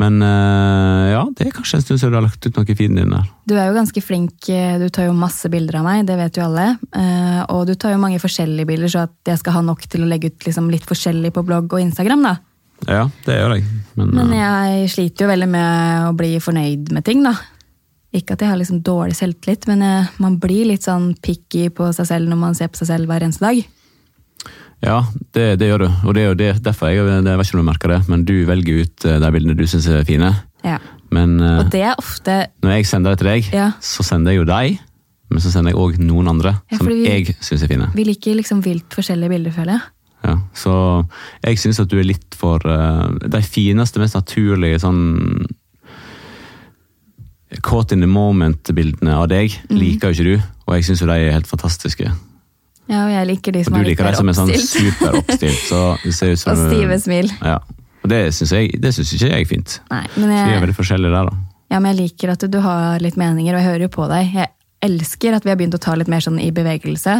Men 0.00 0.22
eh, 0.24 1.10
ja, 1.12 1.22
det 1.36 1.46
er 1.46 1.52
kanskje 1.52 1.80
en 1.80 1.84
stund 1.84 2.00
siden 2.00 2.14
du 2.14 2.18
har 2.20 2.24
lagt 2.24 2.46
ut 2.46 2.56
noe 2.56 2.72
i 2.72 2.76
feeden 2.78 2.96
din 2.96 3.12
der. 3.12 3.26
Du 3.44 3.52
er 3.58 3.68
jo 3.68 3.76
ganske 3.76 4.02
flink, 4.04 4.48
eh, 4.48 4.78
du 4.80 4.86
tar 4.88 5.10
jo 5.10 5.16
masse 5.16 5.50
bilder 5.52 5.80
av 5.82 5.84
meg, 5.84 6.06
det 6.08 6.16
vet 6.16 6.38
jo 6.40 6.46
alle. 6.46 6.68
Eh, 6.96 7.40
Og 7.50 7.66
du 7.68 7.74
tar 7.74 7.92
jo 7.92 8.00
mange 8.00 8.20
forskjellige 8.22 8.68
bilder, 8.70 8.92
så 8.92 9.02
at 9.08 9.32
jeg 9.32 9.42
skal 9.42 9.58
ha 9.58 9.62
nok 9.66 9.84
til 9.90 10.06
å 10.06 10.08
legge 10.08 10.30
ut 10.32 10.46
liksom 10.46 10.70
litt 10.72 10.86
forskjellig 10.88 11.34
på 11.36 11.44
blogg 11.44 11.74
og 11.76 11.82
Instagram, 11.82 12.24
da. 12.30 12.36
Ja, 12.88 13.02
det 13.26 13.36
gjør 13.36 13.56
jeg. 13.58 13.66
Men, 14.00 14.14
Men 14.16 14.32
jeg 14.38 14.92
sliter 14.94 15.26
jo 15.26 15.32
veldig 15.34 15.48
med 15.52 16.06
å 16.08 16.14
bli 16.16 16.30
fornøyd 16.40 16.94
med 16.96 17.04
ting, 17.04 17.20
da. 17.26 17.34
Ikke 18.16 18.34
at 18.34 18.40
jeg 18.42 18.50
har 18.50 18.58
liksom 18.58 18.80
dårlig 18.86 19.18
selvtillit, 19.18 19.68
men 19.68 19.84
man 20.18 20.38
blir 20.40 20.64
litt 20.70 20.88
sånn 20.88 21.12
picky 21.22 21.68
på 21.68 21.92
seg 21.94 22.08
selv 22.08 22.30
når 22.30 22.40
man 22.40 22.56
ser 22.58 22.72
på 22.72 22.80
seg 22.80 22.88
selv 22.94 23.10
hver 23.10 23.26
eneste 23.26 23.44
dag. 23.44 23.60
Ja, 24.82 25.02
det, 25.36 25.58
det 25.60 25.68
gjør 25.68 25.82
du. 25.84 25.88
Og 26.08 26.14
det 26.16 26.22
er 26.22 26.28
jo 26.30 26.34
det, 26.40 26.50
derfor 26.64 26.88
jeg, 26.92 27.04
det, 27.04 27.18
jeg 27.28 27.38
vet 27.38 27.46
ikke 27.50 27.58
om 27.58 27.64
du 27.64 27.70
merker 27.70 27.88
det, 27.94 27.98
men 28.08 28.24
du 28.24 28.34
velger 28.48 28.82
ut 28.86 29.04
eh, 29.04 29.18
de 29.20 29.30
bildene 29.34 29.56
du 29.58 29.66
syns 29.68 29.88
er 29.92 30.04
fine. 30.08 30.30
Ja. 30.64 30.78
Men 31.12 31.38
eh, 31.40 31.58
Og 31.64 31.70
det 31.72 31.82
er 31.84 31.98
ofte 32.00 32.36
når 32.62 32.76
jeg 32.78 32.86
sender 32.86 33.10
det 33.14 33.18
til 33.22 33.30
deg, 33.32 33.50
Ja. 33.52 33.70
så 33.80 34.02
sender 34.06 34.32
jeg 34.32 34.40
jo 34.42 34.48
deg, 34.48 34.78
men 35.30 35.40
så 35.44 35.50
sender 35.52 35.70
jeg 35.74 35.78
òg 35.78 35.98
noen 36.02 36.28
andre 36.32 36.56
Ja, 36.72 36.78
som 36.78 36.86
vi- 36.88 37.04
jeg 37.06 37.36
syns 37.40 37.62
er 37.62 37.68
fine. 37.70 37.90
Vi 37.94 38.04
liker 38.08 38.34
liksom 38.38 38.62
vilt 38.64 38.90
forskjellige 38.96 39.28
bilder, 39.30 39.52
føler 39.54 39.72
jeg. 39.78 39.80
Ja, 40.24 40.34
så 40.54 40.72
jeg 41.44 41.56
syns 41.58 41.78
at 41.80 41.88
du 41.88 41.96
er 41.98 42.04
litt 42.04 42.34
for 42.36 42.60
uh, 42.68 43.08
De 43.24 43.38
fineste, 43.40 43.96
mest 44.02 44.14
naturlige 44.18 44.76
sånn 44.82 45.46
Caught 47.64 47.92
in 47.92 48.00
the 48.04 48.06
moment-bildene 48.06 49.10
av 49.16 49.28
deg 49.32 49.50
Mm. 49.68 49.78
liker 49.80 50.12
jo 50.12 50.14
ikke 50.14 50.26
du, 50.28 50.42
og 50.68 50.74
jeg 50.76 50.84
syns 50.86 51.00
jo 51.02 51.06
de 51.08 51.16
er 51.18 51.32
helt 51.34 51.48
fantastiske. 51.50 52.12
Ja, 52.90 53.04
og 53.06 53.10
jeg 53.14 53.26
liker 53.30 53.54
de 53.54 53.60
som 53.64 53.74
du 53.76 53.78
er 53.78 53.84
litt 53.86 53.92
liker 53.94 54.04
de 54.04 54.10
mer 54.10 54.18
som 54.18 54.28
er 54.32 54.36
sånn 54.40 54.50
oppstilt. 54.50 54.96
superoppstilt. 54.98 55.60
Så 55.70 55.80
det 56.02 56.14
ser 56.16 56.32
ut 56.34 56.40
som 56.42 56.52
Og 56.56 56.72
stive 56.72 56.98
smil. 57.04 57.30
Ja. 57.40 57.58
Og 58.02 58.08
det 58.10 58.20
syns 58.34 58.50
jeg 58.56 58.80
det 58.82 58.90
syns 58.96 59.12
ikke 59.14 59.28
jeg 59.30 59.44
er 59.44 59.48
fint. 59.50 59.76
Nei, 59.92 60.02
men 60.16 60.30
Så 60.32 60.46
vi 60.48 60.56
er 60.56 60.64
veldig 60.66 60.76
forskjellige 60.78 61.12
der, 61.14 61.30
da. 61.30 61.36
ja, 61.70 61.78
men 61.80 61.92
jeg 61.94 61.98
liker 62.10 62.32
at 62.34 62.46
du 62.50 62.58
har 62.64 62.98
litt 63.04 63.16
meninger, 63.20 63.54
og 63.54 63.60
jeg 63.62 63.68
hører 63.70 63.84
jo 63.86 63.92
på 63.94 64.08
deg. 64.10 64.32
Jeg 64.34 64.48
elsker 64.82 65.36
at 65.36 65.44
vi 65.44 65.50
har 65.52 65.58
begynt 65.60 65.76
å 65.76 65.80
ta 65.84 65.94
litt 66.00 66.08
mer 66.08 66.20
sånn 66.24 66.40
i 66.40 66.50
bevegelse. 66.56 67.18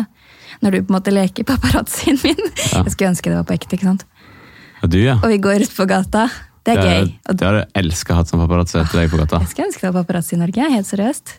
Når 0.65 0.71
du 0.73 0.79
på 0.83 0.91
en 0.91 0.97
måte 0.99 1.13
leker 1.15 1.45
paparazzien 1.47 2.19
min. 2.25 2.41
Ja. 2.73 2.83
Jeg 2.83 2.95
skulle 2.97 3.13
ønske 3.13 3.31
det 3.31 3.37
var 3.39 3.45
på 3.47 3.55
ekte, 3.59 3.77
ikke 3.79 3.91
sant? 3.93 4.07
Og 4.83 4.89
du, 4.91 4.97
ja. 5.05 5.19
Og 5.21 5.29
vi 5.31 5.37
går 5.45 5.67
ut 5.69 5.75
på 5.77 5.85
gata. 5.87 6.27
Det 6.65 6.73
er 6.75 6.81
Det 6.81 6.89
gøy. 6.89 6.97
hadde- 6.97 7.13
Og 7.31 7.37
Det 7.37 7.47
hadde 7.47 7.61
jeg 7.61 7.85
elska 7.85 8.15
hatt 8.19 8.29
som 8.33 8.41
paparazzi 8.41 8.79
etter 8.81 8.99
deg 9.05 9.11
på 9.13 9.21
gata. 9.21 9.39
jeg 9.45 9.49
skulle 9.53 9.69
ønske 9.69 9.81
det 9.87 9.93
var 9.95 10.03
paparazzi 10.05 10.35
i 10.37 10.41
Norge, 10.41 10.71
helt 10.73 10.89
seriøst. 10.89 11.37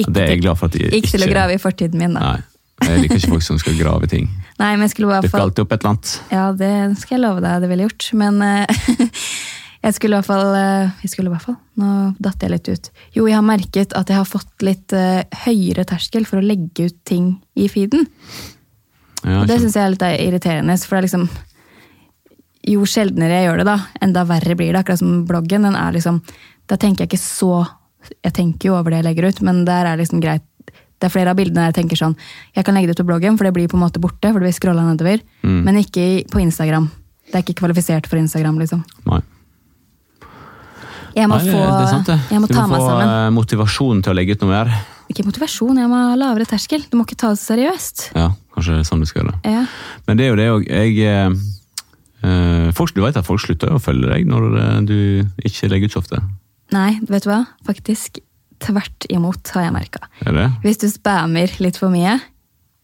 Ikke, 0.00 0.12
Det 0.12 0.22
er 0.24 0.32
jeg 0.34 0.40
glad 0.42 0.58
for 0.58 0.66
at 0.66 0.72
de 0.72 0.88
ikke 0.90 1.10
til 1.14 1.22
å 1.22 1.30
grave 1.30 1.54
i 1.54 1.60
fortiden 1.62 1.94
min, 2.00 2.14
da. 2.16 2.20
Nei, 2.20 2.40
jeg 2.82 3.04
liker 3.04 3.20
ikke 3.20 3.34
folk 3.36 3.44
som 3.46 3.58
skal 3.60 3.76
grave 3.78 4.08
ting. 4.10 4.26
Nei, 4.58 4.72
men 4.74 4.84
jeg 4.86 4.94
skulle 4.94 5.10
hvert 5.12 5.26
Dukker 5.26 5.44
alltid 5.44 5.64
opp 5.64 5.74
et 5.74 5.82
eller 5.82 5.92
annet. 5.94 6.14
Ja, 6.34 6.46
det 6.58 6.72
skal 7.00 7.16
jeg 7.16 7.22
love 7.24 7.42
deg 7.44 7.62
det 7.62 7.70
ville 7.70 7.86
gjort. 7.86 8.08
Men 8.18 8.40
uh, 8.42 8.82
jeg 9.86 9.96
skulle 9.96 10.16
i 10.16 10.18
hvert 10.20 10.28
fall 10.28 10.58
eh, 10.58 10.92
Jeg 11.04 11.12
skulle 11.12 11.30
i 11.30 11.34
hvert 11.34 11.46
fall 11.46 11.56
Nå 11.80 11.92
datt 12.22 12.44
jeg 12.44 12.52
litt 12.52 12.70
ut. 12.70 12.90
Jo, 13.16 13.26
jeg 13.30 13.38
har 13.38 13.46
merket 13.46 13.96
at 13.98 14.10
jeg 14.10 14.20
har 14.20 14.28
fått 14.28 14.66
litt 14.66 14.94
uh, 14.96 15.22
høyere 15.46 15.86
terskel 15.88 16.26
for 16.28 16.40
å 16.40 16.46
legge 16.46 16.90
ut 16.90 17.00
ting 17.08 17.34
i 17.58 17.68
feeden. 17.72 18.08
Ja, 19.24 19.40
Og 19.42 19.48
det 19.48 19.60
syns 19.62 19.78
jeg 19.78 19.84
er 19.84 19.94
litt 19.94 20.06
irriterende, 20.20 20.76
for 20.84 20.98
det 20.98 21.04
er 21.04 21.08
liksom 21.08 21.28
Jo 22.74 22.86
sjeldnere 22.88 23.38
jeg 23.38 23.48
gjør 23.48 23.62
det, 23.62 23.68
da, 23.70 23.78
enda 24.04 24.26
verre 24.28 24.58
blir 24.58 24.72
det. 24.72 24.82
Akkurat 24.82 25.02
som 25.02 25.22
bloggen. 25.28 25.66
den 25.66 25.78
er 25.78 25.94
liksom, 25.96 26.22
Da 26.70 26.76
tenker 26.76 27.04
jeg 27.04 27.14
ikke 27.14 27.24
så 27.24 27.54
Jeg 28.22 28.34
tenker 28.36 28.70
jo 28.70 28.78
over 28.78 28.92
det 28.92 29.02
jeg 29.02 29.08
legger 29.08 29.30
ut, 29.30 29.46
men 29.46 29.64
der 29.64 29.88
er 29.88 30.00
liksom 30.00 30.20
greit. 30.20 30.44
Det 31.04 31.10
er 31.10 31.12
flere 31.18 31.32
av 31.34 31.36
bildene 31.36 31.60
der 31.60 31.68
jeg 31.68 31.76
tenker 31.82 32.00
sånn 32.00 32.14
Jeg 32.56 32.64
kan 32.64 32.74
legge 32.76 32.88
det 32.88 32.96
ut 32.96 33.02
på 33.04 33.10
bloggen, 33.12 33.36
for 33.36 33.44
det 33.44 33.52
blir 33.52 33.68
på 33.68 33.76
en 33.76 33.84
måte 33.84 34.00
borte. 34.00 34.32
for 34.32 34.40
det 34.40 34.56
blir 34.56 34.74
nedover, 34.80 35.20
Mm. 35.44 35.62
Men 35.64 35.76
ikke 35.76 36.24
på 36.32 36.40
Instagram. 36.40 36.90
Det 37.28 37.34
er 37.34 37.42
ikke 37.44 37.60
kvalifisert 37.60 38.06
for 38.08 38.16
Instagram, 38.16 38.58
liksom. 38.58 38.84
Nei. 39.04 39.20
Jeg 41.14 41.28
må, 41.28 41.36
Nei, 41.38 41.52
få, 41.52 41.60
sant, 41.90 42.08
jeg 42.08 42.40
må 42.40 42.48
du 42.48 42.54
ta 42.54 42.64
må 42.66 42.72
meg 42.74 42.80
få 42.80 42.88
sammen. 42.88 43.08
eh, 43.08 43.30
motivasjon 43.36 44.02
til 44.02 44.12
å 44.12 44.16
legge 44.16 44.34
ut 44.34 44.40
noe 44.42 44.50
mer. 44.50 44.72
Ikke 45.12 45.22
motivasjon, 45.26 45.76
jeg 45.78 45.90
må 45.92 46.00
ha 46.08 46.14
lavere 46.18 46.46
terskel. 46.48 46.82
Du 46.90 46.96
må 46.96 47.04
ikke 47.04 47.18
ta 47.20 47.30
det 47.34 47.38
seriøst. 47.38 48.08
Ja, 48.16 48.30
kanskje 48.56 48.74
det 48.74 48.80
er 48.80 48.88
sånn 48.88 49.04
du 49.04 49.06
skal 49.06 49.22
gjøre 49.22 49.34
det. 49.36 49.52
Ja. 49.52 49.66
Men 50.08 50.16
det 50.16 50.24
er 50.26 50.32
jo 50.32 50.40
det 50.40 50.48
òg. 50.56 50.66
Jeg 50.66 50.98
eh, 51.04 51.30
eh, 52.24 52.72
folk, 52.72 52.94
Du 52.94 53.02
vet 53.04 53.16
at 53.20 53.28
folk 53.28 53.44
slutter 53.44 53.70
å 53.76 53.78
følge 53.78 54.10
deg 54.10 54.26
når 54.26 54.48
eh, 54.58 54.80
du 54.88 54.96
ikke 55.44 55.68
legger 55.70 55.86
ut 55.92 55.92
så 55.92 56.02
ofte? 56.02 56.22
Nei, 56.72 56.98
vet 57.06 57.22
du 57.22 57.30
hva? 57.30 57.44
Faktisk 57.68 58.18
tvert 58.62 59.06
imot, 59.12 59.50
har 59.56 59.66
jeg 59.66 59.74
merka. 59.74 60.04
Er? 60.26 60.38
Hvis 60.62 60.80
du 60.82 60.88
spammer 60.92 61.50
litt 61.62 61.78
for 61.80 61.92
mye, 61.92 62.18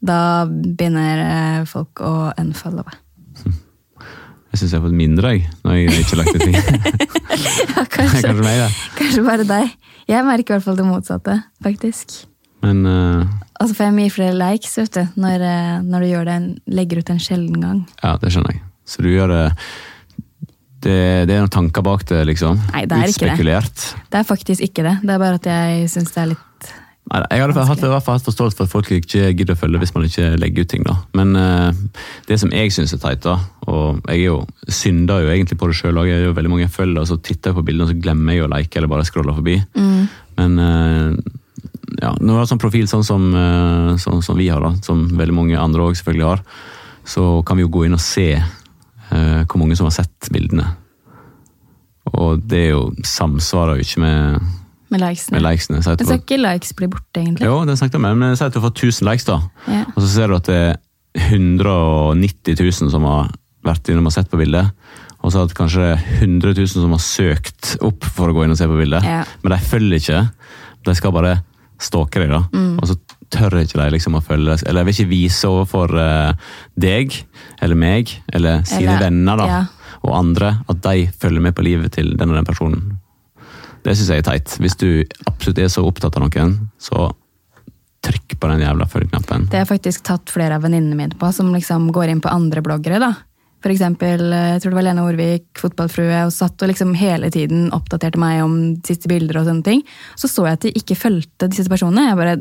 da 0.01 0.47
begynner 0.49 1.23
eh, 1.25 1.61
folk 1.69 2.03
å 2.05 2.31
unfollowe. 2.41 2.93
Jeg 4.51 4.59
syns 4.59 4.73
jeg 4.73 4.81
har 4.81 4.87
fått 4.89 4.99
mindre, 4.99 5.31
jeg, 5.37 5.45
når 5.63 5.77
jeg 5.79 6.01
ikke 6.03 6.17
har 6.17 6.23
lagt 6.25 6.35
ut 6.35 6.43
ting. 6.43 6.57
Ja, 7.71 7.85
kanskje, 7.87 8.25
Kanskje 8.27 8.43
meg, 8.43 8.59
da. 8.59 8.69
kanskje 8.99 9.23
bare 9.25 9.45
deg. 9.49 9.71
Jeg 10.11 10.27
merker 10.27 10.53
i 10.53 10.57
hvert 10.57 10.67
fall 10.67 10.79
det 10.81 10.89
motsatte, 10.89 11.37
faktisk. 11.65 12.17
Men 12.65 12.83
uh... 12.85 13.29
Altså 13.61 13.77
får 13.77 13.87
jeg 13.87 13.97
mye 13.97 14.13
flere 14.13 14.35
likes 14.37 14.75
vet 14.81 14.97
du, 14.97 15.21
når, 15.21 15.45
eh, 15.45 15.79
når 15.85 16.03
du 16.03 16.09
gjør 16.09 16.29
det, 16.29 16.37
legger 16.81 17.01
ut 17.01 17.13
en 17.13 17.23
sjelden 17.23 17.63
gang. 17.63 17.81
ja, 18.03 18.15
det 18.21 18.33
skjønner 18.33 18.57
jeg. 18.57 18.63
Så 18.89 19.05
du 19.05 19.11
gjør 19.13 19.31
det 19.31 19.45
Det, 20.81 21.01
det 21.29 21.35
er 21.35 21.43
noen 21.43 21.53
tanker 21.53 21.85
bak 21.85 22.07
det, 22.09 22.23
liksom? 22.29 22.61
Nei, 22.73 22.87
det 22.89 22.97
er 22.97 23.11
ikke 23.11 23.27
det. 23.27 23.33
Utspekulert? 23.35 23.89
Det 24.09 24.21
er 24.21 24.29
faktisk 24.29 24.65
ikke 24.65 24.87
det. 24.87 24.95
Det 25.03 25.13
er 25.13 25.21
bare 25.21 25.41
at 25.41 25.51
jeg 25.51 25.91
syns 25.93 26.15
det 26.15 26.23
er 26.23 26.33
litt 26.33 26.47
Nei, 27.11 27.25
jeg 27.33 27.43
hadde 27.43 27.63
hatt, 27.67 27.81
i 27.83 27.89
hvert 27.91 28.05
fall 28.07 28.19
hatt 28.21 28.27
forståelse 28.29 28.55
for 28.55 28.69
at 28.69 28.71
folk 28.71 28.91
ikke 28.95 29.33
gidder 29.35 29.57
å 29.57 29.59
følge 29.59 29.81
hvis 29.83 29.93
man 29.97 30.05
ikke 30.07 30.29
legger 30.39 30.63
ut 30.63 30.71
ting. 30.71 30.85
da. 30.87 30.95
Men 31.19 31.35
uh, 31.35 32.05
det 32.29 32.39
som 32.39 32.53
jeg 32.55 32.71
syns 32.75 32.95
er 32.95 33.01
teit, 33.03 33.25
da, 33.25 33.35
og 33.67 33.99
jeg 34.05 34.21
er 34.21 34.29
jo, 34.29 34.37
synder 34.71 35.25
jo 35.25 35.33
egentlig 35.33 35.59
på 35.59 35.67
det 35.67 35.79
sjøl 35.81 35.99
òg, 35.99 36.07
jeg 36.07 36.29
jo 36.29 36.37
veldig 36.37 36.53
mange 36.53 36.71
følger, 36.71 37.03
og 37.03 37.11
så 37.11 37.19
titter 37.19 37.51
jeg 37.51 37.59
på 37.59 37.65
bildene 37.67 37.89
og 37.89 37.91
så 37.91 37.99
glemmer 37.99 38.37
jeg 38.37 38.47
å 38.47 38.53
like 38.53 38.79
eller 38.79 38.93
bare 38.93 39.09
scroller 39.09 39.35
forbi. 39.41 39.57
Men 40.39 40.55
uh, 40.63 41.19
ja, 41.99 42.15
når 42.15 42.31
du 42.31 42.39
har 42.39 42.49
sånn 42.53 42.63
profil 42.63 42.87
sånn 42.91 43.07
som, 43.07 43.27
uh, 43.35 43.99
sånn 43.99 44.23
som 44.23 44.39
vi 44.39 44.47
har, 44.53 44.63
da, 44.63 44.77
som 44.87 45.09
veldig 45.11 45.35
mange 45.35 45.59
andre 45.59 45.89
òg 45.89 45.99
selvfølgelig 45.99 46.29
har, 46.29 46.47
så 47.11 47.27
kan 47.43 47.59
vi 47.59 47.67
jo 47.67 47.73
gå 47.75 47.89
inn 47.89 47.99
og 47.99 48.05
se 48.05 48.29
eh, 49.11 49.43
hvor 49.45 49.61
mange 49.61 49.77
som 49.79 49.89
har 49.89 49.97
sett 49.99 50.31
bildene. 50.33 50.67
Og 52.11 52.41
det 52.51 52.65
er 52.67 52.73
jo 52.73 52.85
samsvarer 53.07 53.79
jo 53.79 53.87
ikke 53.87 54.03
med, 54.03 54.47
med 54.91 55.03
likesene. 55.03 55.37
med 55.37 55.47
likesene. 55.47 55.83
Men 55.83 55.99
skal 55.99 56.23
ikke 56.23 56.41
likes 56.41 56.73
bli 56.79 56.89
borte, 56.91 57.21
egentlig? 57.23 57.47
jo, 57.47 57.59
det 57.69 57.77
snakket 57.79 57.99
jeg 57.99 58.07
med, 58.07 58.23
men 58.23 58.39
si 58.39 58.47
at 58.47 58.55
du 58.55 58.61
har 58.61 58.69
fått 58.71 58.83
1000 58.87 59.11
likes, 59.11 59.29
da. 59.29 59.39
Ja. 59.71 59.85
Og 59.95 60.01
så 60.03 60.09
ser 60.15 60.33
du 60.33 60.39
at 60.39 60.51
det 60.51 60.59
er 60.65 60.81
190 61.31 62.57
000 62.57 62.91
som 62.95 63.07
har 63.09 63.31
vært 63.67 63.91
innom 63.93 64.09
og 64.09 64.15
sett 64.15 64.31
på 64.33 64.41
bildet. 64.41 64.73
Og 65.21 65.35
så 65.35 65.45
at 65.45 65.55
kanskje 65.57 65.93
100 66.23 66.55
000 66.57 66.71
som 66.73 66.95
har 66.95 67.03
søkt 67.05 67.75
opp 67.85 68.07
for 68.09 68.31
å 68.31 68.37
gå 68.37 68.47
inn 68.47 68.55
og 68.55 68.59
se 68.59 68.69
på 68.71 68.79
bildet. 68.79 69.05
Ja. 69.05 69.23
Men 69.43 69.55
de 69.55 69.59
følger 69.61 70.01
ikke. 70.01 70.21
De 70.89 70.95
skal 70.97 71.13
bare 71.13 71.35
stalke 71.81 72.23
deg, 72.23 72.33
da. 72.33 72.45
Mm. 72.55 72.79
Og 72.81 72.89
så 72.89 72.97
tør 73.31 73.61
ikke 73.63 73.79
de 73.81 73.91
liksom 73.95 74.17
å 74.19 74.23
følge. 74.25 74.59
Eller 74.67 74.83
jeg 74.83 74.89
vil 74.89 74.97
ikke 74.97 75.13
vise 75.13 75.51
overfor 75.51 75.95
eh, 76.01 76.33
deg, 76.81 77.15
eller 77.63 77.79
meg, 77.79 78.11
eller 78.33 78.65
sine 78.69 78.91
Eller- 78.97 79.07
venner 79.07 79.37
da, 79.41 79.47
ja. 79.47 79.61
og 80.03 80.17
andre, 80.19 80.55
at 80.69 80.83
de 80.87 81.07
følger 81.21 81.41
med 81.45 81.55
på 81.55 81.65
livet 81.67 81.93
til 81.93 82.17
den 82.17 82.31
og 82.33 82.41
den 82.41 82.49
personen. 82.49 82.99
Det 83.85 83.95
syns 83.97 84.11
jeg 84.13 84.21
er 84.25 84.29
teit. 84.29 84.59
Hvis 84.61 84.77
du 84.77 85.05
absolutt 85.27 85.59
er 85.63 85.71
så 85.73 85.87
opptatt 85.89 86.17
av 86.19 86.27
noen, 86.27 86.57
så 86.79 87.09
trykk 88.05 88.39
på 88.41 88.49
den 88.49 88.63
jævla 88.65 88.87
følg-knappen. 88.89 89.49
Det 89.53 89.61
har 89.61 89.69
faktisk 89.69 90.05
tatt 90.09 90.31
flere 90.33 90.57
av 90.57 90.63
venninnene 90.65 90.97
mine 90.97 91.17
på, 91.21 91.31
som 91.37 91.53
liksom 91.53 91.91
går 91.93 92.13
inn 92.13 92.21
på 92.25 92.33
andre 92.33 92.63
bloggere. 92.65 92.99
da. 93.01 93.15
For 93.61 93.69
eksempel, 93.69 94.33
eh, 94.33 94.53
jeg 94.55 94.63
tror 94.63 94.73
det 94.73 94.79
var 94.79 94.87
Lene 94.87 95.03
Orvik, 95.05 95.47
fotballfrue, 95.61 96.25
og 96.25 96.33
satt 96.33 96.63
og 96.65 96.71
liksom 96.71 96.95
hele 96.97 97.29
tiden 97.31 97.69
oppdaterte 97.77 98.17
meg 98.21 98.43
om 98.43 98.55
siste 98.87 99.09
bilder 99.09 99.37
og 99.43 99.47
sånne 99.51 99.65
ting. 99.67 99.83
Så 100.17 100.31
så 100.33 100.47
jeg 100.49 100.53
at 100.57 100.61
de 100.65 100.73
ikke 100.81 100.97
fulgte 100.97 101.49
disse 101.53 101.69
personene. 101.69 102.09
Jeg 102.09 102.17
bare, 102.17 102.37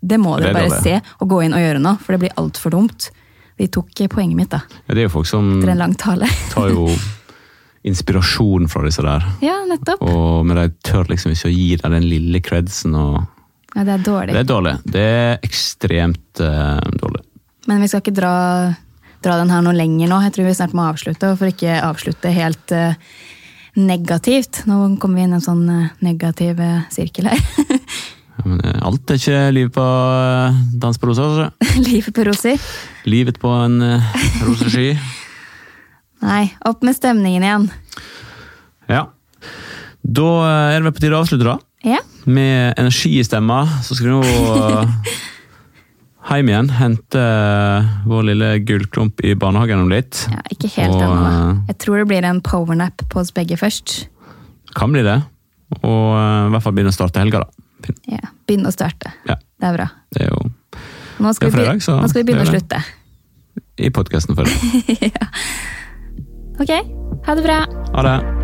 det 0.00 0.18
må 0.20 0.36
dere 0.40 0.52
er 0.54 0.56
bare 0.56 0.82
se 0.82 0.98
og 1.20 1.28
gå 1.28 1.42
inn 1.44 1.56
og 1.56 1.60
gjøre 1.62 1.80
nå, 1.82 1.94
for 2.00 2.16
det 2.16 2.22
blir 2.24 2.36
altfor 2.40 2.72
dumt. 2.74 3.10
De 3.60 3.68
tok 3.68 4.00
eh, 4.00 4.08
poenget 4.08 4.38
mitt 4.38 4.52
da, 4.52 4.62
Ja, 4.86 4.94
det 4.94 5.02
er 5.02 5.08
jo 5.10 5.14
folk 5.18 5.28
som 5.28 5.58
etter 5.58 5.74
en 5.74 5.82
lang 5.82 5.96
tale. 6.00 6.28
tar 6.54 6.70
jo 6.72 6.86
inspirasjon 7.86 8.68
fra 8.68 8.84
disse 8.84 9.04
der. 9.04 9.24
ja, 9.44 9.58
nettopp. 9.68 10.02
Og, 10.04 10.44
men 10.48 10.58
de 10.58 10.68
tør 10.84 11.08
liksom 11.08 11.32
ikke 11.32 11.48
å 11.48 11.54
gi 11.54 11.68
deg 11.80 11.96
den 11.96 12.08
lille 12.08 12.42
credsen. 12.44 12.96
Og 12.96 13.20
Ja, 13.74 13.84
det 13.86 13.94
er 13.98 14.04
dårlig. 14.04 14.36
det 14.36 14.42
er 14.42 14.48
dårlig. 14.48 14.76
Det 14.84 15.06
er 15.08 15.34
ekstremt 15.46 16.42
uh, 16.44 16.80
dårlig. 17.00 17.24
Men 17.68 17.80
vi 17.80 17.88
skal 17.88 18.02
ikke 18.02 18.16
dra, 18.16 18.34
dra 19.24 19.36
den 19.40 19.52
her 19.52 19.64
noe 19.64 19.76
lenger 19.76 20.10
nå. 20.10 20.20
Jeg 20.26 20.36
tror 20.36 20.48
vi 20.48 20.54
snart 20.58 20.76
må 20.76 20.88
avslutte. 20.88 21.32
Og 21.32 21.40
for 21.40 21.52
ikke 21.52 21.78
avslutte 21.84 22.32
helt 22.34 22.74
uh, 22.76 22.96
negativt 23.78 24.64
Nå 24.66 24.80
kommer 24.98 25.20
vi 25.20 25.24
inn 25.28 25.36
i 25.36 25.38
en 25.38 25.44
sånn 25.44 25.64
uh, 25.70 25.92
negativ 26.04 26.60
sirkel 26.92 27.30
her. 27.32 27.44
Men 28.44 28.60
eh, 28.64 28.78
alt 28.86 29.10
er 29.12 29.18
ikke 29.20 29.40
livet 29.54 29.72
på 29.76 29.84
uh, 29.84 30.58
dans 30.82 30.98
på 31.00 31.10
rosa. 31.10 31.26
Altså. 31.28 31.48
Livet 31.90 32.14
på 32.16 32.24
roser. 32.28 32.68
Livet 33.08 33.40
på 33.42 33.50
en 33.64 33.80
uh, 33.82 34.12
rosesky. 34.46 34.92
Nei, 36.26 36.44
opp 36.68 36.82
med 36.84 36.96
stemningen 36.98 37.44
igjen. 37.46 37.66
Ja. 38.90 39.06
Da 40.04 40.28
eh, 40.44 40.76
er 40.76 40.84
det 40.84 40.94
på 40.96 41.00
tide 41.04 41.16
å 41.16 41.22
avslutte, 41.24 41.46
da. 41.48 41.58
Ja. 41.86 42.00
Med 42.28 42.74
energi 42.80 43.14
i 43.20 43.24
stemma, 43.24 43.62
så 43.84 43.96
skal 43.96 44.10
vi 44.10 44.16
nå 44.18 44.22
eh, 44.74 45.14
hjem 46.30 46.50
igjen. 46.52 46.68
Hente 46.76 47.20
eh, 47.24 47.88
vår 48.10 48.26
lille 48.30 48.50
gullklump 48.68 49.22
i 49.24 49.32
barnehagen 49.40 49.80
om 49.86 49.88
litt. 49.92 50.26
ja 50.28 50.42
ikke 50.52 50.68
helt 50.76 50.96
Og, 50.98 51.04
ennå. 51.06 51.30
eh, 51.30 51.62
Jeg 51.72 51.80
tror 51.86 52.02
det 52.02 52.08
blir 52.12 52.28
en 52.28 52.42
powernap 52.44 53.04
på 53.12 53.22
oss 53.22 53.32
begge 53.36 53.56
først. 53.60 54.02
Kan 54.76 54.92
bli 54.94 55.04
det. 55.06 55.18
Og 55.80 56.04
eh, 56.18 56.46
i 56.48 56.52
hvert 56.52 56.66
fall 56.66 56.76
begynne 56.76 56.92
å 56.92 56.98
starte 57.00 57.22
helga, 57.24 57.46
da. 57.46 57.59
Ja, 58.10 58.30
Begynne 58.46 58.68
å 58.70 58.74
starte. 58.74 59.12
Ja, 59.28 59.36
Det 59.60 59.68
er 59.70 59.76
bra. 59.78 59.88
det 60.14 60.22
er 60.26 60.30
jo 60.32 60.50
Nå 61.20 61.32
skal, 61.36 61.50
vi, 61.50 61.56
fredag, 61.58 61.82
så 61.84 61.98
nå 62.00 62.08
skal 62.08 62.22
vi 62.22 62.32
begynne 62.32 62.46
å 62.48 62.50
slutte. 62.50 62.80
i 63.78 63.90
podkasten 63.90 64.36
før 64.36 64.48
ja. 65.04 65.26
Ok, 66.60 66.72
ha 67.26 67.34
det 67.36 67.44
bra. 67.44 67.58
Ha 67.94 68.02
det. 68.08 68.39